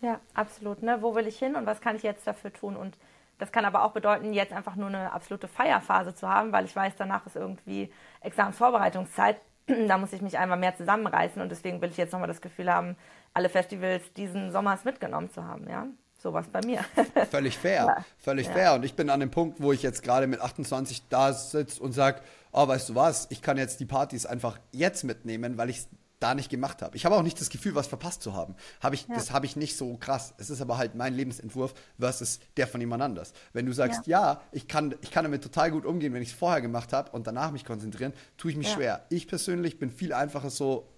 [0.00, 0.82] Ja, absolut.
[0.82, 0.98] Ne?
[1.00, 2.76] Wo will ich hin und was kann ich jetzt dafür tun?
[2.76, 2.96] Und
[3.38, 6.74] das kann aber auch bedeuten, jetzt einfach nur eine absolute Feierphase zu haben, weil ich
[6.76, 7.90] weiß, danach ist irgendwie
[8.20, 9.38] Examensvorbereitungszeit.
[9.88, 12.72] da muss ich mich einmal mehr zusammenreißen und deswegen will ich jetzt nochmal das Gefühl
[12.72, 12.96] haben,
[13.32, 15.86] alle Festivals diesen Sommers mitgenommen zu haben, ja.
[16.18, 16.82] Sowas bei mir.
[17.30, 18.04] Völlig fair, ja.
[18.16, 18.52] völlig ja.
[18.54, 18.74] fair.
[18.74, 21.92] Und ich bin an dem Punkt, wo ich jetzt gerade mit 28 da sitze und
[21.92, 22.22] sage,
[22.54, 25.88] oh, weißt du was, ich kann jetzt die Partys einfach jetzt mitnehmen, weil ich es
[26.20, 26.96] da nicht gemacht habe.
[26.96, 28.54] Ich habe auch nicht das Gefühl, was verpasst zu haben.
[28.80, 29.14] Hab ich, ja.
[29.14, 30.32] Das habe ich nicht so krass.
[30.38, 33.34] Es ist aber halt mein Lebensentwurf versus der von jemand anders.
[33.52, 36.30] Wenn du sagst, ja, ja ich, kann, ich kann damit total gut umgehen, wenn ich
[36.30, 38.74] es vorher gemacht habe und danach mich konzentrieren, tue ich mich ja.
[38.74, 39.06] schwer.
[39.10, 40.88] Ich persönlich bin viel einfacher so,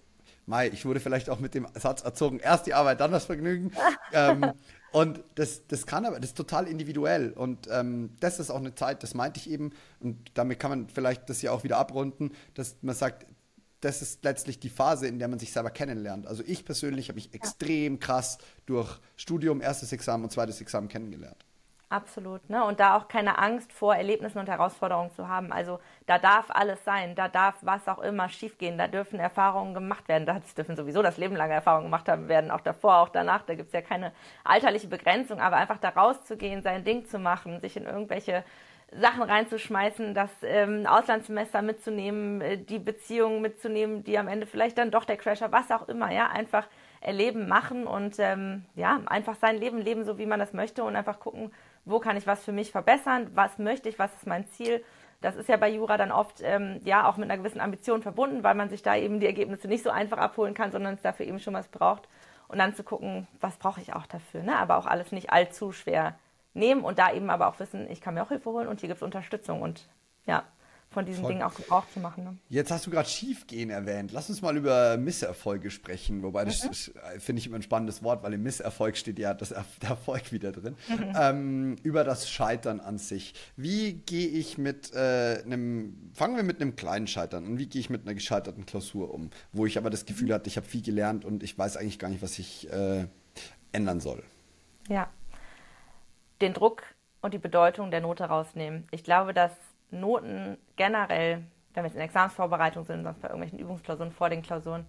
[0.45, 3.73] Mai, ich wurde vielleicht auch mit dem Satz erzogen, erst die Arbeit, dann das Vergnügen.
[4.13, 4.53] ähm,
[4.91, 7.31] und das, das kann aber, das ist total individuell.
[7.31, 10.89] Und ähm, das ist auch eine Zeit, das meinte ich eben, und damit kann man
[10.89, 13.25] vielleicht das ja auch wieder abrunden, dass man sagt,
[13.81, 16.25] das ist letztlich die Phase, in der man sich selber kennenlernt.
[16.25, 21.45] Also ich persönlich habe mich extrem krass durch Studium, erstes Examen und zweites Examen kennengelernt.
[21.89, 22.49] Absolut.
[22.49, 22.65] Ne?
[22.65, 25.53] Und da auch keine Angst vor Erlebnissen und Herausforderungen zu haben.
[25.53, 30.05] Also da darf alles sein, da darf was auch immer schiefgehen, da dürfen Erfahrungen gemacht
[30.09, 30.25] werden.
[30.25, 33.43] Da dürfen sowieso das Leben lang Erfahrungen gemacht haben werden, auch davor, auch danach.
[33.43, 34.11] Da gibt es ja keine
[34.43, 38.43] alterliche Begrenzung, aber einfach da rauszugehen, sein Ding zu machen, sich in irgendwelche
[38.91, 44.91] Sachen reinzuschmeißen, das ähm, Auslandssemester mitzunehmen, äh, die Beziehungen mitzunehmen, die am Ende vielleicht dann
[44.91, 46.67] doch der Crasher, was auch immer, ja, einfach
[47.01, 50.95] erleben, machen und ähm, ja, einfach sein Leben leben, so wie man das möchte und
[50.95, 51.51] einfach gucken,
[51.87, 54.83] wo kann ich was für mich verbessern, was möchte ich, was ist mein Ziel.
[55.21, 58.43] Das ist ja bei Jura dann oft ähm, ja auch mit einer gewissen Ambition verbunden,
[58.43, 61.25] weil man sich da eben die Ergebnisse nicht so einfach abholen kann, sondern es dafür
[61.25, 62.07] eben schon was braucht.
[62.47, 64.43] Und dann zu gucken, was brauche ich auch dafür.
[64.43, 64.55] Ne?
[64.57, 66.15] Aber auch alles nicht allzu schwer
[66.53, 68.89] nehmen und da eben aber auch wissen, ich kann mir auch Hilfe holen und hier
[68.89, 69.61] gibt es Unterstützung.
[69.61, 69.87] Und
[70.25, 70.43] ja,
[70.97, 71.33] von diesen Voll.
[71.33, 72.23] Dingen auch Gebrauch zu machen.
[72.23, 72.37] Ne?
[72.49, 74.11] Jetzt hast du gerade Schiefgehen erwähnt.
[74.13, 76.23] Lass uns mal über Misserfolge sprechen.
[76.23, 76.99] Wobei, das mhm.
[77.01, 79.49] Äh, finde ich immer ein spannendes Wort, weil im Misserfolg steht ja das,
[79.81, 80.75] der Erfolg wieder drin.
[80.89, 81.13] Mhm.
[81.15, 83.35] Ähm, über das Scheitern an sich.
[83.55, 87.79] Wie gehe ich mit äh, einem, fangen wir mit einem kleinen Scheitern und wie gehe
[87.79, 89.29] ich mit einer gescheiterten Klausur um?
[89.51, 92.09] Wo ich aber das Gefühl hatte, ich habe viel gelernt und ich weiß eigentlich gar
[92.09, 93.05] nicht, was ich äh,
[93.71, 94.23] ändern soll.
[94.89, 95.11] Ja.
[96.41, 96.81] Den Druck
[97.21, 98.87] und die Bedeutung der Note rausnehmen.
[98.89, 99.51] Ich glaube, dass
[99.91, 104.85] Noten generell, wenn wir jetzt in Examensvorbereitung sind, sonst bei irgendwelchen Übungsklausuren, vor den Klausuren,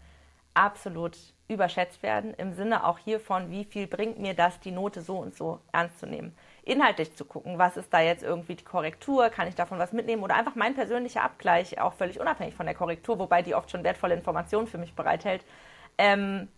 [0.54, 5.16] absolut überschätzt werden, im Sinne auch hiervon, wie viel bringt mir das, die Note so
[5.18, 6.36] und so ernst zu nehmen.
[6.62, 10.22] Inhaltlich zu gucken, was ist da jetzt irgendwie die Korrektur, kann ich davon was mitnehmen
[10.22, 13.84] oder einfach mein persönlicher Abgleich, auch völlig unabhängig von der Korrektur, wobei die oft schon
[13.84, 15.44] wertvolle Informationen für mich bereithält,
[15.96, 16.48] ähm,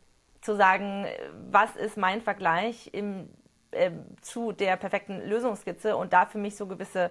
[0.41, 1.07] zu sagen,
[1.51, 3.28] was ist mein Vergleich im,
[3.70, 3.91] äh,
[4.22, 7.11] zu der perfekten Lösungsskizze und da für mich so gewisse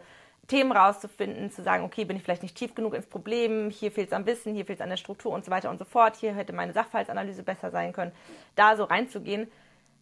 [0.49, 4.07] Themen rauszufinden, zu sagen, okay, bin ich vielleicht nicht tief genug ins Problem, hier fehlt
[4.07, 6.17] es am Wissen, hier fehlt es an der Struktur und so weiter und so fort,
[6.17, 8.11] hier hätte meine Sachverhaltsanalyse besser sein können,
[8.55, 9.49] da so reinzugehen.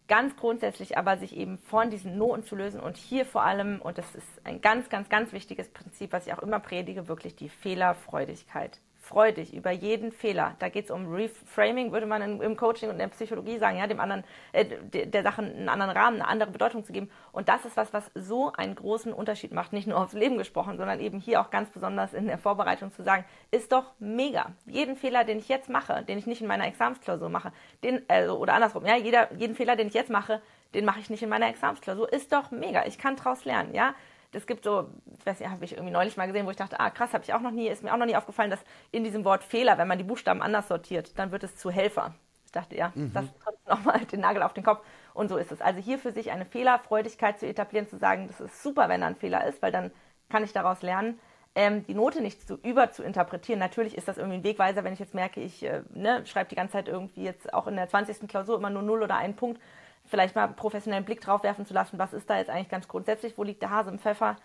[0.08, 3.98] Ganz grundsätzlich aber sich eben von diesen Noten zu lösen und hier vor allem, und
[3.98, 7.50] das ist ein ganz, ganz, ganz wichtiges Prinzip, was ich auch immer predige, wirklich die
[7.50, 10.54] Fehlerfreudigkeit freu dich über jeden Fehler.
[10.58, 13.86] Da geht es um Reframing, würde man im Coaching und in der Psychologie sagen, ja,
[13.86, 17.10] dem anderen, äh, der, Sache einen anderen Rahmen, eine andere Bedeutung zu geben.
[17.32, 20.76] Und das ist was, was so einen großen Unterschied macht, nicht nur aufs Leben gesprochen,
[20.76, 24.52] sondern eben hier auch ganz besonders in der Vorbereitung zu sagen, ist doch mega.
[24.66, 27.52] Jeden Fehler, den ich jetzt mache, den ich nicht in meiner Examensklausur mache,
[27.82, 30.42] den, äh, oder andersrum, ja, jeder, jeden Fehler, den ich jetzt mache,
[30.74, 32.84] den mache ich nicht in meiner Examensklausur, ist doch mega.
[32.84, 33.94] Ich kann daraus lernen, ja
[34.32, 36.78] es gibt so, ich weiß nicht, habe ich irgendwie neulich mal gesehen, wo ich dachte,
[36.80, 38.60] ah krass, habe ich auch noch nie, ist mir auch noch nie aufgefallen, dass
[38.90, 42.14] in diesem Wort Fehler, wenn man die Buchstaben anders sortiert, dann wird es zu Helfer.
[42.44, 43.12] Ich dachte, ja, mhm.
[43.12, 44.84] das trotzdem nochmal den Nagel auf den Kopf.
[45.14, 45.60] Und so ist es.
[45.60, 49.06] Also hier für sich eine Fehlerfreudigkeit zu etablieren, zu sagen, das ist super, wenn da
[49.06, 49.90] ein Fehler ist, weil dann
[50.28, 51.18] kann ich daraus lernen.
[51.54, 53.58] ähm, die Note nicht zu über zu interpretieren.
[53.58, 56.54] Natürlich ist das irgendwie ein Wegweiser, wenn ich jetzt merke, ich äh, ne, schreibe die
[56.54, 58.28] ganze Zeit irgendwie jetzt auch in der 20.
[58.28, 59.60] Klausur immer nur 0 oder einen Punkt,
[60.08, 63.36] vielleicht mal professionellen Blick drauf werfen zu lassen, was ist da jetzt eigentlich ganz grundsätzlich,
[63.36, 64.36] wo liegt der Hase im Pfeffer.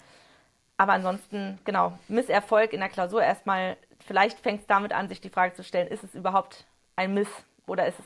[0.78, 5.30] Aber ansonsten, genau, Misserfolg in der Klausur erstmal, vielleicht fängt es damit an, sich die
[5.30, 7.30] Frage zu stellen, ist es überhaupt ein Miss
[7.68, 8.06] oder ist es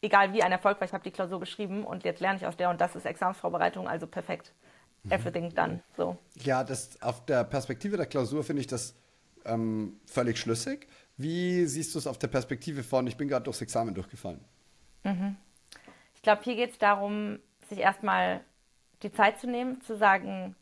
[0.00, 2.56] egal wie ein Erfolg, weil ich habe die Klausur geschrieben und jetzt lerne ich aus
[2.56, 4.52] der und das ist Examensvorbereitung, also perfekt.
[5.04, 5.12] Mhm.
[5.12, 5.80] Everything done.
[5.96, 6.16] So.
[6.36, 8.94] Ja, das auf der Perspektive der Klausur finde ich das
[9.44, 10.86] ähm, völlig schlüssig.
[11.16, 14.44] Wie siehst du es auf der Perspektive von, ich bin gerade durchs Examen durchgefallen?
[15.04, 15.36] Mhm.
[16.18, 17.38] Ich glaube, hier geht es darum,
[17.68, 18.40] sich erstmal
[19.04, 20.56] die Zeit zu nehmen, zu sagen,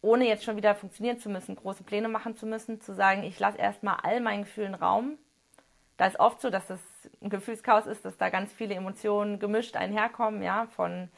[0.00, 3.40] ohne jetzt schon wieder funktionieren zu müssen, große Pläne machen zu müssen, zu sagen, ich
[3.40, 5.18] lasse erstmal all meinen Gefühlen Raum.
[5.96, 6.78] Da ist oft so, dass das
[7.20, 11.08] ein Gefühlschaos ist, dass da ganz viele Emotionen gemischt einherkommen, ja, von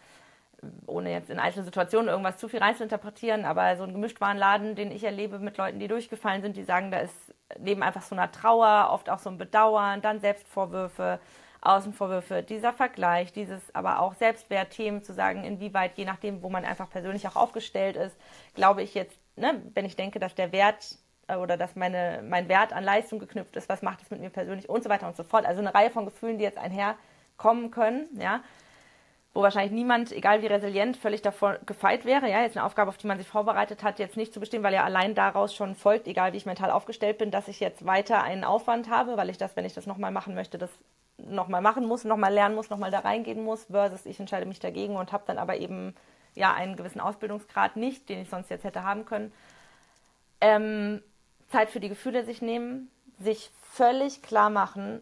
[0.86, 5.04] ohne jetzt in einzelne Situationen irgendwas zu viel reinzuinterpretieren, aber so ein Gemischtwarenladen, den ich
[5.04, 8.88] erlebe mit Leuten, die durchgefallen sind, die sagen, da ist neben einfach so einer Trauer,
[8.92, 11.20] oft auch so ein Bedauern, dann Selbstvorwürfe,
[11.68, 16.88] Außenvorwürfe, dieser Vergleich, dieses aber auch Selbstwertthemen zu sagen, inwieweit, je nachdem, wo man einfach
[16.90, 18.16] persönlich auch aufgestellt ist,
[18.54, 20.96] glaube ich jetzt, ne, wenn ich denke, dass der Wert
[21.28, 24.30] äh, oder dass meine, mein Wert an Leistung geknüpft ist, was macht es mit mir
[24.30, 25.46] persönlich und so weiter und so fort.
[25.46, 28.40] Also eine Reihe von Gefühlen, die jetzt einherkommen können, ja
[29.36, 32.28] wo wahrscheinlich niemand, egal wie resilient, völlig davor gefeit wäre.
[32.28, 34.72] Ja, jetzt eine Aufgabe, auf die man sich vorbereitet hat, jetzt nicht zu bestehen, weil
[34.72, 38.22] ja allein daraus schon folgt, egal wie ich mental aufgestellt bin, dass ich jetzt weiter
[38.22, 40.70] einen Aufwand habe, weil ich das, wenn ich das nochmal machen möchte, das
[41.18, 44.96] nochmal machen muss, nochmal lernen muss, nochmal da reingehen muss, versus ich entscheide mich dagegen
[44.96, 45.94] und habe dann aber eben
[46.34, 49.32] ja einen gewissen Ausbildungsgrad nicht, den ich sonst jetzt hätte haben können.
[50.40, 51.02] Ähm,
[51.48, 55.00] Zeit für die Gefühle sich nehmen, sich völlig klar machen,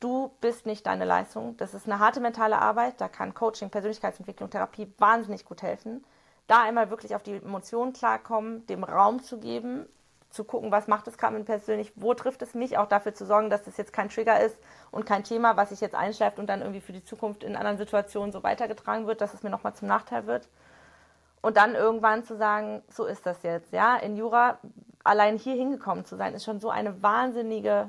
[0.00, 1.56] du bist nicht deine Leistung.
[1.56, 3.00] Das ist eine harte mentale Arbeit.
[3.00, 6.04] Da kann Coaching, Persönlichkeitsentwicklung, Therapie wahnsinnig gut helfen.
[6.46, 9.86] Da einmal wirklich auf die Emotionen klarkommen, dem Raum zu geben,
[10.36, 13.50] zu gucken, was macht es gerade persönlich, wo trifft es mich, auch dafür zu sorgen,
[13.50, 14.56] dass das jetzt kein Trigger ist
[14.90, 17.78] und kein Thema, was sich jetzt einschleift und dann irgendwie für die Zukunft in anderen
[17.78, 20.48] Situationen so weitergetragen wird, dass es mir nochmal zum Nachteil wird.
[21.40, 23.96] Und dann irgendwann zu sagen, so ist das jetzt, ja.
[23.96, 24.58] In Jura
[25.04, 27.88] allein hier hingekommen zu sein, ist schon so eine wahnsinnige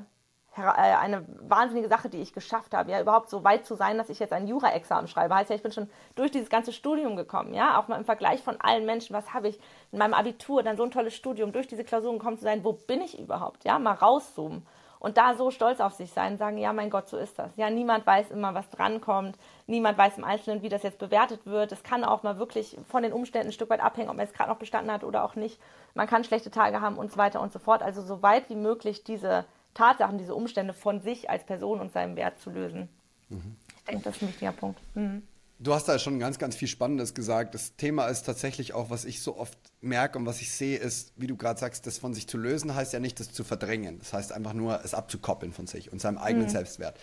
[0.58, 4.18] eine wahnsinnige Sache, die ich geschafft habe, ja, überhaupt so weit zu sein, dass ich
[4.18, 5.34] jetzt ein Jura-Examen schreibe.
[5.34, 8.42] Heißt ja, ich bin schon durch dieses ganze Studium gekommen, ja, auch mal im Vergleich
[8.42, 9.58] von allen Menschen, was habe ich
[9.92, 12.72] in meinem Abitur, dann so ein tolles Studium, durch diese Klausuren gekommen zu sein, wo
[12.72, 14.66] bin ich überhaupt, ja, mal rauszoomen
[15.00, 17.56] und da so stolz auf sich sein, sagen, ja, mein Gott, so ist das.
[17.56, 21.72] Ja, niemand weiß immer, was drankommt, niemand weiß im Einzelnen, wie das jetzt bewertet wird.
[21.72, 24.32] Es kann auch mal wirklich von den Umständen ein Stück weit abhängen, ob man es
[24.32, 25.60] gerade noch bestanden hat oder auch nicht.
[25.94, 27.82] Man kann schlechte Tage haben und so weiter und so fort.
[27.82, 29.44] Also so weit wie möglich diese
[29.78, 32.88] Tatsachen, diese Umstände von sich als Person und seinem Wert zu lösen.
[33.28, 33.56] Mhm.
[33.76, 34.80] Ich denke, das ist ein wichtiger Punkt.
[34.94, 35.22] Mhm.
[35.60, 37.54] Du hast da schon ganz, ganz viel Spannendes gesagt.
[37.54, 41.12] Das Thema ist tatsächlich auch, was ich so oft merke und was ich sehe, ist,
[41.16, 43.98] wie du gerade sagst, das von sich zu lösen heißt ja nicht, das zu verdrängen.
[44.00, 46.52] Das heißt einfach nur, es abzukoppeln von sich und seinem eigenen mhm.
[46.52, 46.98] Selbstwert.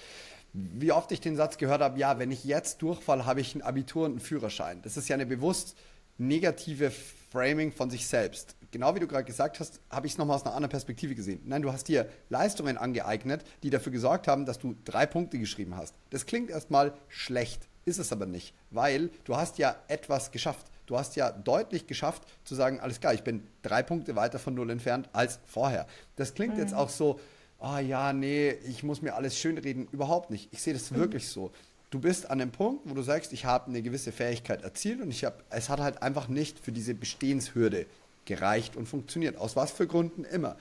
[0.53, 3.61] Wie oft ich den Satz gehört habe, ja, wenn ich jetzt durchfall, habe ich ein
[3.61, 4.82] Abitur und einen Führerschein.
[4.82, 5.76] Das ist ja eine bewusst
[6.17, 6.91] negative
[7.32, 10.45] Framing von sich selbst genau wie du gerade gesagt hast, habe ich es nochmal aus
[10.45, 11.41] einer anderen Perspektive gesehen.
[11.45, 15.76] Nein, du hast dir Leistungen angeeignet, die dafür gesorgt haben, dass du drei Punkte geschrieben
[15.76, 15.93] hast.
[16.09, 20.68] Das klingt erstmal schlecht, ist es aber nicht, weil du hast ja etwas geschafft.
[20.86, 24.53] Du hast ja deutlich geschafft zu sagen, alles klar, ich bin drei Punkte weiter von
[24.53, 25.88] null entfernt als vorher.
[26.16, 26.59] Das klingt mhm.
[26.59, 27.20] jetzt auch so,
[27.59, 29.88] oh ja, nee, ich muss mir alles schönreden.
[29.91, 30.49] Überhaupt nicht.
[30.51, 30.97] Ich sehe das mhm.
[30.97, 31.51] wirklich so.
[31.89, 35.09] Du bist an dem Punkt, wo du sagst, ich habe eine gewisse Fähigkeit erzielt und
[35.11, 37.86] ich habe, es hat halt einfach nicht für diese Bestehenshürde
[38.26, 39.38] gereicht und funktioniert.
[39.38, 40.57] Aus was für Gründen immer.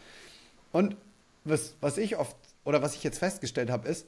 [0.72, 0.96] Und
[1.44, 4.06] was, was ich oft oder was ich jetzt festgestellt habe, ist,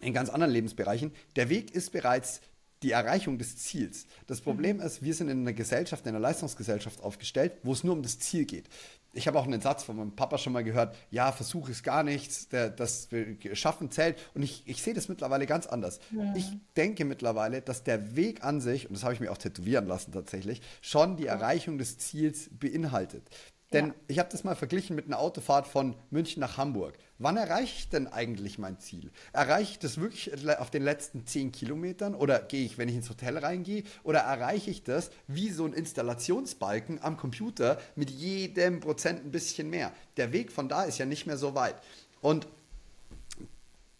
[0.00, 2.40] in ganz anderen Lebensbereichen, der Weg ist bereits
[2.82, 4.06] die Erreichung des Ziels.
[4.26, 4.82] Das Problem mhm.
[4.82, 8.18] ist, wir sind in einer Gesellschaft, in einer Leistungsgesellschaft aufgestellt, wo es nur um das
[8.18, 8.66] Ziel geht.
[9.12, 12.02] Ich habe auch einen Satz von meinem Papa schon mal gehört, ja, Versuch ist gar
[12.02, 13.08] nichts, der, das
[13.54, 14.18] Schaffen zählt.
[14.34, 15.98] Und ich, ich sehe das mittlerweile ganz anders.
[16.10, 16.34] Mhm.
[16.36, 19.86] Ich denke mittlerweile, dass der Weg an sich, und das habe ich mir auch tätowieren
[19.86, 23.28] lassen tatsächlich, schon die Erreichung des Ziels beinhaltet.
[23.72, 23.94] Denn ja.
[24.08, 26.98] ich habe das mal verglichen mit einer Autofahrt von München nach Hamburg.
[27.20, 29.10] Wann erreiche ich denn eigentlich mein Ziel?
[29.32, 33.10] Erreiche ich das wirklich auf den letzten zehn Kilometern oder gehe ich, wenn ich ins
[33.10, 39.24] Hotel reingehe, oder erreiche ich das wie so ein Installationsbalken am Computer mit jedem Prozent
[39.24, 39.92] ein bisschen mehr?
[40.16, 41.74] Der Weg von da ist ja nicht mehr so weit.
[42.20, 42.46] Und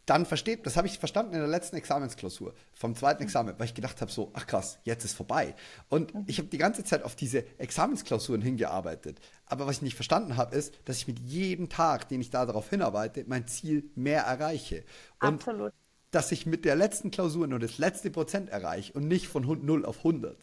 [0.08, 3.74] dann versteht, das habe ich verstanden in der letzten Examensklausur vom zweiten Examen, weil ich
[3.74, 5.54] gedacht habe, so, ach krass, jetzt ist vorbei.
[5.88, 9.20] Und ich habe die ganze Zeit auf diese Examensklausuren hingearbeitet.
[9.44, 12.46] Aber was ich nicht verstanden habe, ist, dass ich mit jedem Tag, den ich da
[12.46, 14.84] darauf hinarbeite, mein Ziel mehr erreiche.
[15.20, 15.72] Und Absolut.
[16.10, 19.84] dass ich mit der letzten Klausur nur das letzte Prozent erreiche und nicht von 0
[19.84, 20.38] auf 100.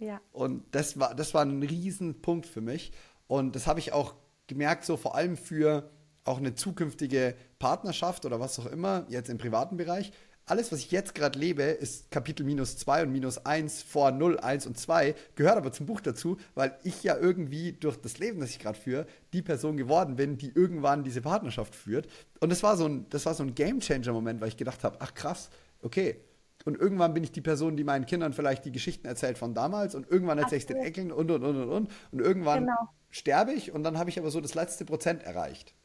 [0.00, 0.20] Ja.
[0.32, 2.92] Und das war, das war ein Riesenpunkt für mich.
[3.28, 4.14] Und das habe ich auch
[4.48, 5.90] gemerkt, so vor allem für
[6.26, 10.12] auch eine zukünftige Partnerschaft oder was auch immer, jetzt im privaten Bereich.
[10.48, 14.38] Alles, was ich jetzt gerade lebe, ist Kapitel minus 2 und minus 1 vor 0,
[14.38, 18.38] 1 und 2, gehört aber zum Buch dazu, weil ich ja irgendwie durch das Leben,
[18.38, 22.06] das ich gerade führe, die Person geworden bin, die irgendwann diese Partnerschaft führt.
[22.38, 25.14] Und das war so ein, das war so ein Game-Changer-Moment, weil ich gedacht habe, ach
[25.14, 25.50] krass,
[25.82, 26.20] okay,
[26.66, 29.94] und irgendwann bin ich die Person, die meinen Kindern vielleicht die Geschichten erzählt von damals
[29.94, 31.90] und irgendwann erzähle ich es den Enkeln und und und und und.
[32.10, 32.88] Und irgendwann genau.
[33.08, 35.75] sterbe ich und dann habe ich aber so das letzte Prozent erreicht.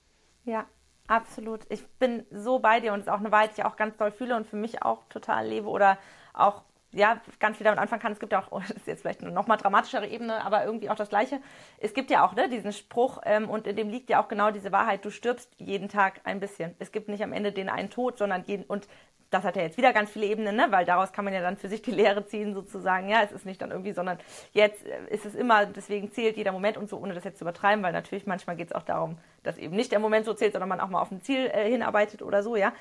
[0.46, 0.66] Ja,
[1.08, 1.62] absolut.
[1.70, 3.98] Ich bin so bei dir und es ist auch eine Wahrheit, die ich auch ganz
[3.98, 5.98] doll fühle und für mich auch total lebe oder
[6.34, 6.64] auch
[6.94, 8.12] ja, ganz viel damit anfangen kann.
[8.12, 10.96] Es gibt ja auch, das ist jetzt vielleicht eine nochmal dramatischere Ebene, aber irgendwie auch
[10.96, 11.40] das Gleiche.
[11.78, 14.52] Es gibt ja auch ne, diesen Spruch ähm, und in dem liegt ja auch genau
[14.52, 16.76] diese Wahrheit, du stirbst jeden Tag ein bisschen.
[16.80, 18.88] Es gibt nicht am Ende den einen Tod, sondern jeden, und
[19.32, 20.68] das hat ja jetzt wieder ganz viele Ebenen, ne?
[20.70, 23.10] weil daraus kann man ja dann für sich die Lehre ziehen, sozusagen.
[23.10, 24.20] Ja, es ist nicht dann irgendwie, sondern
[24.52, 27.46] jetzt äh, ist es immer, deswegen zählt jeder Moment und so, ohne das jetzt zu
[27.46, 30.52] übertreiben, weil natürlich manchmal geht es auch darum, dass eben nicht der Moment so zählt,
[30.52, 32.74] sondern man auch mal auf ein Ziel äh, hinarbeitet oder so, ja.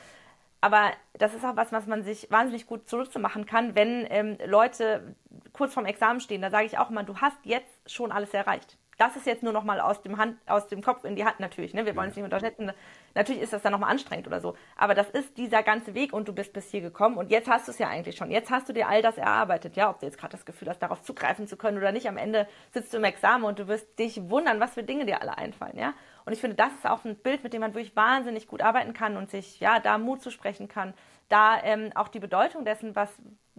[0.60, 5.14] Aber das ist auch was, was man sich wahnsinnig gut zurückzumachen kann, wenn ähm, Leute
[5.52, 6.42] kurz vorm Examen stehen.
[6.42, 8.76] Da sage ich auch immer, du hast jetzt schon alles erreicht.
[9.00, 11.40] Das ist jetzt nur noch mal aus dem, Hand, aus dem Kopf in die Hand
[11.40, 11.72] natürlich.
[11.72, 11.86] Ne?
[11.86, 12.70] Wir wollen es nicht unterschätzen.
[13.14, 14.54] Natürlich ist das dann nochmal anstrengend oder so.
[14.76, 17.66] Aber das ist dieser ganze Weg und du bist bis hier gekommen und jetzt hast
[17.66, 18.30] du es ja eigentlich schon.
[18.30, 19.74] Jetzt hast du dir all das erarbeitet.
[19.74, 22.08] Ja, ob du jetzt gerade das Gefühl hast, darauf zugreifen zu können oder nicht.
[22.08, 25.22] Am Ende sitzt du im Examen und du wirst dich wundern, was für Dinge dir
[25.22, 25.78] alle einfallen.
[25.78, 25.94] Ja,
[26.26, 28.92] und ich finde, das ist auch ein Bild, mit dem man wirklich wahnsinnig gut arbeiten
[28.92, 30.92] kann und sich ja da Mut zu sprechen kann.
[31.30, 33.08] Da ähm, auch die Bedeutung dessen, was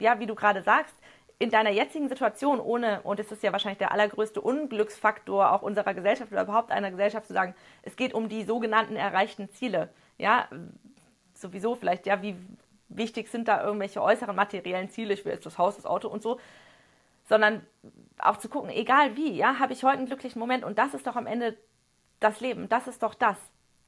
[0.02, 0.96] ja, wie du gerade sagst,
[1.42, 5.96] in deiner jetzigen Situation ohne, und es ist ja wahrscheinlich der allergrößte Unglücksfaktor auch unserer
[5.96, 9.90] Gesellschaft oder überhaupt einer Gesellschaft zu sagen, es geht um die sogenannten erreichten Ziele.
[10.20, 10.48] Ja,
[11.34, 12.36] sowieso vielleicht, ja, wie
[12.90, 16.22] wichtig sind da irgendwelche äußeren materiellen Ziele, ich will jetzt das Haus, das Auto und
[16.22, 16.40] so,
[17.28, 17.66] sondern
[18.20, 21.08] auch zu gucken, egal wie, ja, habe ich heute einen glücklichen Moment und das ist
[21.08, 21.58] doch am Ende
[22.20, 23.38] das Leben, das ist doch das.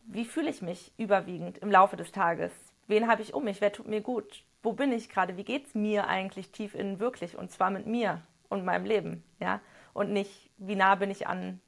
[0.05, 2.51] Wie fühle ich mich überwiegend im Laufe des Tages?
[2.87, 3.61] Wen habe ich um mich?
[3.61, 4.43] Wer tut mir gut?
[4.63, 7.85] wo bin ich gerade, wie geht es mir eigentlich tief innen wirklich und zwar mit
[7.85, 9.59] mir und meinem Leben, ja,
[9.93, 11.59] und nicht, wie nah bin ich an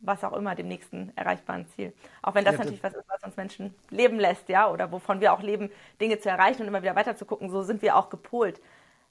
[0.00, 1.92] was auch immer, dem nächsten erreichbaren Ziel.
[2.22, 5.20] Auch wenn das ja, natürlich was ist, was uns Menschen leben lässt, ja, oder wovon
[5.20, 5.70] wir auch leben,
[6.00, 8.60] Dinge zu erreichen und immer wieder weiter zu gucken, so sind wir auch gepolt.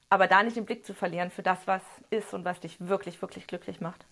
[0.10, 3.22] Aber da nicht den Blick zu verlieren für das, was ist und was dich wirklich,
[3.22, 4.06] wirklich glücklich macht.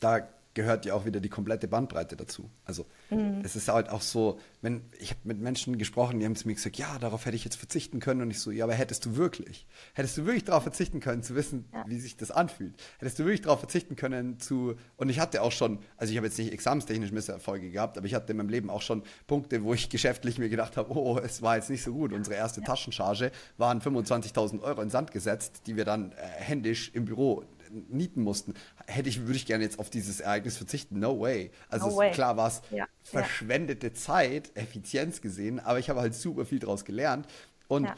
[0.00, 0.20] Da
[0.54, 2.50] gehört ja auch wieder die komplette Bandbreite dazu.
[2.64, 3.40] Also mhm.
[3.44, 6.54] es ist halt auch so, wenn ich habe mit Menschen gesprochen, die haben zu mir
[6.54, 9.16] gesagt, ja, darauf hätte ich jetzt verzichten können und ich so, ja, aber hättest du
[9.16, 9.66] wirklich?
[9.94, 11.84] Hättest du wirklich darauf verzichten können, zu wissen, ja.
[11.86, 12.74] wie sich das anfühlt?
[12.98, 16.26] Hättest du wirklich darauf verzichten können zu und ich hatte auch schon, also ich habe
[16.26, 19.72] jetzt nicht examenstechnisch Misserfolge gehabt, aber ich hatte in meinem Leben auch schon Punkte, wo
[19.72, 22.12] ich geschäftlich mir gedacht habe, oh, es war jetzt nicht so gut.
[22.12, 22.66] Unsere erste ja.
[22.66, 27.44] Taschencharge waren 25.000 Euro in Sand gesetzt, die wir dann äh, händisch im Büro
[27.88, 28.54] nieten mussten,
[28.86, 30.98] hätte ich, würde ich gerne jetzt auf dieses Ereignis verzichten.
[30.98, 31.50] No way.
[31.68, 32.10] Also no way.
[32.12, 32.86] klar war es ja.
[33.02, 33.94] verschwendete ja.
[33.94, 37.26] Zeit, Effizienz gesehen, aber ich habe halt super viel daraus gelernt.
[37.68, 37.94] Und ja.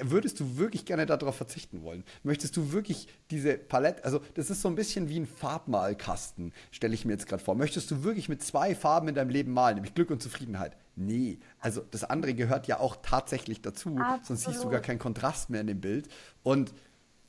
[0.00, 2.04] Würdest du wirklich gerne darauf verzichten wollen?
[2.22, 6.94] Möchtest du wirklich diese Palette, also das ist so ein bisschen wie ein Farbmalkasten, stelle
[6.94, 7.54] ich mir jetzt gerade vor.
[7.54, 10.76] Möchtest du wirklich mit zwei Farben in deinem Leben malen, nämlich Glück und Zufriedenheit?
[10.96, 14.26] Nee, also das andere gehört ja auch tatsächlich dazu, Absolut.
[14.26, 16.08] sonst siehst du gar keinen Kontrast mehr in dem Bild.
[16.42, 16.72] Und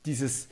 [0.06, 0.48] dieses,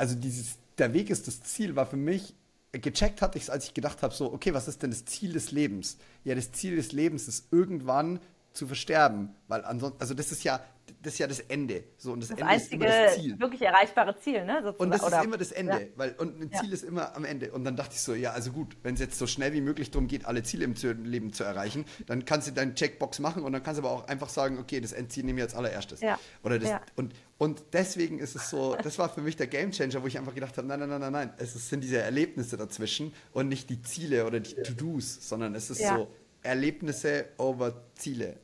[0.00, 2.34] also dieses, der Weg ist das Ziel, war für mich,
[2.72, 5.34] gecheckt hatte ich es, als ich gedacht habe, so, okay, was ist denn das Ziel
[5.34, 5.98] des Lebens?
[6.24, 8.18] Ja, das Ziel des Lebens ist irgendwann
[8.52, 10.64] zu versterben, weil ansonsten, also das ist ja,
[11.02, 11.84] das ist ja das Ende.
[11.96, 13.40] So, und das, das Ende einzige, ist immer das Ziel.
[13.40, 14.60] wirklich erreichbare Ziel, ne?
[14.62, 14.76] Sozusagen.
[14.78, 15.86] Und das Oder, ist immer das Ende, ja.
[15.96, 16.74] weil und ein Ziel ja.
[16.74, 17.52] ist immer am Ende.
[17.52, 19.90] Und dann dachte ich so, ja, also gut, wenn es jetzt so schnell wie möglich
[19.90, 23.52] darum geht, alle Ziele im Leben zu erreichen, dann kannst du deine Checkbox machen und
[23.52, 26.00] dann kannst du aber auch einfach sagen, okay, das Endziel nehme ich als allererstes.
[26.00, 26.18] Ja.
[26.42, 30.06] Oder das, und, und deswegen ist es so, das war für mich der Gamechanger, wo
[30.06, 33.48] ich einfach gedacht habe, nein, nein, nein, nein, nein, es sind diese Erlebnisse dazwischen und
[33.48, 36.08] nicht die Ziele oder die To-Dos, sondern es ist so
[36.42, 38.38] Erlebnisse over Ziele.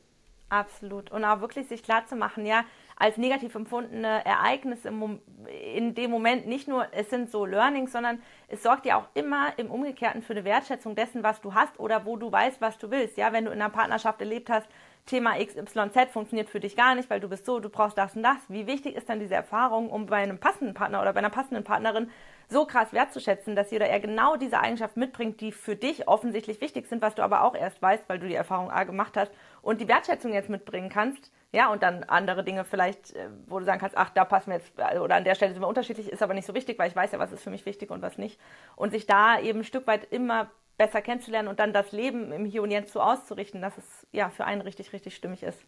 [0.49, 1.11] Absolut.
[1.11, 2.65] Und auch wirklich sich klar zu machen, ja,
[2.95, 4.89] als negativ empfundene Ereignisse
[5.75, 9.53] in dem Moment nicht nur, es sind so Learnings, sondern es sorgt ja auch immer
[9.59, 12.91] im Umgekehrten für eine Wertschätzung dessen, was du hast oder wo du weißt, was du
[12.91, 13.17] willst.
[13.17, 14.69] Ja, wenn du in einer Partnerschaft erlebt hast,
[15.05, 18.23] Thema XYZ funktioniert für dich gar nicht, weil du bist so, du brauchst das und
[18.23, 18.39] das.
[18.49, 21.65] Wie wichtig ist dann diese Erfahrung, um bei einem passenden Partner oder bei einer passenden
[21.65, 22.11] Partnerin
[22.49, 26.87] so krass wertzuschätzen, dass jeder er genau diese Eigenschaften mitbringt, die für dich offensichtlich wichtig
[26.87, 29.33] sind, was du aber auch erst weißt, weil du die Erfahrung A gemacht hast
[29.63, 33.65] und die Wertschätzung jetzt mitbringen kannst, ja, und dann andere Dinge vielleicht, äh, wo du
[33.65, 36.11] sagen kannst, ach, da passen wir jetzt, äh, oder an der Stelle sind wir unterschiedlich,
[36.11, 38.03] ist aber nicht so wichtig, weil ich weiß ja, was ist für mich wichtig und
[38.03, 38.39] was nicht.
[38.75, 42.45] Und sich da eben ein Stück weit immer besser kennenzulernen und dann das Leben im
[42.45, 45.65] Hier und Jetzt so auszurichten, dass es ja für einen richtig, richtig stimmig ist.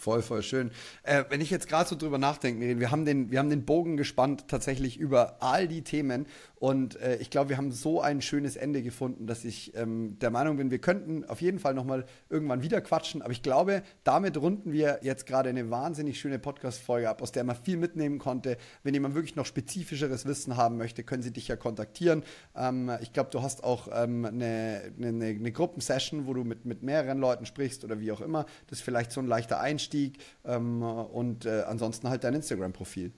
[0.00, 0.70] Voll, voll schön.
[1.02, 3.98] Äh, wenn ich jetzt gerade so drüber nachdenke, wir haben, den, wir haben den Bogen
[3.98, 8.56] gespannt tatsächlich über all die Themen und äh, ich glaube, wir haben so ein schönes
[8.56, 12.62] Ende gefunden, dass ich ähm, der Meinung bin, wir könnten auf jeden Fall nochmal irgendwann
[12.62, 17.20] wieder quatschen, aber ich glaube, damit runden wir jetzt gerade eine wahnsinnig schöne Podcast-Folge ab,
[17.20, 18.56] aus der man viel mitnehmen konnte.
[18.82, 22.24] Wenn jemand wirklich noch spezifischeres Wissen haben möchte, können Sie dich ja kontaktieren.
[22.56, 26.82] Ähm, ich glaube, du hast auch ähm, eine, eine, eine Gruppensession, wo du mit, mit
[26.82, 28.46] mehreren Leuten sprichst oder wie auch immer.
[28.68, 33.12] Das ist vielleicht so ein leichter Einstieg Einstieg ähm, und äh, ansonsten halt dein Instagram-Profil.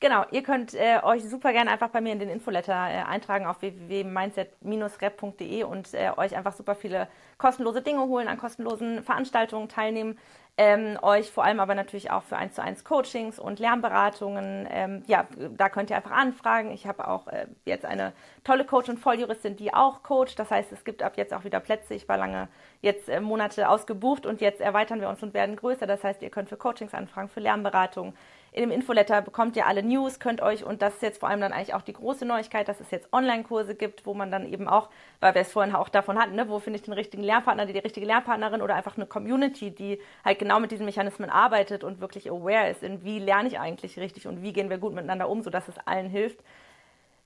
[0.00, 3.46] Genau, ihr könnt äh, euch super gerne einfach bei mir in den Infoletter äh, eintragen
[3.46, 10.16] auf www.mindset-rap.de und äh, euch einfach super viele kostenlose Dinge holen, an kostenlosen Veranstaltungen teilnehmen,
[10.56, 15.02] ähm, euch vor allem aber natürlich auch für 1 zu 1 Coachings und Lernberatungen, ähm,
[15.06, 15.26] ja,
[15.56, 16.70] da könnt ihr einfach anfragen.
[16.70, 18.12] Ich habe auch äh, jetzt eine
[18.44, 20.38] tolle Coach und Volljuristin, die auch coacht.
[20.38, 21.94] Das heißt, es gibt ab jetzt auch wieder Plätze.
[21.94, 22.46] Ich war lange
[22.80, 25.86] jetzt äh, Monate ausgebucht und jetzt erweitern wir uns und werden größer.
[25.86, 28.14] Das heißt, ihr könnt für Coachings anfragen, für Lernberatungen,
[28.50, 31.40] in dem Infoletter bekommt ihr alle News, könnt euch, und das ist jetzt vor allem
[31.40, 34.68] dann eigentlich auch die große Neuigkeit, dass es jetzt Online-Kurse gibt, wo man dann eben
[34.68, 34.88] auch,
[35.20, 37.74] weil wir es vorhin auch davon hatten, ne, wo finde ich den richtigen Lernpartner, die,
[37.74, 42.00] die richtige Lernpartnerin oder einfach eine Community, die halt genau mit diesen Mechanismen arbeitet und
[42.00, 45.28] wirklich aware ist, in wie lerne ich eigentlich richtig und wie gehen wir gut miteinander
[45.28, 46.40] um, sodass es allen hilft.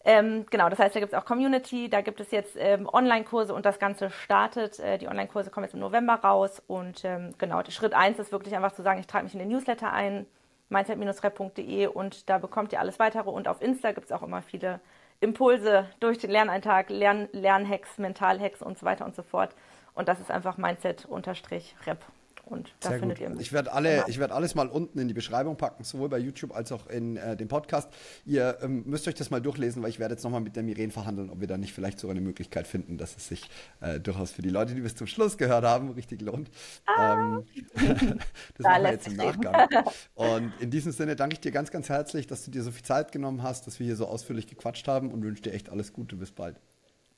[0.04, 3.54] Ähm, genau, das heißt, da gibt es auch Community, da gibt es jetzt ähm, Online-Kurse
[3.54, 4.80] und das Ganze startet.
[4.80, 8.56] Äh, die Online-Kurse kommen jetzt im November raus und ähm, genau, Schritt 1 ist wirklich
[8.56, 10.26] einfach zu sagen, ich trage mich in den Newsletter ein,
[10.72, 13.30] mindset-rap.de und da bekommt ihr alles weitere.
[13.30, 14.80] Und auf Insta gibt es auch immer viele
[15.20, 19.54] Impulse durch den Lerneintrag, Lern Lernhacks, Mentalhacks und so weiter und so fort.
[19.94, 21.98] Und das ist einfach Mindset-Rap.
[22.44, 23.28] Und da Sehr findet gut.
[23.28, 23.40] ihr mich.
[23.40, 24.08] Ich werde alle, genau.
[24.08, 27.36] ich alles mal unten in die Beschreibung packen, sowohl bei YouTube als auch in äh,
[27.36, 27.88] dem Podcast.
[28.24, 30.90] Ihr ähm, müsst euch das mal durchlesen, weil ich werde jetzt nochmal mit der Miren
[30.90, 33.48] verhandeln, ob wir da nicht vielleicht so eine Möglichkeit finden, dass es sich
[33.80, 36.50] äh, durchaus für die Leute, die bis zum Schluss gehört haben, richtig lohnt.
[36.86, 37.14] Ah.
[37.14, 37.44] Ähm,
[38.56, 39.68] das machen wir jetzt im Nachgang.
[40.14, 42.84] Und in diesem Sinne danke ich dir ganz, ganz herzlich, dass du dir so viel
[42.84, 45.92] Zeit genommen hast, dass wir hier so ausführlich gequatscht haben und wünsche dir echt alles
[45.92, 46.16] Gute.
[46.16, 46.60] Bis bald.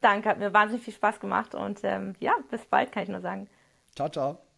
[0.00, 3.22] Danke, hat mir wahnsinnig viel Spaß gemacht und ähm, ja, bis bald, kann ich nur
[3.22, 3.48] sagen.
[3.94, 4.10] Ciao.
[4.10, 4.53] Ciao.